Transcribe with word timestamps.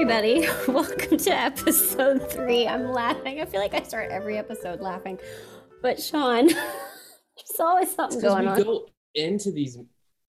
everybody. 0.00 0.46
Welcome 0.68 1.16
to 1.16 1.30
episode 1.30 2.30
three. 2.30 2.68
I'm 2.68 2.92
laughing. 2.92 3.40
I 3.40 3.44
feel 3.46 3.58
like 3.58 3.74
I 3.74 3.82
start 3.82 4.12
every 4.12 4.38
episode 4.38 4.78
laughing. 4.78 5.18
But 5.82 6.00
Sean, 6.00 6.46
there's 6.46 7.58
always 7.58 7.92
something 7.96 8.20
going 8.20 8.44
we 8.44 8.48
on. 8.48 8.62
go 8.62 8.86
into 9.16 9.50
these 9.50 9.76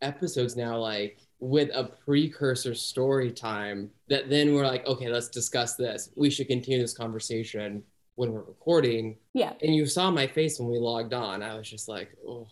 episodes 0.02 0.56
now 0.56 0.76
like 0.76 1.20
with 1.40 1.70
a 1.76 1.84
precursor 1.84 2.74
story 2.74 3.32
time 3.32 3.92
that 4.08 4.28
then 4.28 4.56
we're 4.56 4.66
like, 4.66 4.88
okay, 4.88 5.08
let's 5.08 5.30
discuss 5.30 5.76
this. 5.76 6.10
We 6.16 6.32
should 6.32 6.48
continue 6.48 6.82
this 6.82 6.98
conversation 6.98 7.84
when 8.16 8.32
we're 8.32 8.42
recording. 8.42 9.18
yeah. 9.36 9.54
And 9.62 9.76
you 9.76 9.86
saw 9.86 10.10
my 10.10 10.26
face 10.26 10.60
when 10.60 10.72
we 10.72 10.80
logged 10.80 11.14
on. 11.14 11.44
I 11.44 11.56
was 11.56 11.70
just 11.70 11.88
like, 11.88 12.10
oh. 12.28 12.48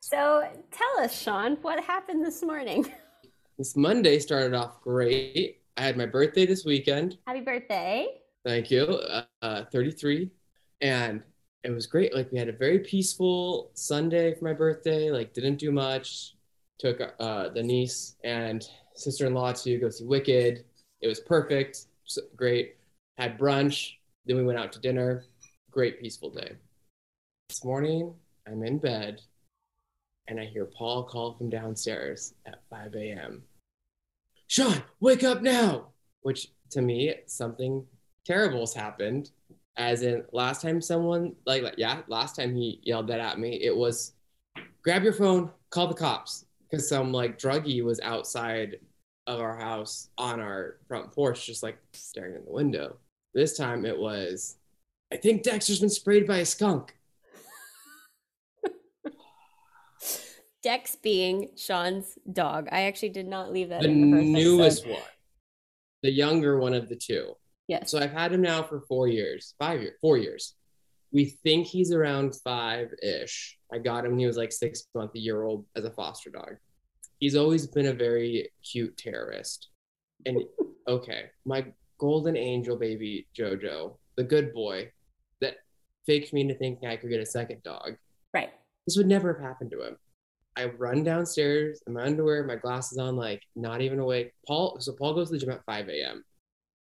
So 0.00 0.48
tell 0.72 1.04
us, 1.04 1.14
Sean, 1.20 1.58
what 1.60 1.84
happened 1.84 2.24
this 2.24 2.42
morning? 2.42 2.90
This 3.56 3.76
Monday 3.76 4.18
started 4.18 4.52
off 4.52 4.80
great. 4.80 5.60
I 5.76 5.82
had 5.82 5.96
my 5.96 6.06
birthday 6.06 6.46
this 6.46 6.64
weekend. 6.64 7.18
Happy 7.26 7.40
birthday. 7.40 8.06
Thank 8.44 8.70
you. 8.70 8.84
Uh, 8.84 9.24
uh, 9.42 9.64
33. 9.72 10.30
And 10.80 11.22
it 11.64 11.70
was 11.70 11.86
great. 11.86 12.14
Like 12.14 12.30
we 12.30 12.38
had 12.38 12.48
a 12.48 12.52
very 12.52 12.78
peaceful 12.78 13.70
Sunday 13.74 14.34
for 14.34 14.44
my 14.44 14.52
birthday. 14.52 15.10
Like 15.10 15.32
didn't 15.32 15.56
do 15.56 15.72
much. 15.72 16.34
Took 16.78 17.00
uh, 17.18 17.48
the 17.48 17.62
niece 17.62 18.16
and 18.24 18.64
sister-in-law 18.94 19.52
to 19.52 19.78
go 19.78 19.88
see 19.88 20.04
Wicked. 20.04 20.64
It 21.00 21.08
was 21.08 21.20
perfect. 21.20 21.86
So, 22.04 22.22
great. 22.36 22.76
Had 23.16 23.38
brunch. 23.38 23.92
Then 24.26 24.36
we 24.36 24.44
went 24.44 24.58
out 24.58 24.72
to 24.72 24.80
dinner. 24.80 25.24
Great 25.70 26.00
peaceful 26.00 26.30
day. 26.30 26.52
This 27.48 27.64
morning, 27.64 28.14
I'm 28.46 28.62
in 28.64 28.78
bed 28.78 29.20
and 30.28 30.40
I 30.40 30.44
hear 30.44 30.64
Paul 30.64 31.04
call 31.04 31.34
from 31.34 31.50
downstairs 31.50 32.34
at 32.46 32.62
5 32.70 32.94
a.m. 32.94 33.42
Sean, 34.54 34.84
wake 35.00 35.24
up 35.24 35.42
now! 35.42 35.88
Which 36.22 36.52
to 36.70 36.80
me, 36.80 37.12
something 37.26 37.84
terrible 38.24 38.60
has 38.60 38.72
happened. 38.72 39.32
As 39.76 40.02
in, 40.02 40.22
last 40.30 40.62
time 40.62 40.80
someone, 40.80 41.34
like, 41.44 41.64
like, 41.64 41.74
yeah, 41.76 42.02
last 42.06 42.36
time 42.36 42.54
he 42.54 42.78
yelled 42.84 43.08
that 43.08 43.18
at 43.18 43.40
me, 43.40 43.60
it 43.64 43.76
was 43.76 44.12
grab 44.84 45.02
your 45.02 45.12
phone, 45.12 45.50
call 45.70 45.88
the 45.88 45.94
cops. 45.94 46.46
Because 46.70 46.88
some 46.88 47.12
like 47.12 47.36
druggie 47.36 47.82
was 47.82 47.98
outside 47.98 48.76
of 49.26 49.40
our 49.40 49.58
house 49.58 50.10
on 50.18 50.38
our 50.38 50.76
front 50.86 51.10
porch, 51.10 51.46
just 51.46 51.64
like 51.64 51.78
staring 51.92 52.36
in 52.36 52.44
the 52.44 52.52
window. 52.52 52.94
This 53.34 53.56
time 53.56 53.84
it 53.84 53.98
was, 53.98 54.58
I 55.12 55.16
think 55.16 55.42
Dexter's 55.42 55.80
been 55.80 55.90
sprayed 55.90 56.28
by 56.28 56.36
a 56.36 56.46
skunk. 56.46 56.94
Dex 60.64 60.96
being 60.96 61.50
Sean's 61.56 62.18
dog. 62.32 62.68
I 62.72 62.84
actually 62.84 63.10
did 63.10 63.28
not 63.28 63.52
leave 63.52 63.68
that 63.68 63.82
The 63.82 63.88
in 63.88 64.10
the 64.10 64.22
newest 64.22 64.84
episode. 64.84 64.94
one, 64.94 65.10
the 66.02 66.10
younger 66.10 66.58
one 66.58 66.72
of 66.72 66.88
the 66.88 66.96
two. 66.96 67.34
Yes. 67.68 67.90
So 67.90 67.98
I've 67.98 68.12
had 68.12 68.32
him 68.32 68.40
now 68.40 68.62
for 68.62 68.80
four 68.88 69.06
years, 69.06 69.54
five 69.58 69.82
years, 69.82 69.94
four 70.00 70.16
years. 70.16 70.54
We 71.12 71.26
think 71.26 71.66
he's 71.66 71.92
around 71.92 72.34
five 72.42 72.88
ish. 73.02 73.58
I 73.70 73.78
got 73.78 74.06
him 74.06 74.12
when 74.12 74.20
he 74.20 74.26
was 74.26 74.38
like 74.38 74.52
six 74.52 74.84
month, 74.94 75.12
a 75.14 75.18
year 75.18 75.42
old 75.42 75.66
as 75.76 75.84
a 75.84 75.90
foster 75.90 76.30
dog. 76.30 76.56
He's 77.20 77.36
always 77.36 77.66
been 77.66 77.86
a 77.86 77.92
very 77.92 78.50
cute 78.62 78.96
terrorist. 78.96 79.68
And 80.24 80.42
okay, 80.88 81.26
my 81.44 81.66
golden 81.98 82.38
angel 82.38 82.76
baby 82.78 83.28
Jojo, 83.38 83.98
the 84.16 84.24
good 84.24 84.54
boy 84.54 84.90
that 85.42 85.56
faked 86.06 86.32
me 86.32 86.40
into 86.40 86.54
thinking 86.54 86.88
I 86.88 86.96
could 86.96 87.10
get 87.10 87.20
a 87.20 87.26
second 87.26 87.62
dog. 87.64 87.96
right. 88.32 88.50
This 88.86 88.96
would 88.98 89.06
never 89.06 89.32
have 89.32 89.42
happened 89.42 89.70
to 89.70 89.82
him. 89.82 89.96
I 90.56 90.66
run 90.66 91.02
downstairs 91.02 91.82
in 91.86 91.94
my 91.94 92.04
underwear, 92.04 92.44
my 92.44 92.56
glasses 92.56 92.98
on, 92.98 93.16
like 93.16 93.42
not 93.56 93.80
even 93.80 93.98
awake. 93.98 94.32
Paul, 94.46 94.76
so 94.80 94.92
Paul 94.92 95.14
goes 95.14 95.28
to 95.28 95.34
the 95.34 95.38
gym 95.38 95.50
at 95.50 95.64
5 95.64 95.88
a.m. 95.88 96.24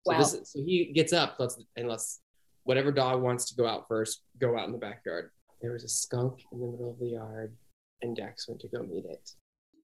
So 0.06 0.14
Wow. 0.14 0.20
this 0.20 0.52
so 0.52 0.59
he 0.59 0.92
gets 0.94 1.14
up, 1.14 1.36
let's 1.40 1.62
unless 1.78 2.20
whatever 2.64 2.92
dog 2.92 3.22
wants 3.22 3.46
to 3.46 3.56
go 3.56 3.68
out 3.68 3.88
first, 3.88 4.24
go 4.40 4.58
out 4.58 4.66
in 4.66 4.72
the 4.72 4.78
backyard. 4.78 5.31
There 5.62 5.72
was 5.72 5.84
a 5.84 5.90
skunk 5.90 6.42
in 6.52 6.60
the 6.60 6.68
middle 6.68 6.90
of 6.92 7.00
the 7.00 7.10
yard, 7.10 7.56
and 8.02 8.16
Dex 8.16 8.48
went 8.48 8.62
to 8.62 8.68
go 8.68 8.84
meet 8.84 9.06
it. 9.06 9.30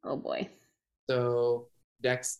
Oh 0.03 0.17
boy. 0.17 0.49
So 1.09 1.69
Dex 2.01 2.39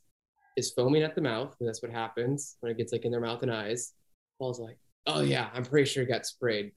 is 0.58 0.72
foaming 0.72 1.04
at 1.04 1.16
the 1.16 1.22
mouth, 1.22 1.56
and 1.60 1.70
that's 1.70 1.82
what 1.82 1.92
happens 1.92 2.58
when 2.60 2.72
it 2.72 2.78
gets 2.78 2.92
like 2.92 3.06
in 3.06 3.12
their 3.12 3.22
mouth 3.22 3.44
and 3.44 3.52
eyes. 3.54 3.94
Paul's 4.40 4.60
like, 4.60 4.78
"Oh 5.06 5.22
yeah, 5.22 5.50
I'm 5.54 5.64
pretty 5.64 5.90
sure 5.90 6.04
he 6.04 6.08
got 6.08 6.26
sprayed." 6.26 6.72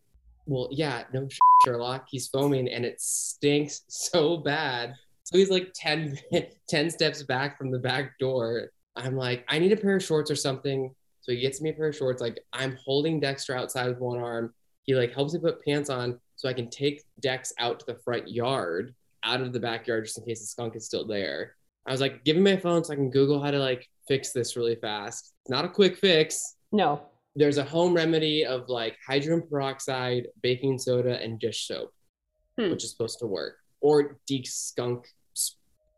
Well, 0.46 0.68
yeah, 0.70 1.04
no 1.12 1.28
Sherlock. 1.64 2.06
He's 2.10 2.28
foaming, 2.28 2.68
and 2.68 2.84
it 2.84 3.00
stinks 3.00 3.82
so 3.88 4.36
bad. 4.36 4.94
So 5.24 5.38
he's 5.38 5.50
like 5.50 5.72
10, 5.74 6.18
10 6.68 6.90
steps 6.90 7.22
back 7.22 7.56
from 7.56 7.70
the 7.70 7.78
back 7.78 8.18
door. 8.18 8.70
I'm 8.96 9.16
like, 9.16 9.44
I 9.48 9.58
need 9.58 9.72
a 9.72 9.76
pair 9.76 9.96
of 9.96 10.02
shorts 10.02 10.30
or 10.30 10.36
something. 10.36 10.94
So 11.20 11.32
he 11.32 11.40
gets 11.40 11.60
me 11.60 11.70
a 11.70 11.72
pair 11.72 11.88
of 11.88 11.96
shorts. 11.96 12.20
Like 12.20 12.40
I'm 12.52 12.76
holding 12.84 13.20
Dexter 13.20 13.56
outside 13.56 13.88
with 13.88 13.98
one 13.98 14.18
arm. 14.18 14.52
He 14.82 14.94
like 14.94 15.14
helps 15.14 15.34
me 15.34 15.40
put 15.40 15.64
pants 15.64 15.90
on 15.90 16.18
so 16.36 16.48
I 16.48 16.52
can 16.52 16.70
take 16.70 17.04
Dex 17.20 17.52
out 17.58 17.80
to 17.80 17.86
the 17.86 17.94
front 17.94 18.28
yard, 18.28 18.94
out 19.22 19.40
of 19.40 19.52
the 19.52 19.60
backyard, 19.60 20.06
just 20.06 20.18
in 20.18 20.24
case 20.24 20.40
the 20.40 20.46
skunk 20.46 20.74
is 20.74 20.86
still 20.86 21.06
there. 21.06 21.54
I 21.86 21.92
was 21.92 22.00
like, 22.00 22.24
give 22.24 22.36
me 22.36 22.42
my 22.42 22.56
phone 22.56 22.82
so 22.82 22.92
I 22.92 22.96
can 22.96 23.10
Google 23.10 23.42
how 23.42 23.50
to 23.50 23.58
like 23.58 23.88
fix 24.08 24.32
this 24.32 24.56
really 24.56 24.76
fast. 24.76 25.34
It's 25.42 25.50
not 25.50 25.64
a 25.64 25.68
quick 25.68 25.96
fix. 25.96 26.56
No. 26.72 27.02
There's 27.36 27.58
a 27.58 27.64
home 27.64 27.94
remedy 27.94 28.44
of 28.44 28.68
like 28.68 28.96
hydrogen 29.06 29.46
peroxide, 29.48 30.28
baking 30.42 30.78
soda, 30.78 31.22
and 31.22 31.38
dish 31.38 31.66
soap, 31.66 31.92
Hmm. 32.58 32.70
which 32.70 32.84
is 32.84 32.91
supposed 32.91 33.18
to 33.20 33.26
work, 33.26 33.58
or 33.80 34.18
de-skunk 34.26 35.06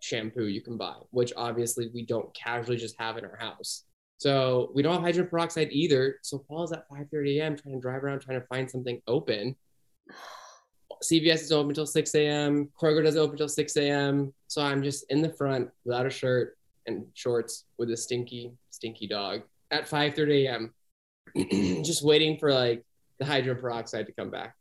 shampoo 0.01 0.47
you 0.47 0.61
can 0.61 0.77
buy, 0.77 0.97
which 1.11 1.33
obviously 1.37 1.89
we 1.95 2.05
don't 2.05 2.33
casually 2.35 2.77
just 2.77 2.97
have 2.99 3.17
in 3.17 3.25
our 3.25 3.37
house. 3.37 3.85
So 4.19 4.71
we 4.75 4.83
don't 4.83 4.95
have 4.95 5.03
hydrogen 5.03 5.29
peroxide 5.31 5.69
either. 5.73 6.19
So 6.23 6.39
Paul's 6.39 6.73
at 6.73 6.89
5:30 6.89 7.39
a.m. 7.39 7.57
trying 7.57 7.75
to 7.77 7.81
drive 7.81 8.05
around 8.05 8.21
trying 8.21 8.41
to 8.41 8.47
find 8.47 8.71
something 8.71 9.01
open. 9.07 9.57
CVS 11.03 11.43
is 11.43 11.53
open 11.53 11.71
until 11.71 11.87
6 11.87 12.15
a.m. 12.15 12.71
Kroger 12.81 13.03
doesn't 13.03 13.21
open 13.21 13.33
until 13.33 13.49
6 13.49 13.77
a.m. 13.77 14.33
So 14.47 14.63
I'm 14.63 14.83
just 14.85 15.05
in 15.11 15.21
the 15.23 15.31
front 15.33 15.71
without 15.85 16.07
a 16.07 16.11
shirt 16.11 16.57
and 16.87 17.07
shorts 17.15 17.65
with 17.79 17.91
a 17.91 17.97
stinky, 17.97 18.53
stinky 18.71 19.09
dog 19.09 19.43
at 19.73 19.89
5:30 19.89 20.45
a.m. 20.47 20.75
just 21.83 22.03
waiting 22.05 22.39
for 22.39 22.53
like 22.53 22.83
the 23.19 23.25
hydrogen 23.25 23.61
peroxide 23.61 24.07
to 24.07 24.13
come 24.13 24.31
back. 24.31 24.55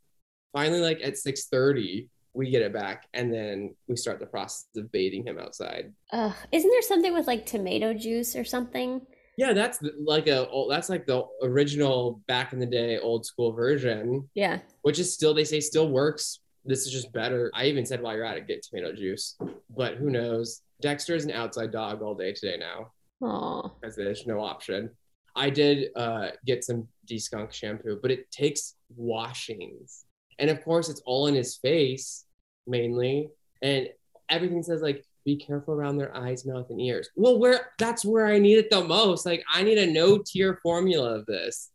Finally, 0.53 0.81
like 0.81 0.99
at 1.03 1.13
6:30, 1.13 2.07
we 2.33 2.49
get 2.49 2.61
it 2.61 2.73
back, 2.73 3.07
and 3.13 3.33
then 3.33 3.75
we 3.87 3.95
start 3.95 4.19
the 4.19 4.25
process 4.25 4.67
of 4.77 4.91
bathing 4.91 5.25
him 5.25 5.37
outside. 5.39 5.93
Ugh. 6.11 6.33
Isn't 6.51 6.69
there 6.69 6.81
something 6.81 7.13
with 7.13 7.27
like 7.27 7.45
tomato 7.45 7.93
juice 7.93 8.35
or 8.35 8.43
something? 8.43 9.01
Yeah, 9.37 9.53
that's 9.53 9.79
like 10.05 10.27
a 10.27 10.47
that's 10.69 10.89
like 10.89 11.05
the 11.05 11.23
original 11.41 12.21
back 12.27 12.53
in 12.53 12.59
the 12.59 12.65
day 12.65 12.99
old 12.99 13.25
school 13.25 13.53
version, 13.53 14.29
Yeah. 14.35 14.59
which 14.81 14.99
is 14.99 15.13
still 15.13 15.33
they 15.33 15.45
say 15.45 15.59
still 15.61 15.89
works. 15.89 16.39
This 16.65 16.85
is 16.85 16.91
just 16.91 17.11
better. 17.11 17.49
I 17.55 17.65
even 17.65 17.85
said 17.85 18.01
while 18.01 18.15
you're 18.15 18.25
at 18.25 18.37
it, 18.37 18.47
get 18.47 18.61
tomato 18.61 18.93
juice, 18.93 19.37
but 19.75 19.95
who 19.95 20.09
knows? 20.11 20.61
Dexter 20.81 21.15
is 21.15 21.25
an 21.25 21.31
outside 21.31 21.71
dog 21.71 22.01
all 22.01 22.13
day 22.13 22.33
today 22.33 22.57
now. 22.57 22.91
Oh. 23.23 23.71
because 23.79 23.95
there's 23.95 24.25
no 24.25 24.41
option. 24.41 24.89
I 25.35 25.49
did 25.49 25.89
uh, 25.95 26.29
get 26.45 26.63
some 26.63 26.87
de-skunk 27.05 27.53
shampoo, 27.53 27.99
but 28.01 28.11
it 28.11 28.29
takes 28.31 28.75
washings, 28.95 30.05
and 30.39 30.49
of 30.49 30.63
course, 30.63 30.89
it's 30.89 31.01
all 31.05 31.27
in 31.27 31.35
his 31.35 31.57
face 31.57 32.25
mainly, 32.67 33.29
and 33.61 33.89
everything 34.29 34.63
says 34.63 34.81
like 34.81 35.03
be 35.23 35.35
careful 35.35 35.73
around 35.73 35.97
their 35.97 36.15
eyes, 36.15 36.45
mouth, 36.45 36.67
and 36.69 36.81
ears. 36.81 37.09
Well, 37.15 37.37
where 37.39 37.71
that's 37.77 38.03
where 38.03 38.25
I 38.27 38.39
need 38.39 38.57
it 38.57 38.69
the 38.69 38.83
most. 38.83 39.25
Like 39.25 39.43
I 39.53 39.63
need 39.63 39.77
a 39.77 39.91
no-tier 39.91 40.59
formula 40.63 41.19
of 41.19 41.25
this, 41.25 41.69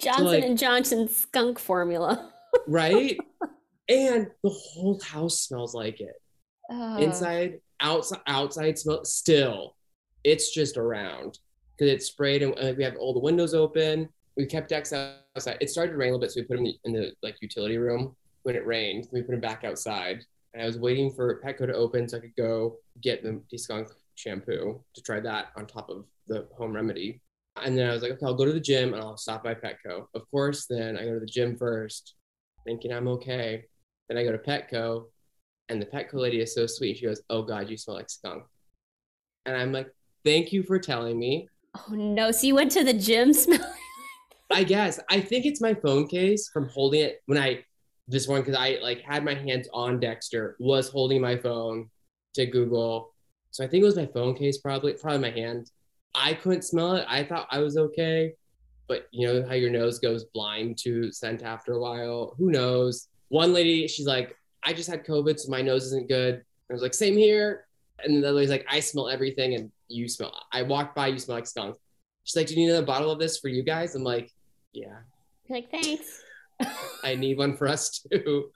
Johnson 0.00 0.26
like- 0.26 0.44
and 0.44 0.58
Johnson 0.58 1.08
skunk 1.08 1.58
formula. 1.58 2.32
right? 2.66 3.18
and 3.88 4.28
the 4.42 4.50
whole 4.50 5.00
house 5.02 5.40
smells 5.40 5.74
like 5.74 6.00
it. 6.00 6.14
Ugh. 6.70 7.02
inside 7.02 7.60
outside 7.80 8.20
outside 8.26 8.78
smell 8.78 9.04
still 9.04 9.76
it's 10.24 10.50
just 10.54 10.78
around 10.78 11.38
because 11.76 11.92
it 11.92 12.02
sprayed 12.02 12.42
and 12.42 12.54
uh, 12.58 12.72
we 12.76 12.84
have 12.84 12.96
all 12.96 13.12
the 13.12 13.20
windows 13.20 13.54
open. 13.54 14.08
We 14.36 14.46
kept 14.46 14.68
Dex 14.68 14.92
outside. 14.92 15.58
It 15.60 15.70
started 15.70 15.92
to 15.92 15.98
rain 15.98 16.10
a 16.10 16.12
little 16.12 16.20
bit 16.20 16.32
so 16.32 16.40
we 16.40 16.46
put 16.46 16.58
him 16.58 16.66
in 16.84 16.92
the 16.92 17.12
like 17.22 17.36
utility 17.40 17.78
room 17.78 18.14
when 18.42 18.56
it 18.56 18.66
rained. 18.66 19.08
We 19.12 19.22
put 19.22 19.34
him 19.34 19.40
back 19.40 19.64
outside 19.64 20.24
and 20.52 20.62
i 20.62 20.66
was 20.66 20.78
waiting 20.78 21.10
for 21.10 21.40
petco 21.42 21.66
to 21.66 21.74
open 21.74 22.08
so 22.08 22.16
i 22.16 22.20
could 22.20 22.36
go 22.36 22.76
get 23.02 23.24
the 23.24 23.42
de-skunk 23.50 23.88
shampoo 24.14 24.80
to 24.94 25.02
try 25.02 25.18
that 25.18 25.48
on 25.56 25.66
top 25.66 25.90
of 25.90 26.04
the 26.28 26.46
home 26.56 26.72
remedy. 26.72 27.20
And 27.62 27.76
then 27.76 27.90
i 27.90 27.92
was 27.92 28.02
like 28.02 28.12
okay 28.12 28.26
i'll 28.26 28.34
go 28.34 28.44
to 28.44 28.52
the 28.52 28.60
gym 28.60 28.94
and 28.94 29.02
i'll 29.02 29.16
stop 29.16 29.44
by 29.44 29.54
petco. 29.54 30.06
Of 30.14 30.30
course 30.30 30.66
then 30.66 30.96
i 30.96 31.04
go 31.04 31.14
to 31.14 31.20
the 31.20 31.26
gym 31.26 31.56
first 31.56 32.14
thinking 32.64 32.92
i'm 32.92 33.08
okay. 33.08 33.64
Then 34.08 34.16
i 34.16 34.24
go 34.24 34.32
to 34.32 34.38
petco 34.38 35.06
and 35.68 35.80
the 35.80 35.86
Petco 35.86 36.14
lady 36.14 36.40
is 36.40 36.54
so 36.54 36.66
sweet. 36.66 36.98
She 36.98 37.06
goes, 37.06 37.22
"Oh 37.30 37.42
God, 37.42 37.70
you 37.70 37.76
smell 37.76 37.96
like 37.96 38.10
skunk," 38.10 38.44
and 39.46 39.56
I'm 39.56 39.72
like, 39.72 39.90
"Thank 40.24 40.52
you 40.52 40.62
for 40.62 40.78
telling 40.78 41.18
me." 41.18 41.48
Oh 41.74 41.94
no. 41.94 42.30
So 42.30 42.46
you 42.46 42.54
went 42.54 42.72
to 42.72 42.84
the 42.84 42.92
gym 42.92 43.32
smelling? 43.32 43.64
I 44.50 44.64
guess 44.64 45.00
I 45.10 45.20
think 45.20 45.46
it's 45.46 45.60
my 45.60 45.74
phone 45.74 46.06
case 46.06 46.48
from 46.48 46.68
holding 46.68 47.00
it 47.00 47.22
when 47.26 47.38
I 47.38 47.64
this 48.06 48.28
one 48.28 48.40
because 48.42 48.54
I 48.54 48.78
like 48.82 49.00
had 49.00 49.24
my 49.24 49.34
hands 49.34 49.68
on 49.72 49.98
Dexter, 49.98 50.56
was 50.58 50.88
holding 50.88 51.20
my 51.20 51.36
phone 51.36 51.88
to 52.34 52.46
Google. 52.46 53.12
So 53.50 53.64
I 53.64 53.68
think 53.68 53.82
it 53.82 53.86
was 53.86 53.96
my 53.96 54.06
phone 54.06 54.34
case, 54.34 54.58
probably 54.58 54.92
probably 54.94 55.18
my 55.18 55.30
hand. 55.30 55.70
I 56.14 56.34
couldn't 56.34 56.62
smell 56.62 56.94
it. 56.96 57.06
I 57.08 57.24
thought 57.24 57.48
I 57.50 57.58
was 57.58 57.76
okay, 57.76 58.34
but 58.86 59.08
you 59.10 59.26
know 59.26 59.44
how 59.46 59.54
your 59.54 59.70
nose 59.70 59.98
goes 59.98 60.24
blind 60.24 60.78
to 60.78 61.10
scent 61.10 61.42
after 61.42 61.72
a 61.72 61.80
while. 61.80 62.34
Who 62.38 62.50
knows? 62.50 63.08
One 63.28 63.52
lady, 63.52 63.88
she's 63.88 64.06
like, 64.06 64.36
I 64.62 64.72
just 64.72 64.88
had 64.88 65.04
COVID, 65.04 65.40
so 65.40 65.50
my 65.50 65.62
nose 65.62 65.86
isn't 65.86 66.08
good. 66.08 66.42
I 66.70 66.72
was 66.72 66.82
like, 66.82 66.94
same 66.94 67.16
here. 67.16 67.66
And 68.02 68.22
the 68.22 68.32
lady's 68.32 68.50
like, 68.50 68.66
I 68.68 68.80
smell 68.80 69.08
everything, 69.08 69.54
and 69.54 69.70
you 69.88 70.08
smell. 70.08 70.34
I 70.52 70.62
walked 70.62 70.96
by, 70.96 71.08
you 71.08 71.18
smell 71.18 71.36
like 71.36 71.46
skunk. 71.46 71.76
She's 72.24 72.36
like, 72.36 72.46
Do 72.46 72.54
you 72.54 72.60
need 72.60 72.70
another 72.70 72.86
bottle 72.86 73.10
of 73.10 73.18
this 73.18 73.38
for 73.38 73.48
you 73.48 73.62
guys? 73.62 73.94
I'm 73.94 74.02
like, 74.02 74.30
Yeah. 74.72 74.98
You're 75.46 75.58
like, 75.58 75.70
thanks. 75.70 76.22
I 77.04 77.14
need 77.14 77.38
one 77.38 77.56
for 77.56 77.68
us 77.68 78.00
too. 78.10 78.50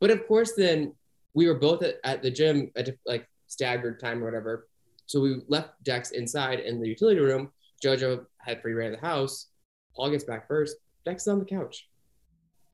But 0.00 0.10
of 0.10 0.26
course, 0.26 0.52
then 0.56 0.92
we 1.34 1.46
were 1.46 1.54
both 1.54 1.82
at, 1.82 1.96
at 2.04 2.22
the 2.22 2.30
gym 2.30 2.70
at 2.76 2.88
like 3.06 3.28
staggered 3.46 4.00
time 4.00 4.22
or 4.22 4.26
whatever. 4.26 4.68
So 5.06 5.20
we 5.20 5.42
left 5.48 5.82
Dex 5.84 6.10
inside 6.10 6.60
in 6.60 6.80
the 6.80 6.88
utility 6.88 7.20
room. 7.20 7.52
Jojo 7.82 8.26
had 8.38 8.60
free 8.60 8.72
reign 8.72 8.94
of 8.94 9.00
the 9.00 9.06
house. 9.06 9.48
Paul 9.94 10.10
gets 10.10 10.24
back 10.24 10.48
first. 10.48 10.76
Dex 11.04 11.22
is 11.22 11.28
on 11.28 11.38
the 11.38 11.44
couch. 11.44 11.88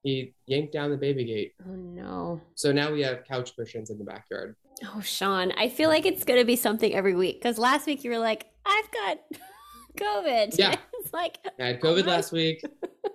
He 0.02 0.34
yanked 0.46 0.72
down 0.72 0.90
the 0.90 0.96
baby 0.96 1.24
gate. 1.24 1.52
Oh 1.68 1.74
no. 1.74 2.40
So 2.54 2.72
now 2.72 2.90
we 2.92 3.02
have 3.02 3.24
couch 3.24 3.54
cushions 3.56 3.90
in 3.90 3.98
the 3.98 4.04
backyard. 4.04 4.56
Oh, 4.84 5.00
Sean, 5.00 5.52
I 5.52 5.68
feel 5.68 5.88
like 5.88 6.06
it's 6.06 6.24
gonna 6.24 6.44
be 6.44 6.56
something 6.56 6.92
every 6.92 7.14
week 7.14 7.40
because 7.40 7.58
last 7.58 7.86
week 7.86 8.02
you 8.02 8.10
were 8.10 8.18
like, 8.18 8.46
I've 8.66 8.90
got 8.90 9.18
COVID. 9.98 10.58
Yeah. 10.58 10.74
it's 10.94 11.12
like, 11.12 11.38
I 11.60 11.66
had 11.66 11.80
COVID 11.80 12.06
last 12.06 12.32
week. 12.32 12.62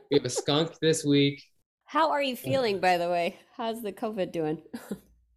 We 0.10 0.18
have 0.18 0.26
a 0.26 0.30
skunk 0.30 0.78
this 0.82 1.04
week. 1.04 1.44
how 1.86 2.12
are 2.12 2.22
you 2.24 2.34
oh, 2.34 2.38
feeling, 2.38 2.80
by 2.80 2.98
the 2.98 3.10
way? 3.10 3.38
How's 3.58 3.82
the 3.82 3.92
COVID 3.92 4.32
doing? 4.32 4.62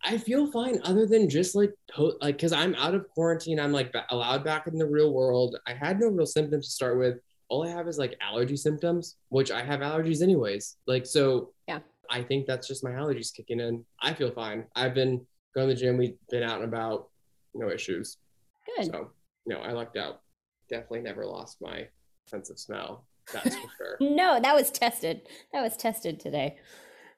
I 0.05 0.19
feel 0.19 0.51
fine, 0.51 0.81
other 0.85 1.05
than 1.07 1.29
just 1.29 1.55
like 1.55 1.73
to- 1.97 2.17
like 2.21 2.37
because 2.37 2.53
I'm 2.53 2.75
out 2.77 2.95
of 2.95 3.09
quarantine. 3.11 3.59
I'm 3.59 3.73
like 3.73 3.93
ba- 3.93 4.07
allowed 4.11 4.45
back 4.45 4.67
in 4.67 4.79
the 4.79 4.87
real 4.87 5.13
world. 5.13 5.59
I 5.67 5.75
had 5.75 6.01
no 6.01 6.07
real 6.09 6.27
symptoms 6.27 6.67
to 6.69 6.73
start 6.73 6.99
with. 6.99 7.19
All 7.51 7.67
I 7.67 7.71
have 7.71 7.89
is 7.89 7.99
like 7.99 8.17
allergy 8.23 8.57
symptoms, 8.57 9.17
which 9.29 9.51
I 9.51 9.63
have 9.63 9.81
allergies 9.81 10.23
anyways. 10.23 10.77
Like 10.87 11.05
so, 11.05 11.51
Yeah. 11.67 11.81
I 12.09 12.23
think 12.23 12.47
that's 12.47 12.67
just 12.67 12.83
my 12.83 12.93
allergies 12.93 13.35
kicking 13.35 13.61
in. 13.61 13.85
I 14.01 14.15
feel 14.15 14.31
fine. 14.31 14.65
I've 14.75 14.95
been 14.95 15.27
going 15.55 15.69
to 15.69 15.75
the 15.75 15.81
gym. 15.81 15.99
We've 15.99 16.17
been 16.31 16.43
out 16.45 16.57
and 16.63 16.65
about. 16.65 17.09
No 17.55 17.69
issues. 17.71 18.17
Good. 18.77 18.87
So 18.87 19.11
no, 19.47 19.59
I 19.59 19.73
lucked 19.73 19.97
out. 19.97 20.21
Definitely 20.69 21.01
never 21.01 21.27
lost 21.27 21.59
my 21.61 21.89
sense 22.27 22.49
of 22.51 22.59
smell. 22.61 23.05
That's 23.33 23.57
for 23.57 23.69
sure. 23.77 23.97
No, 24.01 24.39
that 24.41 24.55
was 24.55 24.71
tested. 24.71 25.23
That 25.53 25.63
was 25.63 25.77
tested 25.77 26.21
today. 26.21 26.57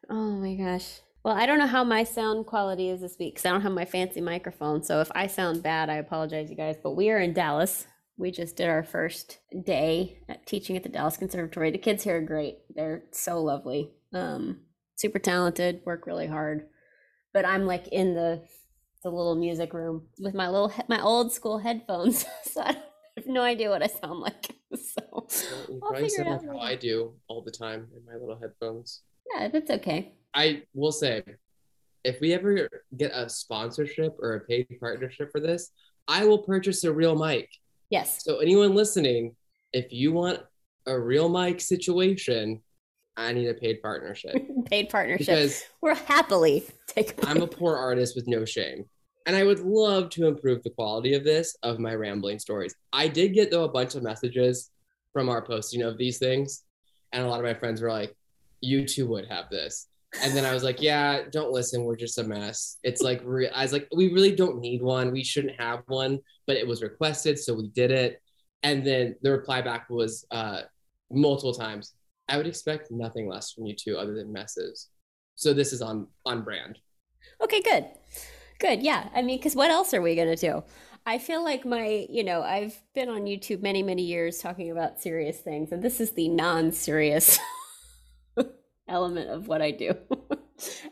Oh 0.08 0.14
my 0.14 0.54
gosh. 0.54 1.00
Well, 1.24 1.36
I 1.36 1.44
don't 1.46 1.58
know 1.58 1.66
how 1.66 1.84
my 1.84 2.02
sound 2.04 2.46
quality 2.46 2.88
is 2.88 3.00
this 3.02 3.16
week 3.18 3.34
because 3.34 3.46
I 3.46 3.50
don't 3.50 3.60
have 3.60 3.72
my 3.72 3.84
fancy 3.84 4.20
microphone. 4.22 4.82
So 4.82 5.00
if 5.02 5.10
I 5.14 5.26
sound 5.26 5.62
bad, 5.62 5.88
I 5.90 5.96
apologize, 5.96 6.50
you 6.50 6.56
guys. 6.56 6.76
But 6.82 6.92
we 6.96 7.10
are 7.10 7.18
in 7.18 7.32
Dallas. 7.34 7.86
We 8.16 8.30
just 8.30 8.56
did 8.56 8.68
our 8.68 8.82
first 8.82 9.38
day 9.64 10.18
at 10.28 10.46
teaching 10.46 10.76
at 10.76 10.82
the 10.82 10.88
Dallas 10.88 11.16
Conservatory. 11.16 11.70
The 11.70 11.78
kids 11.78 12.04
here 12.04 12.18
are 12.18 12.22
great. 12.22 12.58
They're 12.74 13.04
so 13.10 13.42
lovely. 13.42 13.90
Um, 14.14 14.60
super 14.96 15.18
talented, 15.18 15.80
work 15.84 16.06
really 16.06 16.26
hard. 16.26 16.68
But 17.32 17.46
I'm 17.46 17.66
like 17.66 17.88
in 17.88 18.14
the 18.14 18.42
the 19.02 19.10
little 19.10 19.34
music 19.34 19.74
room 19.74 20.06
with 20.20 20.34
my 20.34 20.48
little 20.48 20.72
my 20.88 21.00
old 21.00 21.32
school 21.32 21.58
headphones. 21.58 22.24
so 22.44 22.62
I 22.62 22.76
have 23.16 23.26
no 23.26 23.42
idea 23.42 23.70
what 23.70 23.82
I 23.82 23.88
sound 23.88 24.20
like. 24.20 24.56
So 24.74 25.26
I'll 25.82 25.94
figure 25.94 26.22
it 26.22 26.26
out 26.26 26.46
how. 26.46 26.58
I 26.58 26.76
do 26.76 27.12
all 27.28 27.42
the 27.42 27.50
time 27.50 27.88
in 27.94 28.02
my 28.06 28.18
little 28.18 28.38
headphones. 28.40 29.02
yeah, 29.34 29.48
that's 29.48 29.70
okay. 29.70 30.14
I 30.32 30.62
will 30.72 30.92
say, 30.92 31.22
if 32.04 32.22
we 32.22 32.32
ever 32.32 32.70
get 32.96 33.12
a 33.14 33.28
sponsorship 33.28 34.16
or 34.18 34.36
a 34.36 34.40
paid 34.40 34.66
partnership 34.80 35.30
for 35.30 35.40
this, 35.40 35.70
I 36.08 36.24
will 36.24 36.38
purchase 36.38 36.84
a 36.84 36.92
real 36.92 37.14
mic. 37.14 37.50
Yes. 37.92 38.24
So 38.24 38.38
anyone 38.38 38.74
listening, 38.74 39.36
if 39.74 39.92
you 39.92 40.12
want 40.12 40.40
a 40.86 40.98
real 40.98 41.28
mic 41.28 41.60
situation, 41.60 42.62
I 43.18 43.34
need 43.34 43.48
a 43.48 43.54
paid 43.54 43.82
partnership 43.82 44.34
paid 44.64 44.88
partnership. 44.88 45.26
because 45.26 45.62
we're 45.82 45.94
happily 45.94 46.64
take. 46.86 47.14
I'm 47.26 47.42
a 47.42 47.46
poor 47.46 47.76
artist 47.76 48.16
with 48.16 48.26
no 48.26 48.46
shame. 48.46 48.86
And 49.26 49.36
I 49.36 49.44
would 49.44 49.60
love 49.60 50.08
to 50.10 50.26
improve 50.26 50.62
the 50.62 50.70
quality 50.70 51.12
of 51.14 51.22
this, 51.22 51.54
of 51.62 51.78
my 51.78 51.94
rambling 51.94 52.38
stories. 52.38 52.74
I 52.92 53.06
did 53.06 53.34
get, 53.34 53.50
though, 53.50 53.64
a 53.64 53.68
bunch 53.68 53.94
of 53.94 54.02
messages 54.02 54.70
from 55.12 55.28
our 55.28 55.42
posting 55.42 55.82
of 55.82 55.98
these 55.98 56.18
things. 56.18 56.64
And 57.12 57.22
a 57.22 57.28
lot 57.28 57.38
of 57.38 57.44
my 57.44 57.54
friends 57.54 57.82
were 57.82 57.92
like, 57.92 58.16
you 58.62 58.86
too 58.86 59.06
would 59.08 59.26
have 59.28 59.50
this. 59.50 59.86
And 60.20 60.36
then 60.36 60.44
I 60.44 60.52
was 60.52 60.62
like, 60.62 60.82
yeah, 60.82 61.22
don't 61.30 61.52
listen. 61.52 61.84
We're 61.84 61.96
just 61.96 62.18
a 62.18 62.24
mess. 62.24 62.76
It's 62.82 63.00
like, 63.00 63.22
re- 63.24 63.48
I 63.48 63.62
was 63.62 63.72
like, 63.72 63.88
we 63.94 64.12
really 64.12 64.34
don't 64.34 64.60
need 64.60 64.82
one. 64.82 65.10
We 65.10 65.24
shouldn't 65.24 65.58
have 65.58 65.82
one, 65.86 66.18
but 66.46 66.56
it 66.56 66.66
was 66.66 66.82
requested. 66.82 67.38
So 67.38 67.54
we 67.54 67.68
did 67.68 67.90
it. 67.90 68.20
And 68.62 68.86
then 68.86 69.16
the 69.22 69.32
reply 69.32 69.62
back 69.62 69.88
was 69.88 70.26
uh, 70.30 70.62
multiple 71.10 71.54
times. 71.54 71.94
I 72.28 72.36
would 72.36 72.46
expect 72.46 72.90
nothing 72.90 73.28
less 73.28 73.52
from 73.52 73.66
you 73.66 73.74
two 73.74 73.96
other 73.96 74.14
than 74.14 74.32
messes. 74.32 74.88
So 75.34 75.52
this 75.52 75.72
is 75.72 75.82
on 75.82 76.06
on 76.24 76.42
brand. 76.42 76.78
Okay, 77.42 77.60
good, 77.62 77.86
good. 78.58 78.82
Yeah, 78.82 79.08
I 79.14 79.22
mean, 79.22 79.38
because 79.38 79.56
what 79.56 79.70
else 79.70 79.92
are 79.94 80.02
we 80.02 80.14
gonna 80.14 80.36
do? 80.36 80.62
I 81.04 81.18
feel 81.18 81.42
like 81.42 81.64
my, 81.64 82.06
you 82.08 82.22
know, 82.22 82.42
I've 82.42 82.80
been 82.94 83.08
on 83.08 83.22
YouTube 83.22 83.60
many, 83.60 83.82
many 83.82 84.02
years 84.02 84.38
talking 84.38 84.70
about 84.70 85.00
serious 85.00 85.38
things, 85.38 85.72
and 85.72 85.82
this 85.82 86.00
is 86.00 86.12
the 86.12 86.28
non-serious 86.28 87.40
element 88.88 89.30
of 89.30 89.48
what 89.48 89.62
I 89.62 89.70
do, 89.70 89.94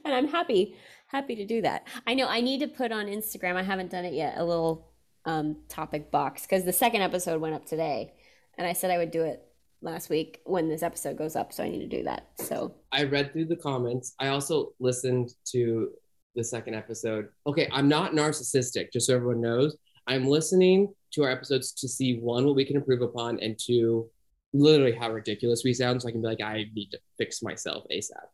and 0.04 0.14
I'm 0.14 0.28
happy, 0.28 0.76
happy 1.06 1.36
to 1.36 1.44
do 1.44 1.62
that. 1.62 1.86
I 2.06 2.14
know 2.14 2.26
I 2.26 2.40
need 2.40 2.60
to 2.60 2.68
put 2.68 2.92
on 2.92 3.06
Instagram. 3.06 3.56
I 3.56 3.62
haven't 3.62 3.90
done 3.90 4.04
it 4.04 4.14
yet. 4.14 4.34
A 4.38 4.44
little 4.44 4.90
um, 5.24 5.56
topic 5.68 6.10
box 6.10 6.42
because 6.42 6.64
the 6.64 6.72
second 6.72 7.02
episode 7.02 7.40
went 7.40 7.54
up 7.54 7.66
today, 7.66 8.12
and 8.58 8.66
I 8.66 8.72
said 8.72 8.90
I 8.90 8.98
would 8.98 9.10
do 9.10 9.22
it 9.22 9.42
last 9.82 10.10
week 10.10 10.40
when 10.44 10.68
this 10.68 10.82
episode 10.82 11.16
goes 11.16 11.36
up, 11.36 11.52
so 11.52 11.64
I 11.64 11.68
need 11.68 11.80
to 11.80 11.96
do 11.96 12.04
that. 12.04 12.28
So 12.38 12.74
I 12.92 13.04
read 13.04 13.32
through 13.32 13.46
the 13.46 13.56
comments. 13.56 14.14
I 14.18 14.28
also 14.28 14.72
listened 14.78 15.30
to 15.52 15.90
the 16.34 16.44
second 16.44 16.74
episode. 16.74 17.28
Okay, 17.46 17.68
I'm 17.72 17.88
not 17.88 18.12
narcissistic, 18.12 18.92
just 18.92 19.06
so 19.06 19.14
everyone 19.14 19.40
knows. 19.40 19.76
I'm 20.06 20.26
listening 20.26 20.92
to 21.12 21.24
our 21.24 21.30
episodes 21.30 21.72
to 21.72 21.88
see 21.88 22.18
one, 22.18 22.44
what 22.46 22.56
we 22.56 22.64
can 22.64 22.76
improve 22.76 23.02
upon, 23.02 23.38
and 23.40 23.58
two, 23.58 24.08
literally 24.52 24.92
how 24.92 25.10
ridiculous 25.10 25.62
we 25.64 25.72
sound. 25.74 26.02
So 26.02 26.08
I 26.08 26.12
can 26.12 26.20
be 26.22 26.26
like, 26.28 26.40
I 26.40 26.64
need 26.74 26.90
to 26.90 26.98
fix 27.18 27.42
myself 27.42 27.84
ASAP. 27.90 28.26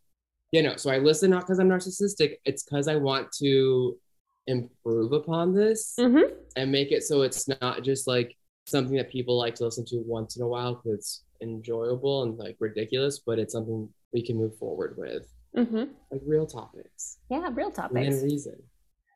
You 0.52 0.62
know, 0.62 0.76
so 0.76 0.90
I 0.90 0.98
listen 0.98 1.30
not 1.30 1.40
because 1.42 1.58
I'm 1.58 1.68
narcissistic, 1.68 2.36
it's 2.44 2.62
because 2.62 2.88
I 2.88 2.96
want 2.96 3.32
to 3.38 3.98
improve 4.46 5.12
upon 5.12 5.52
this 5.55 5.94
Mhm. 5.98 6.32
and 6.55 6.70
make 6.70 6.93
it 6.93 7.02
so 7.02 7.22
it's 7.22 7.48
not 7.60 7.82
just 7.82 8.06
like 8.06 8.36
something 8.67 8.96
that 8.96 9.10
people 9.10 9.36
like 9.36 9.55
to 9.56 9.64
listen 9.64 9.84
to 9.86 9.96
once 10.06 10.36
in 10.36 10.43
a 10.43 10.48
while 10.48 10.74
because 10.76 10.93
it's 10.98 11.24
enjoyable 11.41 12.22
and 12.22 12.38
like 12.38 12.56
ridiculous, 12.60 13.19
but 13.19 13.38
it's 13.38 13.52
something 13.52 13.93
we 14.12 14.22
can 14.22 14.36
move 14.36 14.56
forward 14.56 14.96
with, 14.96 15.32
Mhm. 15.56 15.91
like 16.12 16.22
real 16.24 16.46
topics 16.46 17.19
yeah, 17.29 17.50
real 17.52 17.70
topics. 17.72 17.94
within 18.08 18.22
reason. 18.24 18.62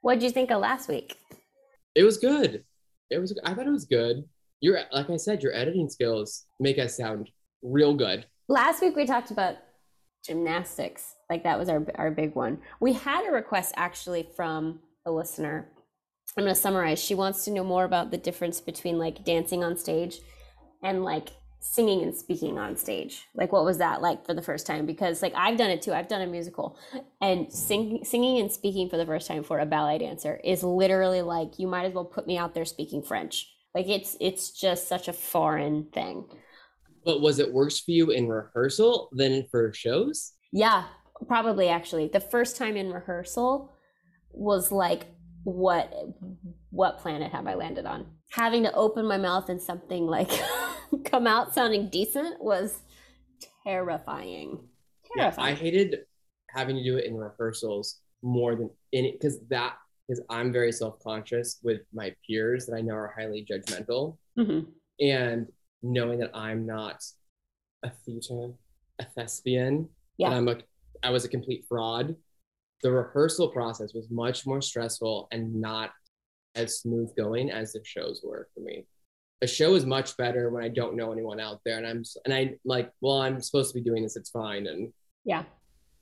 What 0.02 0.14
did 0.14 0.24
you 0.24 0.30
think 0.30 0.50
of 0.50 0.60
last 0.60 0.88
week? 0.88 1.16
It 1.94 2.02
was 2.04 2.18
good. 2.18 2.64
It 3.10 3.18
was. 3.18 3.36
I 3.44 3.54
thought 3.54 3.66
it 3.66 3.70
was 3.70 3.84
good. 3.84 4.28
Your 4.60 4.80
like 4.92 5.10
I 5.10 5.16
said, 5.16 5.42
your 5.42 5.54
editing 5.54 5.88
skills 5.88 6.44
make 6.58 6.78
us 6.78 6.96
sound 6.96 7.30
real 7.62 7.94
good. 7.94 8.26
Last 8.48 8.82
week 8.82 8.96
we 8.96 9.06
talked 9.06 9.30
about 9.30 9.56
gymnastics. 10.24 11.14
Like 11.28 11.44
that 11.44 11.58
was 11.58 11.68
our 11.68 11.86
our 11.94 12.10
big 12.10 12.34
one. 12.34 12.58
We 12.80 12.92
had 12.94 13.26
a 13.26 13.32
request 13.32 13.72
actually 13.76 14.28
from 14.36 14.80
a 15.06 15.10
listener. 15.10 15.68
I'm 16.36 16.44
going 16.44 16.54
to 16.54 16.60
summarize. 16.60 17.02
She 17.02 17.14
wants 17.14 17.44
to 17.44 17.50
know 17.50 17.64
more 17.64 17.84
about 17.84 18.12
the 18.12 18.16
difference 18.16 18.60
between 18.60 18.98
like 18.98 19.24
dancing 19.24 19.64
on 19.64 19.76
stage 19.76 20.20
and 20.82 21.02
like 21.04 21.30
singing 21.58 22.02
and 22.02 22.14
speaking 22.14 22.58
on 22.58 22.76
stage. 22.76 23.26
Like 23.34 23.52
what 23.52 23.64
was 23.64 23.78
that 23.78 24.00
like 24.00 24.24
for 24.24 24.32
the 24.32 24.42
first 24.42 24.66
time? 24.66 24.86
Because 24.86 25.22
like 25.22 25.34
I've 25.36 25.58
done 25.58 25.70
it 25.70 25.82
too. 25.82 25.92
I've 25.92 26.08
done 26.08 26.22
a 26.22 26.26
musical 26.26 26.78
and 27.20 27.52
sing, 27.52 28.00
singing 28.04 28.40
and 28.40 28.50
speaking 28.50 28.88
for 28.88 28.96
the 28.96 29.06
first 29.06 29.26
time 29.26 29.42
for 29.42 29.58
a 29.58 29.66
ballet 29.66 29.98
dancer 29.98 30.40
is 30.44 30.62
literally 30.62 31.22
like 31.22 31.58
you 31.58 31.66
might 31.66 31.84
as 31.84 31.92
well 31.92 32.04
put 32.04 32.26
me 32.26 32.38
out 32.38 32.54
there 32.54 32.64
speaking 32.64 33.02
French. 33.02 33.48
Like 33.74 33.88
it's 33.88 34.16
it's 34.20 34.50
just 34.50 34.88
such 34.88 35.08
a 35.08 35.12
foreign 35.12 35.86
thing. 35.92 36.24
But 37.04 37.20
was 37.20 37.38
it 37.38 37.52
worse 37.52 37.80
for 37.80 37.92
you 37.92 38.10
in 38.10 38.28
rehearsal 38.28 39.08
than 39.12 39.46
for 39.50 39.72
shows? 39.72 40.32
Yeah, 40.52 40.84
probably 41.26 41.68
actually. 41.68 42.08
The 42.08 42.20
first 42.20 42.56
time 42.56 42.76
in 42.76 42.90
rehearsal 42.90 43.72
was 44.32 44.70
like 44.72 45.06
what 45.44 45.92
what 46.70 46.98
planet 46.98 47.32
have 47.32 47.46
I 47.46 47.54
landed 47.54 47.86
on? 47.86 48.06
Having 48.30 48.64
to 48.64 48.74
open 48.74 49.06
my 49.06 49.16
mouth 49.16 49.48
and 49.48 49.60
something 49.60 50.06
like 50.06 50.30
come 51.04 51.26
out 51.26 51.54
sounding 51.54 51.88
decent 51.88 52.42
was 52.42 52.80
terrifying. 53.64 54.60
Yeah, 55.16 55.24
Terrifying. 55.24 55.56
I 55.56 55.58
hated 55.58 55.96
having 56.48 56.76
to 56.76 56.84
do 56.84 56.96
it 56.96 57.04
in 57.06 57.16
rehearsals 57.16 58.00
more 58.22 58.54
than 58.54 58.70
any 58.92 59.12
because 59.12 59.38
that 59.48 59.74
because 60.10 60.24
I'm 60.28 60.52
very 60.52 60.72
self 60.72 60.98
conscious 60.98 61.60
with 61.62 61.82
my 61.92 62.12
peers 62.26 62.66
that 62.66 62.74
I 62.74 62.80
know 62.80 62.94
are 62.94 63.14
highly 63.16 63.46
judgmental. 63.50 64.16
Mhm. 64.38 64.66
and 65.00 65.46
knowing 65.82 66.18
that 66.20 66.30
I'm 66.34 66.66
not 66.66 67.02
a 67.82 67.90
theater, 67.90 68.52
a 68.98 69.04
thespian, 69.14 69.88
Yeah. 70.18 70.26
and 70.28 70.34
I'm 70.36 70.48
a, 70.48 70.58
I 71.02 71.10
was 71.10 71.24
a 71.24 71.28
complete 71.28 71.64
fraud. 71.68 72.16
The 72.82 72.90
rehearsal 72.92 73.48
process 73.50 73.94
was 73.94 74.10
much 74.10 74.46
more 74.46 74.60
stressful 74.60 75.28
and 75.32 75.54
not 75.60 75.90
as 76.54 76.80
smooth 76.80 77.14
going 77.16 77.50
as 77.50 77.72
the 77.72 77.80
shows 77.84 78.20
were 78.24 78.48
for 78.54 78.60
me. 78.60 78.86
a 79.42 79.46
show 79.46 79.74
is 79.74 79.86
much 79.86 80.16
better 80.18 80.50
when 80.50 80.62
I 80.62 80.68
don't 80.68 80.96
know 80.96 81.12
anyone 81.12 81.40
out 81.40 81.60
there, 81.64 81.78
and 81.78 81.86
I'm 81.86 82.02
and 82.26 82.34
I 82.34 82.58
like, 82.64 82.90
well, 83.00 83.22
I'm 83.22 83.40
supposed 83.40 83.72
to 83.72 83.78
be 83.80 83.84
doing 83.88 84.02
this. 84.02 84.16
It's 84.16 84.28
fine, 84.30 84.66
and 84.66 84.92
yeah, 85.24 85.44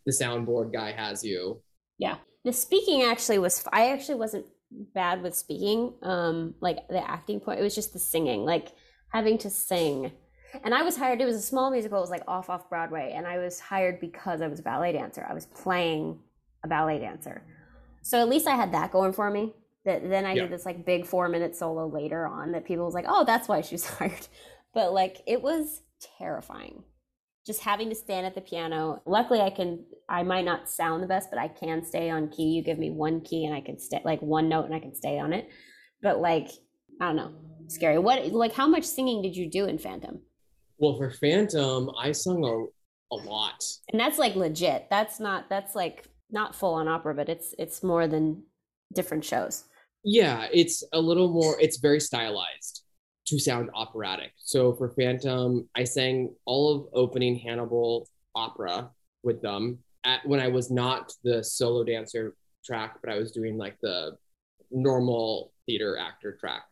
the 0.07 0.13
soundboard 0.13 0.73
guy 0.73 0.91
has 0.91 1.23
you. 1.25 1.63
Yeah, 1.99 2.19
the 2.49 2.53
speaking 2.53 3.03
actually 3.03 3.39
was. 3.39 3.65
I 3.73 3.91
actually 3.93 4.17
wasn't 4.17 4.47
bad 4.71 5.23
with 5.23 5.35
speaking. 5.35 5.95
Um, 6.03 6.55
like 6.61 6.89
the 6.89 7.09
acting 7.09 7.41
point, 7.41 7.61
it 7.61 7.63
was 7.63 7.75
just 7.75 7.93
the 7.93 7.99
singing, 7.99 8.45
like 8.45 8.69
having 9.13 9.39
to 9.39 9.51
sing. 9.51 10.13
And 10.65 10.75
I 10.75 10.83
was 10.83 10.97
hired. 10.97 11.21
It 11.21 11.27
was 11.27 11.37
a 11.37 11.43
small 11.43 11.71
musical. 11.71 11.99
It 11.99 12.01
was 12.01 12.11
like 12.11 12.23
off 12.27 12.49
off 12.49 12.71
Broadway, 12.71 13.13
and 13.15 13.27
I 13.27 13.39
was 13.39 13.61
hired 13.61 14.01
because 14.01 14.41
I 14.41 14.49
was 14.49 14.61
a 14.61 14.63
ballet 14.63 14.93
dancer. 14.93 15.27
I 15.29 15.35
was 15.35 15.47
playing 15.47 16.19
a 16.65 16.69
ballet 16.69 16.99
dancer, 16.99 17.43
so 18.03 18.19
at 18.21 18.29
least 18.29 18.47
I 18.47 18.57
had 18.57 18.73
that 18.73 18.91
going 18.91 19.13
for 19.13 19.31
me 19.31 19.53
that 19.85 20.09
then 20.09 20.25
I 20.25 20.33
yeah. 20.33 20.43
did 20.43 20.53
this 20.53 20.67
like 20.67 20.85
big 20.85 21.07
four 21.07 21.29
minute 21.29 21.57
solo 21.57 21.87
later 21.87 22.27
on 22.27 22.53
that 22.53 22.65
people 22.65 22.85
was 22.85 22.95
like, 22.95 23.07
oh, 23.09 23.25
that's 23.25 23.49
why 23.49 23.61
she's 23.61 23.87
hired. 23.99 24.29
But 24.73 24.93
like 24.93 25.19
it 25.27 25.43
was 25.43 25.83
terrifying. 26.19 26.85
Just 27.49 27.63
having 27.63 27.89
to 27.89 27.95
stand 27.95 28.27
at 28.27 28.35
the 28.35 28.43
piano. 28.43 29.01
Luckily 29.07 29.41
I 29.41 29.49
can 29.49 29.83
I 30.07 30.23
might 30.23 30.45
not 30.45 30.69
sound 30.69 31.03
the 31.03 31.07
best, 31.07 31.31
but 31.31 31.39
I 31.39 31.49
can 31.49 31.83
stay 31.83 32.11
on 32.11 32.29
key. 32.29 32.51
You 32.51 32.63
give 32.63 32.79
me 32.79 32.91
one 32.91 33.23
key 33.23 33.47
and 33.47 33.55
I 33.55 33.63
can 33.63 33.79
stay 33.79 34.03
like 34.05 34.21
one 34.21 34.51
note 34.51 34.67
and 34.67 34.75
I 34.75 34.81
can 34.81 34.95
stay 34.95 35.19
on 35.19 35.33
it. 35.33 35.49
But 36.03 36.21
like, 36.21 36.51
I 37.01 37.07
don't 37.07 37.17
know. 37.17 37.33
Scary. 37.69 37.99
What 37.99 38.27
like 38.33 38.53
how 38.53 38.69
much 38.69 38.85
singing 38.85 39.23
did 39.23 39.35
you 39.35 39.51
do 39.51 39.65
in 39.65 39.79
Phantom? 39.79 40.21
Well, 40.77 40.99
for 40.99 41.11
Phantom, 41.11 41.91
I 41.99 42.13
sung 42.13 42.45
a, 42.45 43.15
a 43.15 43.17
lot. 43.17 43.65
And 43.91 43.99
that's 43.99 44.19
like 44.19 44.37
legit. 44.37 44.89
That's 44.91 45.19
not 45.19 45.49
that's 45.49 45.75
like 45.75 46.07
not 46.31 46.55
full 46.55 46.75
on 46.75 46.87
opera, 46.87 47.15
but 47.15 47.31
it's 47.31 47.55
it's 47.59 47.83
more 47.83 48.07
than 48.07 48.43
different 48.95 49.25
shows. 49.25 49.65
Yeah, 50.05 50.49
it's 50.53 50.85
a 50.93 51.01
little 51.01 51.33
more, 51.33 51.59
it's 51.61 51.79
very 51.79 52.01
stylized 52.01 52.78
to 53.29 53.39
sound 53.39 53.71
operatic. 53.75 54.33
So 54.39 54.73
for 54.73 54.91
Phantom, 54.91 55.69
I 55.75 55.85
sang 55.85 56.35
all 56.45 56.75
of 56.75 56.87
opening 56.93 57.37
Hannibal 57.37 58.09
opera 58.35 58.91
with 59.23 59.43
them 59.43 59.79
at 60.05 60.27
when 60.27 60.41
I 60.41 60.49
was 60.49 60.71
not 60.71 61.13
the 61.25 61.43
solo 61.45 61.85
dancer 61.85 62.35
track, 62.65 62.97
but 63.03 63.13
I 63.13 63.19
was 63.19 63.33
doing 63.33 63.59
like 63.59 63.79
the 63.81 64.17
normal 64.71 65.53
theater 65.67 65.99
actor 65.99 66.37
track 66.41 66.63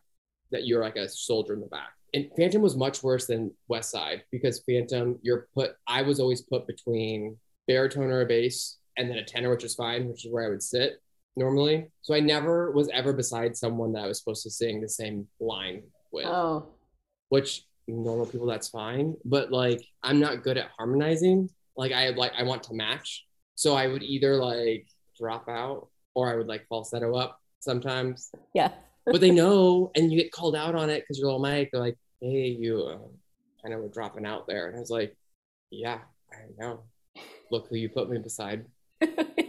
that 0.51 0.65
you're 0.65 0.81
like 0.81 0.95
a 0.95 1.09
soldier 1.09 1.53
in 1.53 1.59
the 1.59 1.67
back. 1.67 1.89
And 2.13 2.29
Phantom 2.37 2.61
was 2.61 2.75
much 2.75 3.03
worse 3.03 3.27
than 3.27 3.51
West 3.67 3.91
Side 3.91 4.23
because 4.31 4.63
Phantom, 4.67 5.19
you're 5.21 5.47
put, 5.53 5.75
I 5.87 6.01
was 6.01 6.19
always 6.19 6.41
put 6.41 6.65
between 6.65 7.37
baritone 7.67 8.05
or 8.05 8.21
a 8.21 8.25
bass 8.25 8.77
and 8.97 9.09
then 9.09 9.17
a 9.17 9.25
tenor, 9.25 9.51
which 9.51 9.63
is 9.63 9.75
fine, 9.75 10.07
which 10.07 10.25
is 10.25 10.31
where 10.31 10.45
I 10.45 10.49
would 10.49 10.63
sit 10.63 11.01
normally. 11.35 11.91
So 12.01 12.15
I 12.15 12.19
never 12.19 12.71
was 12.71 12.89
ever 12.89 13.13
beside 13.13 13.55
someone 13.55 13.93
that 13.93 14.05
I 14.05 14.07
was 14.07 14.19
supposed 14.19 14.43
to 14.43 14.49
sing 14.49 14.81
the 14.81 14.89
same 14.89 15.27
line 15.39 15.83
with. 16.11 16.25
Oh. 16.25 16.67
Which 17.29 17.65
normal 17.87 18.25
people 18.25 18.47
that's 18.47 18.67
fine, 18.67 19.15
but 19.23 19.51
like 19.51 19.85
I'm 20.03 20.19
not 20.19 20.43
good 20.43 20.57
at 20.57 20.69
harmonizing. 20.77 21.49
Like 21.75 21.91
I 21.91 22.09
like 22.09 22.33
I 22.37 22.43
want 22.43 22.63
to 22.63 22.73
match. 22.73 23.25
So 23.55 23.75
I 23.75 23.87
would 23.87 24.03
either 24.03 24.35
like 24.35 24.87
drop 25.17 25.47
out 25.49 25.87
or 26.13 26.31
I 26.31 26.35
would 26.35 26.47
like 26.47 26.67
falsetto 26.67 27.15
up 27.15 27.39
sometimes. 27.59 28.31
Yeah. 28.53 28.71
but 29.05 29.21
they 29.21 29.31
know 29.31 29.91
and 29.95 30.11
you 30.11 30.21
get 30.21 30.31
called 30.31 30.55
out 30.55 30.75
on 30.75 30.89
it 30.89 31.01
because 31.01 31.19
you're 31.19 31.29
all 31.29 31.39
mic. 31.39 31.71
They're 31.71 31.81
like, 31.81 31.97
hey, 32.21 32.47
you 32.47 32.83
uh, 32.83 32.97
kind 33.61 33.73
of 33.73 33.81
were 33.81 33.89
dropping 33.89 34.25
out 34.25 34.47
there. 34.47 34.67
And 34.67 34.75
I 34.75 34.79
was 34.79 34.89
like, 34.89 35.15
yeah, 35.69 35.99
I 36.31 36.37
know. 36.57 36.83
Look 37.51 37.67
who 37.69 37.77
you 37.77 37.89
put 37.89 38.09
me 38.09 38.17
beside. 38.17 38.65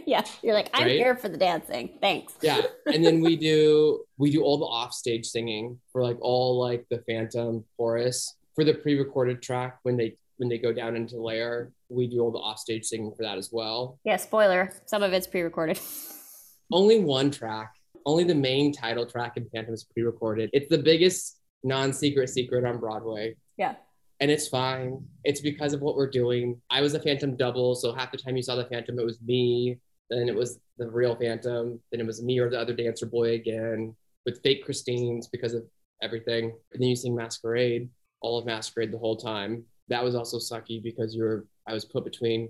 yeah, 0.13 0.25
you're 0.41 0.55
like, 0.55 0.71
I'm 0.73 0.87
right? 0.87 0.97
here 0.97 1.15
for 1.15 1.29
the 1.29 1.37
dancing. 1.37 1.91
Thanks. 2.01 2.33
yeah, 2.41 2.61
and 2.91 3.05
then 3.05 3.21
we 3.21 3.35
do 3.35 4.03
we 4.17 4.31
do 4.31 4.41
all 4.41 4.57
the 4.57 4.65
offstage 4.65 5.27
singing 5.27 5.79
for 5.91 6.01
like 6.03 6.17
all 6.19 6.59
like 6.59 6.85
the 6.89 7.03
Phantom 7.07 7.63
chorus 7.77 8.35
for 8.55 8.63
the 8.63 8.73
pre-recorded 8.73 9.43
track 9.43 9.77
when 9.83 9.97
they 9.97 10.17
when 10.37 10.49
they 10.49 10.57
go 10.57 10.73
down 10.73 10.95
into 10.95 11.17
lair. 11.17 11.71
We 11.89 12.07
do 12.07 12.21
all 12.21 12.31
the 12.31 12.39
offstage 12.39 12.85
singing 12.85 13.13
for 13.15 13.21
that 13.21 13.37
as 13.37 13.49
well. 13.51 13.99
Yeah, 14.03 14.17
spoiler. 14.17 14.73
Some 14.87 15.03
of 15.03 15.13
it's 15.13 15.27
pre-recorded. 15.27 15.79
Only 16.71 16.99
one 16.99 17.29
track. 17.29 17.75
Only 18.03 18.23
the 18.23 18.35
main 18.35 18.73
title 18.73 19.05
track 19.05 19.37
in 19.37 19.47
Phantom 19.53 19.75
is 19.75 19.83
pre-recorded. 19.83 20.49
It's 20.53 20.69
the 20.69 20.79
biggest 20.79 21.37
non-secret 21.63 22.29
secret 22.29 22.65
on 22.65 22.79
Broadway. 22.79 23.35
Yeah 23.57 23.75
and 24.21 24.29
it's 24.29 24.49
fine. 24.49 25.01
It's 25.23 25.39
because 25.39 25.73
of 25.73 25.79
what 25.79 25.95
we're 25.95 26.09
doing. 26.09 26.61
I 26.69 26.81
was 26.81 26.93
a 26.93 26.99
Phantom 26.99 27.37
double, 27.37 27.73
so 27.73 27.93
half 27.93 28.11
the 28.11 28.17
time 28.17 28.35
you 28.35 28.43
saw 28.43 28.55
the 28.55 28.65
Phantom, 28.65 28.99
it 28.99 29.05
was 29.05 29.17
me. 29.21 29.79
Then 30.09 30.27
it 30.27 30.35
was 30.35 30.59
the 30.77 30.89
real 30.89 31.15
Phantom. 31.15 31.79
Then 31.91 32.01
it 32.01 32.05
was 32.05 32.23
me 32.23 32.39
or 32.39 32.49
the 32.49 32.59
other 32.59 32.73
dancer 32.73 33.05
boy 33.05 33.33
again 33.33 33.95
with 34.25 34.41
fake 34.41 34.65
Christines 34.65 35.27
because 35.27 35.53
of 35.53 35.63
everything. 36.01 36.45
And 36.73 36.81
then 36.81 36.89
you 36.89 36.95
sing 36.95 37.15
Masquerade, 37.15 37.89
all 38.21 38.37
of 38.37 38.45
Masquerade 38.45 38.91
the 38.91 38.97
whole 38.97 39.17
time. 39.17 39.63
That 39.87 40.03
was 40.03 40.15
also 40.15 40.37
sucky 40.37 40.81
because 40.81 41.15
you 41.15 41.23
were 41.23 41.45
I 41.67 41.73
was 41.73 41.85
put 41.85 42.03
between 42.03 42.49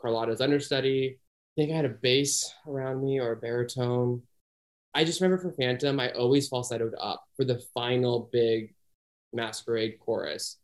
Carlotta's 0.00 0.40
understudy. 0.40 1.18
I 1.18 1.60
think 1.60 1.72
I 1.72 1.76
had 1.76 1.84
a 1.84 1.90
bass 1.90 2.52
around 2.66 3.02
me 3.02 3.20
or 3.20 3.32
a 3.32 3.36
baritone. 3.36 4.22
I 4.94 5.04
just 5.04 5.20
remember 5.20 5.42
for 5.42 5.52
Phantom, 5.52 6.00
I 6.00 6.10
always 6.10 6.48
falsettoed 6.48 6.94
up 6.98 7.24
for 7.36 7.44
the 7.44 7.62
final 7.74 8.28
big 8.32 8.74
Masquerade 9.32 9.98
chorus 10.00 10.58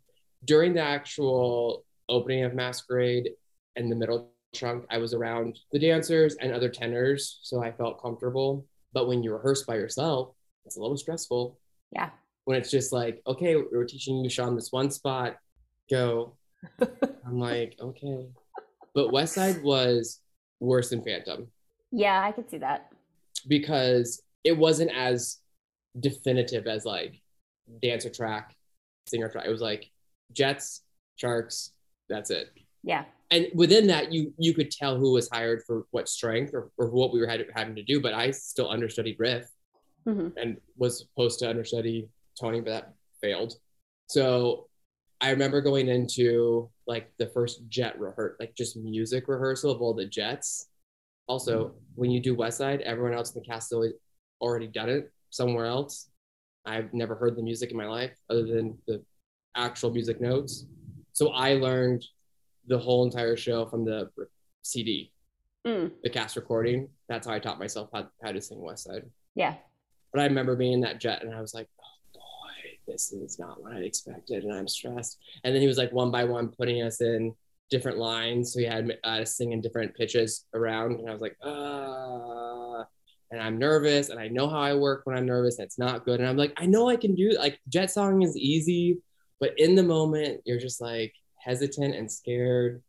during 0.45 0.75
the 0.75 0.81
actual 0.81 1.85
opening 2.09 2.45
of 2.45 2.55
Masquerade 2.55 3.31
and 3.77 3.91
the 3.91 3.97
middle 3.97 4.32
chunk, 4.53 4.85
I 4.91 4.99
was 4.99 5.15
around 5.15 5.59
the 5.73 5.79
dancers 5.79 6.37
and 6.37 6.53
other 6.53 6.69
tenors, 6.69 7.39
so 7.43 7.63
I 7.63 7.73
felt 7.73 8.03
comfortable. 8.03 8.67
But 8.93 9.09
when 9.09 9.23
you 9.23 9.33
rehearse 9.33 9.63
by 9.63 9.77
yourself, 9.77 10.35
it's 10.65 10.77
a 10.77 10.81
little 10.81 10.97
stressful. 10.97 11.59
Yeah. 11.91 12.11
When 12.45 12.57
it's 12.57 12.71
just 12.71 12.93
like, 12.93 13.23
okay, 13.27 13.57
we're 13.57 13.85
teaching 13.85 14.17
you 14.17 14.29
Sean 14.29 14.55
this 14.55 14.73
one 14.73 14.91
spot, 14.91 15.37
go. 15.91 16.37
I'm 16.81 17.39
like, 17.39 17.77
okay. 17.81 18.27
But 18.95 19.13
West 19.13 19.35
Side 19.35 19.63
was 19.63 20.21
worse 20.61 20.91
than 20.91 21.03
Phantom. 21.03 21.49
Yeah, 21.91 22.23
I 22.23 22.33
could 22.33 22.51
see 22.51 22.59
that. 22.59 22.93
Because 23.49 24.23
it 24.45 24.57
wasn't 24.57 24.91
as 24.95 25.39
definitive 25.99 26.67
as 26.67 26.85
like 26.85 27.21
dancer 27.81 28.11
track, 28.11 28.55
singer 29.07 29.29
track. 29.29 29.47
It 29.47 29.51
was 29.51 29.61
like 29.61 29.91
Jets, 30.33 30.83
Sharks, 31.17 31.73
that's 32.09 32.31
it. 32.31 32.53
Yeah. 32.83 33.05
And 33.33 33.49
within 33.55 33.87
that, 33.87 34.13
you 34.13 34.33
you 34.37 34.53
could 34.53 34.71
tell 34.71 34.99
who 34.99 35.13
was 35.13 35.29
hired 35.31 35.63
for 35.67 35.87
what 35.91 36.09
strength 36.09 36.53
or, 36.53 36.71
or 36.77 36.91
what 36.91 37.13
we 37.13 37.19
were 37.19 37.27
had, 37.27 37.45
having 37.57 37.75
to 37.77 37.83
do. 37.83 38.01
But 38.01 38.13
I 38.13 38.31
still 38.31 38.71
understudied 38.71 39.17
Riff 39.19 39.47
mm-hmm. 40.07 40.29
and 40.37 40.59
was 40.77 40.99
supposed 40.99 41.39
to 41.41 41.49
understudy 41.49 42.09
Tony, 42.39 42.61
but 42.61 42.71
that 42.71 42.93
failed. 43.23 43.55
So 44.09 44.69
I 45.23 45.31
remember 45.31 45.63
going 45.63 45.89
into 45.89 46.69
like 46.87 47.11
the 47.19 47.29
first 47.29 47.63
jet 47.69 47.99
rehearsal, 47.99 48.37
like 48.39 48.55
just 48.55 48.77
music 48.77 49.29
rehearsal 49.29 49.71
of 49.71 49.81
all 49.81 49.95
the 49.95 50.05
jets. 50.05 50.69
Also, 51.27 51.65
mm-hmm. 51.65 51.77
when 51.95 52.11
you 52.11 52.21
do 52.21 52.35
West 52.35 52.59
Side, 52.59 52.83
everyone 52.83 53.15
else 53.15 53.35
in 53.35 53.41
the 53.41 53.47
cast 53.47 53.73
has 53.73 53.93
already 54.43 54.67
done 54.67 54.91
it 54.91 55.11
somewhere 55.31 55.65
else. 55.65 56.11
I've 56.67 56.93
never 56.93 57.15
heard 57.15 57.37
the 57.37 57.43
music 57.43 57.71
in 57.71 57.79
my 57.79 57.87
life 57.87 58.13
other 58.29 58.45
than 58.45 58.77
the 58.87 59.03
actual 59.57 59.91
music 59.91 60.21
notes. 60.21 60.67
So 61.15 61.31
I 61.31 61.55
learned 61.55 62.05
the 62.67 62.79
whole 62.79 63.05
entire 63.05 63.37
show 63.37 63.67
from 63.67 63.85
the 63.85 64.11
CD, 64.63 65.13
mm. 65.67 65.91
the 66.03 66.11
cast 66.11 66.37
recording. 66.37 66.89
That's 67.09 67.27
how 67.27 67.35
I 67.35 67.39
taught 67.39 67.59
myself 67.59 67.91
how, 67.93 68.09
how 68.23 68.33
to 68.33 68.41
sing 68.41 68.61
West 68.61 68.85
Side. 68.85 69.05
Yeah. 69.35 69.55
But 70.13 70.21
I 70.21 70.25
remember 70.25 70.57
being 70.57 70.75
in 70.75 70.81
that 70.83 71.01
jet 71.01 71.23
and 71.23 71.35
I 71.35 71.41
was 71.41 71.55
like, 71.55 71.69
oh 71.81 72.11
boy, 72.15 72.79
this 72.87 73.13
is 73.13 73.39
not 73.39 73.63
what 73.63 73.73
I 73.73 73.79
expected. 73.79 74.45
And 74.45 74.53
I'm 74.53 74.69
stressed. 74.69 75.19
And 75.45 75.55
then 75.55 75.63
he 75.63 75.69
was 75.69 75.79
like 75.79 75.93
one 75.93 76.11
by 76.11 76.25
one 76.25 76.49
putting 76.49 76.83
us 76.83 77.01
in 77.01 77.35
different 77.71 77.99
lines. 77.99 78.53
So 78.53 78.61
he 78.61 78.67
had 78.67 78.99
uh, 79.05 79.19
to 79.19 79.27
sing 79.27 79.53
in 79.53 79.61
different 79.61 79.95
pitches 79.95 80.45
around. 80.55 81.01
And 81.01 81.09
I 81.09 81.13
was 81.13 81.23
like, 81.23 81.37
ah. 81.43 82.85
And 83.31 83.41
I'm 83.41 83.59
nervous 83.59 84.11
and 84.11 84.21
I 84.21 84.29
know 84.29 84.47
how 84.47 84.61
I 84.61 84.75
work 84.75 85.03
when 85.05 85.17
I'm 85.17 85.25
nervous. 85.25 85.59
And 85.59 85.65
it's 85.65 85.79
not 85.79 86.05
good. 86.05 86.21
And 86.21 86.29
I'm 86.29 86.37
like, 86.37 86.53
I 86.59 86.67
know 86.67 86.91
I 86.91 86.97
can 86.97 87.15
do 87.15 87.31
like 87.31 87.59
jet 87.69 87.91
song 87.91 88.21
is 88.21 88.37
easy 88.37 88.99
but 89.43 89.59
in 89.59 89.75
the 89.75 89.83
moment, 89.83 90.41
you're 90.45 90.61
just 90.61 90.81
like 90.81 91.13
hesitant 91.43 91.95
and 91.95 92.11
scared. 92.11 92.83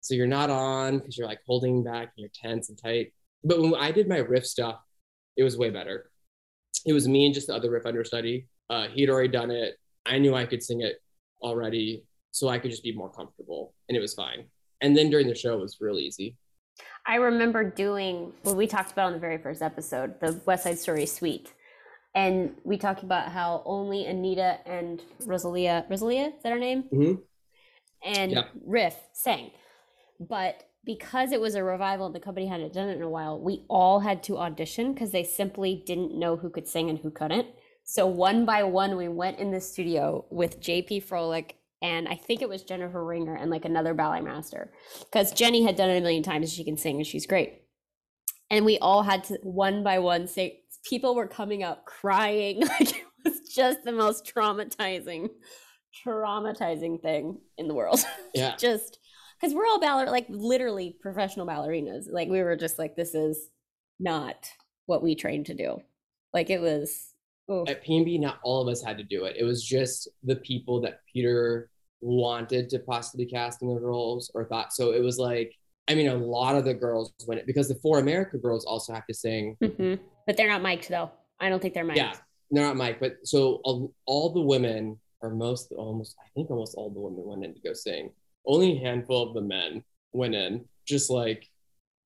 So 0.00 0.14
you're 0.14 0.26
not 0.26 0.50
on 0.50 0.98
because 0.98 1.16
you're 1.16 1.26
like 1.26 1.40
holding 1.46 1.84
back 1.84 2.12
and 2.16 2.18
you're 2.18 2.30
tense 2.34 2.68
and 2.68 2.78
tight. 2.80 3.12
But 3.44 3.60
when 3.60 3.74
I 3.74 3.92
did 3.92 4.08
my 4.08 4.18
riff 4.18 4.46
stuff, 4.46 4.80
it 5.36 5.42
was 5.42 5.56
way 5.56 5.70
better. 5.70 6.10
It 6.84 6.92
was 6.92 7.06
me 7.08 7.26
and 7.26 7.34
just 7.34 7.46
the 7.46 7.54
other 7.54 7.70
riff 7.70 7.86
understudy. 7.86 8.46
Uh, 8.68 8.88
he'd 8.88 9.10
already 9.10 9.28
done 9.28 9.50
it. 9.50 9.76
I 10.06 10.18
knew 10.18 10.34
I 10.34 10.46
could 10.46 10.62
sing 10.62 10.80
it 10.80 10.96
already, 11.40 12.04
so 12.32 12.48
I 12.48 12.58
could 12.58 12.70
just 12.70 12.82
be 12.82 12.92
more 12.92 13.10
comfortable, 13.10 13.74
and 13.88 13.96
it 13.96 14.00
was 14.00 14.14
fine. 14.14 14.46
And 14.80 14.96
then 14.96 15.10
during 15.10 15.28
the 15.28 15.34
show, 15.34 15.54
it 15.54 15.60
was 15.60 15.78
really 15.80 16.02
easy. 16.02 16.36
I 17.06 17.16
remember 17.16 17.62
doing 17.62 18.32
what 18.42 18.56
we 18.56 18.66
talked 18.66 18.90
about 18.90 19.06
on 19.06 19.12
the 19.12 19.18
very 19.18 19.38
first 19.38 19.62
episode, 19.62 20.18
the 20.20 20.40
West 20.44 20.64
Side 20.64 20.78
Story 20.78 21.06
suite 21.06 21.52
and 22.14 22.54
we 22.64 22.76
talked 22.76 23.02
about 23.02 23.30
how 23.30 23.62
only 23.64 24.06
Anita 24.06 24.58
and 24.66 25.02
Rosalia, 25.24 25.86
Rosalia, 25.88 26.32
is 26.36 26.42
that 26.42 26.52
her 26.52 26.58
name? 26.58 26.84
Mm-hmm. 26.92 27.14
And. 28.04 28.44
Riff 28.64 28.96
sang. 29.12 29.50
But 30.20 30.64
because 30.84 31.32
it 31.32 31.40
was 31.40 31.54
a 31.54 31.62
revival 31.62 32.06
and 32.06 32.14
the 32.14 32.20
company 32.20 32.46
hadn't 32.46 32.72
done 32.72 32.88
it 32.88 32.96
in 32.96 33.02
a 33.02 33.08
while, 33.08 33.40
we 33.40 33.64
all 33.68 34.00
had 34.00 34.22
to 34.24 34.38
audition 34.38 34.92
because 34.92 35.12
they 35.12 35.24
simply 35.24 35.82
didn't 35.86 36.18
know 36.18 36.36
who 36.36 36.50
could 36.50 36.66
sing 36.66 36.90
and 36.90 36.98
who 36.98 37.10
couldn't. 37.10 37.46
So 37.84 38.06
one 38.06 38.44
by 38.44 38.62
one, 38.62 38.96
we 38.96 39.08
went 39.08 39.38
in 39.38 39.50
the 39.50 39.60
studio 39.60 40.24
with 40.30 40.60
JP 40.60 41.04
Frohlich 41.04 41.52
and 41.82 42.06
I 42.06 42.14
think 42.14 42.42
it 42.42 42.48
was 42.48 42.62
Jennifer 42.62 43.04
Ringer 43.04 43.34
and 43.34 43.50
like 43.50 43.64
another 43.64 43.92
ballet 43.92 44.20
master 44.20 44.72
because 45.00 45.32
Jenny 45.32 45.64
had 45.64 45.74
done 45.74 45.90
it 45.90 45.98
a 45.98 46.00
million 46.00 46.22
times. 46.22 46.52
She 46.52 46.64
can 46.64 46.76
sing 46.76 46.96
and 46.96 47.06
she's 47.06 47.26
great. 47.26 47.62
And 48.50 48.64
we 48.64 48.78
all 48.78 49.02
had 49.02 49.24
to 49.24 49.38
one 49.42 49.82
by 49.82 49.98
one 49.98 50.28
say, 50.28 50.60
people 50.88 51.14
were 51.14 51.26
coming 51.26 51.62
out 51.62 51.84
crying. 51.84 52.62
Like 52.68 52.96
it 52.96 53.04
was 53.24 53.40
just 53.54 53.84
the 53.84 53.92
most 53.92 54.24
traumatizing, 54.24 55.28
traumatizing 56.04 57.00
thing 57.02 57.38
in 57.58 57.68
the 57.68 57.74
world. 57.74 58.00
Yeah. 58.34 58.56
just 58.56 58.98
because 59.40 59.54
we're 59.54 59.66
all 59.66 59.80
baller, 59.80 60.06
like 60.10 60.26
literally 60.28 60.96
professional 61.02 61.46
ballerinas. 61.46 62.04
Like 62.10 62.28
we 62.28 62.42
were 62.42 62.56
just 62.56 62.78
like, 62.78 62.96
this 62.96 63.14
is 63.14 63.50
not 64.00 64.48
what 64.86 65.02
we 65.02 65.14
trained 65.14 65.46
to 65.46 65.54
do. 65.54 65.82
Like 66.32 66.48
it 66.48 66.60
was. 66.60 67.08
oof. 67.50 67.68
At 67.68 67.84
PNB, 67.84 68.20
not 68.20 68.38
all 68.42 68.62
of 68.62 68.68
us 68.72 68.82
had 68.82 68.96
to 68.98 69.04
do 69.04 69.24
it. 69.24 69.36
It 69.38 69.44
was 69.44 69.62
just 69.62 70.08
the 70.22 70.36
people 70.36 70.80
that 70.82 71.00
Peter 71.12 71.68
wanted 72.00 72.68
to 72.70 72.78
possibly 72.78 73.26
cast 73.26 73.60
in 73.62 73.68
the 73.68 73.80
roles 73.80 74.30
or 74.34 74.44
thought. 74.46 74.72
So 74.72 74.92
it 74.92 75.00
was 75.02 75.18
like, 75.18 75.52
I 75.88 75.94
mean, 75.94 76.08
a 76.08 76.14
lot 76.14 76.56
of 76.56 76.64
the 76.64 76.74
girls 76.74 77.12
went 77.26 77.40
it 77.40 77.46
because 77.46 77.68
the 77.68 77.74
four 77.76 77.98
America 77.98 78.38
girls 78.38 78.64
also 78.64 78.92
have 78.94 79.06
to 79.06 79.14
sing. 79.14 79.56
Mhm. 79.62 79.98
But 80.26 80.36
they're 80.36 80.48
not 80.48 80.62
mic'd 80.62 80.88
though. 80.88 81.10
I 81.38 81.48
don't 81.48 81.60
think 81.60 81.74
they're 81.74 81.84
mic'd. 81.84 81.98
Yeah, 81.98 82.14
they're 82.50 82.64
not 82.64 82.76
Mike, 82.76 82.98
but 83.00 83.16
so 83.24 83.60
all, 83.64 83.92
all 84.06 84.32
the 84.32 84.40
women, 84.40 84.98
or 85.22 85.30
most, 85.30 85.72
almost, 85.72 86.16
I 86.20 86.28
think 86.34 86.50
almost 86.50 86.74
all 86.76 86.90
the 86.90 87.00
women 87.00 87.24
went 87.24 87.44
in 87.44 87.54
to 87.54 87.60
go 87.60 87.72
sing. 87.72 88.10
Only 88.46 88.76
a 88.76 88.80
handful 88.80 89.28
of 89.28 89.34
the 89.34 89.40
men 89.40 89.84
went 90.12 90.34
in, 90.34 90.64
just 90.86 91.10
like 91.10 91.48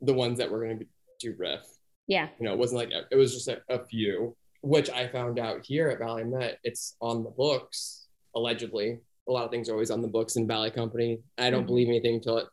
the 0.02 0.12
ones 0.14 0.38
that 0.38 0.50
were 0.50 0.62
going 0.64 0.78
to 0.80 0.86
do 1.18 1.34
riff. 1.38 1.62
Yeah. 2.06 2.28
You 2.38 2.44
know, 2.46 2.52
it 2.52 2.58
wasn't 2.58 2.78
like 2.80 2.90
a, 2.90 3.02
it 3.10 3.16
was 3.16 3.32
just 3.34 3.48
a, 3.48 3.60
a 3.68 3.84
few, 3.86 4.36
which 4.62 4.90
I 4.90 5.08
found 5.08 5.38
out 5.38 5.64
here 5.64 5.88
at 5.88 5.98
BalletMet. 6.00 6.56
It's 6.62 6.94
on 7.00 7.24
the 7.24 7.30
books 7.30 8.06
allegedly. 8.34 8.98
A 9.28 9.32
lot 9.32 9.44
of 9.44 9.50
things 9.50 9.68
are 9.68 9.72
always 9.72 9.90
on 9.90 10.02
the 10.02 10.08
books 10.08 10.36
in 10.36 10.46
ballet 10.46 10.70
company. 10.70 11.18
I 11.38 11.50
don't 11.50 11.64
Mhm. 11.64 11.68
believe 11.68 11.88
anything 11.88 12.16
until 12.16 12.38
it, 12.38 12.46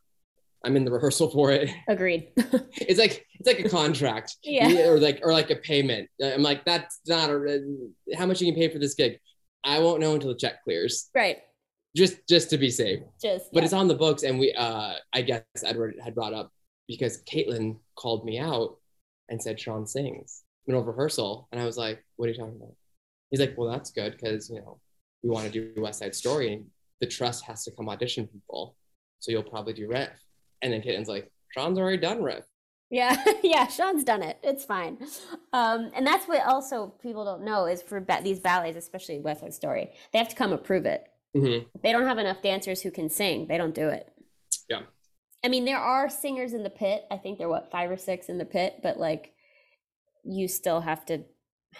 I'm 0.65 0.77
in 0.77 0.85
the 0.85 0.91
rehearsal 0.91 1.29
for 1.29 1.51
it. 1.51 1.69
Agreed. 1.89 2.29
It's 2.37 2.99
like 2.99 3.27
it's 3.37 3.45
like 3.47 3.59
a 3.59 3.69
contract, 3.69 4.37
Yeah. 4.43 4.87
or 4.87 4.97
like 4.97 5.19
or 5.21 5.33
like 5.33 5.51
a 5.51 5.57
payment. 5.57 6.09
I'm 6.23 6.41
like 6.41 6.63
that's 6.65 7.01
not 7.05 7.29
a 7.29 7.59
how 8.17 8.25
much 8.25 8.39
you 8.41 8.51
can 8.51 8.55
pay 8.59 8.69
for 8.69 8.79
this 8.79 8.93
gig. 8.95 9.19
I 9.63 9.79
won't 9.79 9.99
know 9.99 10.13
until 10.13 10.29
the 10.29 10.37
check 10.37 10.63
clears, 10.63 11.09
right. 11.15 11.37
just 11.95 12.27
just 12.27 12.49
to 12.51 12.57
be 12.57 12.69
safe. 12.69 12.99
Just 13.21 13.51
But 13.51 13.59
yeah. 13.59 13.65
it's 13.65 13.73
on 13.73 13.87
the 13.87 13.95
books, 13.95 14.23
and 14.23 14.39
we 14.39 14.53
uh 14.53 14.93
I 15.13 15.21
guess 15.21 15.43
Edward 15.63 15.95
had 16.03 16.15
brought 16.15 16.33
up 16.33 16.51
because 16.87 17.23
Caitlin 17.23 17.77
called 17.95 18.25
me 18.25 18.39
out 18.39 18.77
and 19.29 19.41
said 19.41 19.59
Sean 19.59 19.87
sings 19.87 20.43
middle 20.67 20.81
of 20.81 20.87
rehearsal, 20.87 21.47
and 21.51 21.61
I 21.61 21.65
was 21.65 21.77
like, 21.77 22.03
what 22.15 22.27
are 22.27 22.31
you 22.31 22.37
talking 22.37 22.55
about? 22.55 22.75
He's 23.29 23.39
like, 23.39 23.55
well, 23.57 23.69
that's 23.69 23.91
good 23.91 24.13
because 24.13 24.49
you 24.49 24.57
know 24.57 24.79
we 25.23 25.29
want 25.29 25.51
to 25.51 25.51
do 25.51 25.81
West 25.81 25.99
Side 25.99 26.15
Story, 26.15 26.53
and 26.53 26.65
the 27.01 27.07
trust 27.07 27.45
has 27.45 27.63
to 27.65 27.71
come 27.71 27.89
audition 27.89 28.27
people, 28.27 28.75
so 29.19 29.31
you'll 29.31 29.43
probably 29.43 29.73
do 29.73 29.87
riff. 29.87 30.09
And 30.61 30.71
then 30.71 30.81
Caitlin's 30.81 31.09
like, 31.09 31.29
Sean's 31.49 31.77
already 31.77 31.97
done 31.97 32.23
riff. 32.23 32.45
Yeah, 32.93 33.15
yeah, 33.43 33.65
Sean's 33.67 34.03
done 34.03 34.21
it. 34.21 34.37
It's 34.43 34.63
fine. 34.63 34.99
Um, 35.51 35.89
and 35.95 36.05
that's 36.05 36.27
what 36.27 36.45
also 36.45 36.93
people 37.01 37.25
don't 37.25 37.43
know 37.43 37.65
is 37.65 37.81
for 37.81 37.99
ba- 37.99 38.21
these 38.23 38.39
ballets, 38.39 38.77
especially 38.77 39.19
West 39.19 39.41
Side 39.41 39.53
Story, 39.55 39.89
they 40.11 40.19
have 40.19 40.29
to 40.29 40.35
come 40.35 40.53
approve 40.53 40.85
it. 40.85 41.03
Mhm. 41.35 41.65
They 41.81 41.91
don't 41.91 42.05
have 42.05 42.19
enough 42.19 42.43
dancers 42.43 42.81
who 42.83 42.91
can 42.91 43.09
sing, 43.09 43.47
they 43.47 43.57
don't 43.57 43.73
do 43.73 43.87
it. 43.89 44.13
Yeah. 44.69 44.83
I 45.43 45.49
mean, 45.49 45.65
there 45.65 45.79
are 45.79 46.07
singers 46.07 46.53
in 46.53 46.61
the 46.61 46.69
pit. 46.69 47.05
I 47.09 47.17
think 47.17 47.37
there 47.39 47.47
are 47.47 47.49
what 47.49 47.71
five 47.71 47.89
or 47.89 47.97
six 47.97 48.29
in 48.29 48.37
the 48.37 48.45
pit, 48.45 48.75
but 48.83 48.97
like, 48.99 49.33
you 50.23 50.47
still 50.47 50.81
have 50.81 51.03
to 51.07 51.23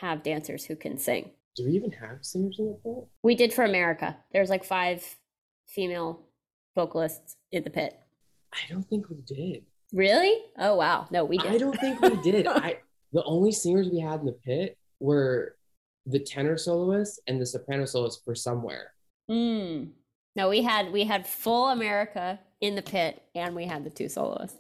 have 0.02 0.24
dancers 0.24 0.66
who 0.66 0.76
can 0.76 0.98
sing. 0.98 1.30
Do 1.56 1.66
we 1.66 1.74
even 1.74 1.92
have 1.92 2.26
singers 2.26 2.58
in 2.58 2.66
the 2.70 2.80
pit? 2.84 3.08
We 3.22 3.36
did 3.36 3.54
for 3.54 3.64
America. 3.64 4.18
There's 4.32 4.50
like 4.50 4.64
five 4.66 5.06
female 5.68 6.22
vocalists 6.76 7.36
in 7.52 7.64
the 7.64 7.70
pit. 7.70 7.94
I 8.52 8.58
don't 8.70 8.84
think 8.90 9.08
we 9.10 9.22
did. 9.26 9.64
Really? 9.94 10.36
Oh 10.58 10.76
wow. 10.76 11.08
No, 11.12 11.24
we 11.24 11.38
did. 11.38 11.52
I 11.52 11.58
don't 11.58 11.80
think 11.80 12.02
we 12.02 12.16
did. 12.22 12.36
It. 12.36 12.48
I 12.50 12.80
the 13.14 13.24
only 13.24 13.52
singers 13.52 13.90
we 13.90 14.00
had 14.00 14.22
in 14.22 14.26
the 14.26 14.32
pit 14.34 14.78
were 15.00 15.56
the 16.08 16.20
tenor 16.20 16.58
soloist 16.58 17.22
and 17.28 17.40
the 17.40 17.46
soprano 17.46 17.86
soloist 17.86 18.26
for 18.26 18.34
somewhere. 18.36 18.92
Mm. 19.30 19.92
No, 20.36 20.50
we 20.50 20.64
had 20.64 20.92
we 20.92 21.04
had 21.04 21.28
full 21.28 21.70
America 21.70 22.40
in 22.60 22.76
the 22.76 22.82
pit, 22.82 23.22
and 23.36 23.56
we 23.56 23.66
had 23.66 23.84
the 23.84 23.90
two 23.92 24.10
soloists. 24.10 24.58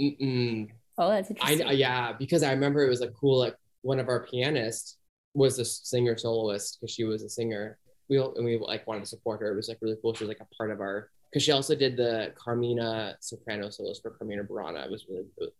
Mm-mm. 0.00 0.68
Oh, 0.98 1.08
that's 1.08 1.30
interesting. 1.30 1.66
I 1.66 1.72
yeah, 1.72 2.12
because 2.12 2.42
I 2.44 2.52
remember 2.52 2.84
it 2.84 2.88
was 2.88 3.00
like 3.00 3.12
cool. 3.12 3.38
Like 3.38 3.56
one 3.82 3.98
of 3.98 4.08
our 4.08 4.24
pianists 4.24 4.98
was 5.34 5.58
a 5.58 5.64
singer 5.64 6.16
soloist 6.16 6.78
because 6.80 6.94
she 6.94 7.02
was 7.04 7.24
a 7.24 7.28
singer. 7.28 7.78
We 8.08 8.18
all- 8.18 8.34
and 8.36 8.44
we 8.44 8.58
like 8.58 8.86
wanted 8.86 9.00
to 9.00 9.06
support 9.06 9.40
her. 9.40 9.50
It 9.52 9.56
was 9.56 9.68
like 9.68 9.78
really 9.80 9.96
cool. 10.00 10.14
She 10.14 10.22
was 10.24 10.28
like 10.28 10.40
a 10.40 10.54
part 10.56 10.70
of 10.70 10.80
our 10.80 11.10
because 11.34 11.42
she 11.44 11.50
also 11.50 11.74
did 11.74 11.96
the 11.96 12.32
Carmina 12.36 13.16
soprano 13.20 13.68
solos 13.68 13.98
for 14.00 14.12
Carmina 14.12 14.44
Burana. 14.44 14.84
It 14.84 14.90
was 14.90 15.04
really, 15.08 15.24
really 15.38 15.52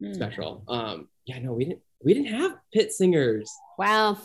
Mm. 0.00 0.14
special. 0.14 0.62
Um, 0.68 1.08
yeah, 1.26 1.40
no, 1.40 1.52
we 1.52 1.64
didn't 1.64 1.82
we 2.04 2.14
didn't 2.14 2.32
have 2.32 2.56
pit 2.72 2.92
singers. 2.92 3.50
Wow. 3.78 4.16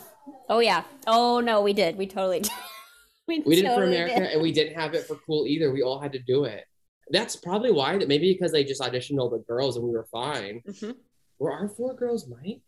Oh 0.48 0.60
yeah. 0.60 0.84
Oh 1.08 1.40
no, 1.40 1.62
we 1.62 1.74
did. 1.74 1.98
We 1.98 2.06
totally 2.06 2.42
did. 2.42 2.52
we, 3.28 3.40
We 3.40 3.56
did 3.56 3.66
it 3.66 3.74
for 3.76 3.84
America, 3.84 4.20
did. 4.20 4.32
and 4.34 4.42
we 4.42 4.52
didn't 4.52 4.76
have 4.76 4.94
it 4.94 5.08
for 5.08 5.16
Cool 5.26 5.48
either. 5.48 5.72
We 5.74 5.82
all 5.82 6.00
had 6.00 6.12
to 6.14 6.20
do 6.20 6.44
it. 6.46 6.64
That's 7.10 7.36
probably 7.36 7.72
why. 7.72 7.98
That 7.98 8.08
maybe 8.08 8.32
because 8.32 8.52
they 8.52 8.64
just 8.64 8.82
auditioned 8.82 9.18
all 9.20 9.32
the 9.32 9.40
girls 9.48 9.76
and 9.76 9.84
we 9.86 9.92
were 9.92 10.08
fine. 10.12 10.62
Mhm. 10.68 10.96
Were 11.40 11.52
our 11.52 11.68
four 11.68 11.96
girls 11.96 12.28
might? 12.28 12.62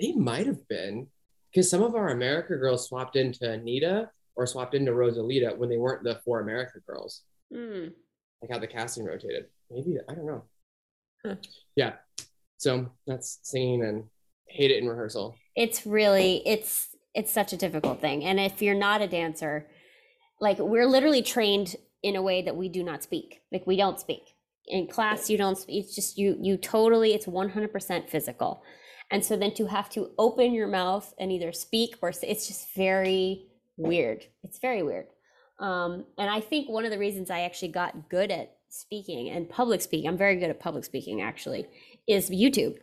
They 0.00 0.12
might 0.12 0.46
have 0.46 0.66
been 0.68 1.08
because 1.52 1.68
some 1.68 1.82
of 1.82 1.96
our 1.96 2.10
America 2.10 2.56
girls 2.56 2.86
swapped 2.86 3.16
into 3.16 3.50
Anita 3.50 4.10
or 4.36 4.46
swapped 4.46 4.74
into 4.76 4.92
Rosalita 4.92 5.58
when 5.58 5.68
they 5.68 5.76
weren't 5.78 6.04
the 6.04 6.20
four 6.24 6.38
America 6.40 6.78
girls. 6.86 7.22
Mm. 7.52 7.92
Like 8.42 8.50
how 8.50 8.58
the 8.58 8.66
casting 8.66 9.04
rotated. 9.04 9.46
Maybe 9.70 9.96
I 10.08 10.14
don't 10.14 10.26
know. 10.26 10.44
Huh. 11.24 11.36
Yeah. 11.76 11.94
So 12.58 12.90
that's 13.06 13.40
singing 13.42 13.84
and 13.84 14.04
hate 14.48 14.70
it 14.70 14.82
in 14.82 14.88
rehearsal. 14.88 15.36
It's 15.56 15.86
really 15.86 16.42
it's 16.46 16.88
it's 17.14 17.32
such 17.32 17.52
a 17.52 17.56
difficult 17.56 18.00
thing, 18.00 18.24
and 18.24 18.40
if 18.40 18.60
you're 18.60 18.74
not 18.74 19.00
a 19.00 19.06
dancer, 19.06 19.68
like 20.40 20.58
we're 20.58 20.86
literally 20.86 21.22
trained 21.22 21.76
in 22.02 22.16
a 22.16 22.22
way 22.22 22.42
that 22.42 22.56
we 22.56 22.68
do 22.68 22.82
not 22.82 23.02
speak. 23.02 23.40
Like 23.52 23.66
we 23.66 23.76
don't 23.76 24.00
speak 24.00 24.34
in 24.66 24.86
class. 24.86 25.30
You 25.30 25.38
don't. 25.38 25.56
speak. 25.58 25.84
It's 25.84 25.94
just 25.94 26.18
you. 26.18 26.36
You 26.40 26.56
totally. 26.56 27.14
It's 27.14 27.26
100% 27.26 28.08
physical, 28.08 28.62
and 29.10 29.24
so 29.24 29.36
then 29.36 29.54
to 29.54 29.66
have 29.66 29.88
to 29.90 30.10
open 30.18 30.52
your 30.52 30.68
mouth 30.68 31.14
and 31.18 31.30
either 31.30 31.52
speak 31.52 31.96
or 32.02 32.12
say, 32.12 32.28
it's 32.28 32.46
just 32.46 32.74
very 32.74 33.46
weird. 33.76 34.26
It's 34.42 34.58
very 34.58 34.82
weird. 34.82 35.06
Um, 35.58 36.04
and 36.18 36.30
I 36.30 36.40
think 36.40 36.68
one 36.68 36.84
of 36.84 36.90
the 36.90 36.98
reasons 36.98 37.30
I 37.30 37.40
actually 37.40 37.68
got 37.68 38.08
good 38.08 38.30
at 38.30 38.56
speaking 38.68 39.30
and 39.30 39.48
public 39.48 39.80
speaking, 39.82 40.08
I'm 40.08 40.16
very 40.16 40.36
good 40.36 40.50
at 40.50 40.60
public 40.60 40.84
speaking 40.84 41.22
actually, 41.22 41.66
is 42.06 42.30
YouTube. 42.30 42.78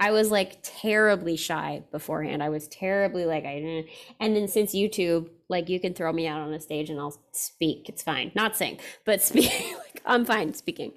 I 0.00 0.10
was 0.10 0.32
like 0.32 0.58
terribly 0.64 1.36
shy 1.36 1.84
beforehand. 1.92 2.42
I 2.42 2.48
was 2.48 2.66
terribly 2.66 3.24
like 3.24 3.44
I 3.44 3.60
didn't. 3.60 3.86
And 4.18 4.34
then 4.34 4.48
since 4.48 4.74
YouTube, 4.74 5.28
like 5.48 5.68
you 5.68 5.78
can 5.78 5.94
throw 5.94 6.12
me 6.12 6.26
out 6.26 6.40
on 6.40 6.52
a 6.52 6.58
stage 6.58 6.90
and 6.90 6.98
I'll 6.98 7.16
speak. 7.30 7.88
It's 7.88 8.02
fine, 8.02 8.32
not 8.34 8.56
sing, 8.56 8.80
but 9.04 9.22
speak. 9.22 9.52
like 9.78 10.02
I'm 10.04 10.24
fine 10.24 10.54
speaking. 10.54 10.92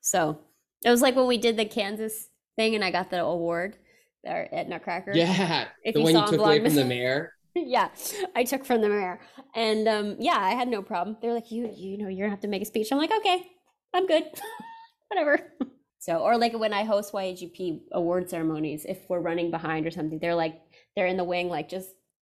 So 0.00 0.38
it 0.84 0.90
was 0.90 1.02
like 1.02 1.16
when 1.16 1.26
we 1.26 1.36
did 1.38 1.56
the 1.56 1.64
Kansas 1.64 2.28
thing 2.54 2.76
and 2.76 2.84
I 2.84 2.92
got 2.92 3.10
the 3.10 3.22
award 3.22 3.76
there 4.22 4.48
at 4.54 4.68
Nutcracker. 4.68 5.12
Yeah, 5.14 5.66
If 5.82 5.94
the 5.94 6.00
you 6.00 6.04
one 6.04 6.14
you 6.14 6.26
took 6.26 6.38
away 6.38 6.60
from 6.60 6.74
the 6.74 6.84
mayor. 6.84 7.32
Yeah, 7.54 7.88
I 8.34 8.44
took 8.44 8.64
from 8.64 8.80
the 8.80 8.88
mayor, 8.88 9.20
and 9.54 9.88
um, 9.88 10.16
yeah, 10.18 10.38
I 10.38 10.50
had 10.50 10.68
no 10.68 10.82
problem. 10.82 11.16
They're 11.20 11.34
like, 11.34 11.50
you, 11.50 11.70
you 11.74 11.98
know, 11.98 12.08
you're 12.08 12.26
gonna 12.26 12.30
have 12.30 12.40
to 12.40 12.48
make 12.48 12.62
a 12.62 12.66
speech. 12.66 12.90
I'm 12.90 12.98
like, 12.98 13.12
okay, 13.12 13.46
I'm 13.94 14.06
good, 14.06 14.24
whatever. 15.08 15.52
So, 16.00 16.18
or 16.18 16.36
like 16.36 16.52
when 16.58 16.74
I 16.74 16.84
host 16.84 17.14
YAGP 17.14 17.80
award 17.92 18.28
ceremonies, 18.28 18.84
if 18.86 19.08
we're 19.08 19.20
running 19.20 19.50
behind 19.50 19.86
or 19.86 19.90
something, 19.90 20.18
they're 20.18 20.34
like, 20.34 20.60
they're 20.94 21.06
in 21.06 21.16
the 21.16 21.24
wing, 21.24 21.48
like, 21.48 21.68
just 21.68 21.88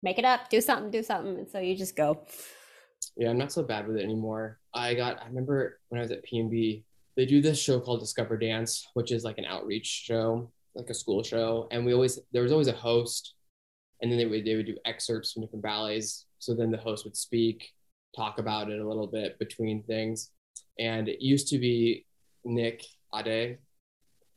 make 0.01 0.17
it 0.17 0.23
up, 0.23 0.49
do 0.49 0.61
something, 0.61 0.89
do 0.89 1.03
something, 1.03 1.37
and 1.37 1.49
so 1.49 1.59
you 1.59 1.75
just 1.75 1.95
go. 1.95 2.25
Yeah, 3.17 3.29
I'm 3.29 3.37
not 3.37 3.51
so 3.51 3.63
bad 3.63 3.87
with 3.87 3.97
it 3.97 4.03
anymore. 4.03 4.59
I 4.73 4.93
got, 4.93 5.21
I 5.21 5.27
remember 5.27 5.79
when 5.89 5.99
I 5.99 6.01
was 6.01 6.11
at 6.11 6.25
PNB, 6.25 6.83
they 7.15 7.25
do 7.25 7.41
this 7.41 7.59
show 7.59 7.79
called 7.79 7.99
Discover 7.99 8.37
Dance, 8.37 8.87
which 8.93 9.11
is 9.11 9.23
like 9.23 9.37
an 9.37 9.45
outreach 9.45 9.87
show, 9.87 10.51
like 10.75 10.89
a 10.89 10.93
school 10.93 11.23
show. 11.23 11.67
And 11.71 11.85
we 11.85 11.93
always, 11.93 12.19
there 12.31 12.43
was 12.43 12.51
always 12.51 12.67
a 12.67 12.73
host, 12.73 13.33
and 14.01 14.11
then 14.11 14.17
they 14.17 14.25
would, 14.25 14.45
they 14.45 14.55
would 14.55 14.65
do 14.65 14.77
excerpts 14.85 15.33
from 15.33 15.41
different 15.43 15.63
ballets. 15.63 16.25
So 16.39 16.53
then 16.53 16.71
the 16.71 16.77
host 16.77 17.03
would 17.05 17.17
speak, 17.17 17.71
talk 18.15 18.37
about 18.39 18.69
it 18.69 18.79
a 18.79 18.87
little 18.87 19.07
bit 19.07 19.39
between 19.39 19.83
things. 19.83 20.31
And 20.79 21.07
it 21.09 21.21
used 21.21 21.47
to 21.49 21.57
be 21.57 22.05
Nick 22.45 22.83
Ade. 23.15 23.57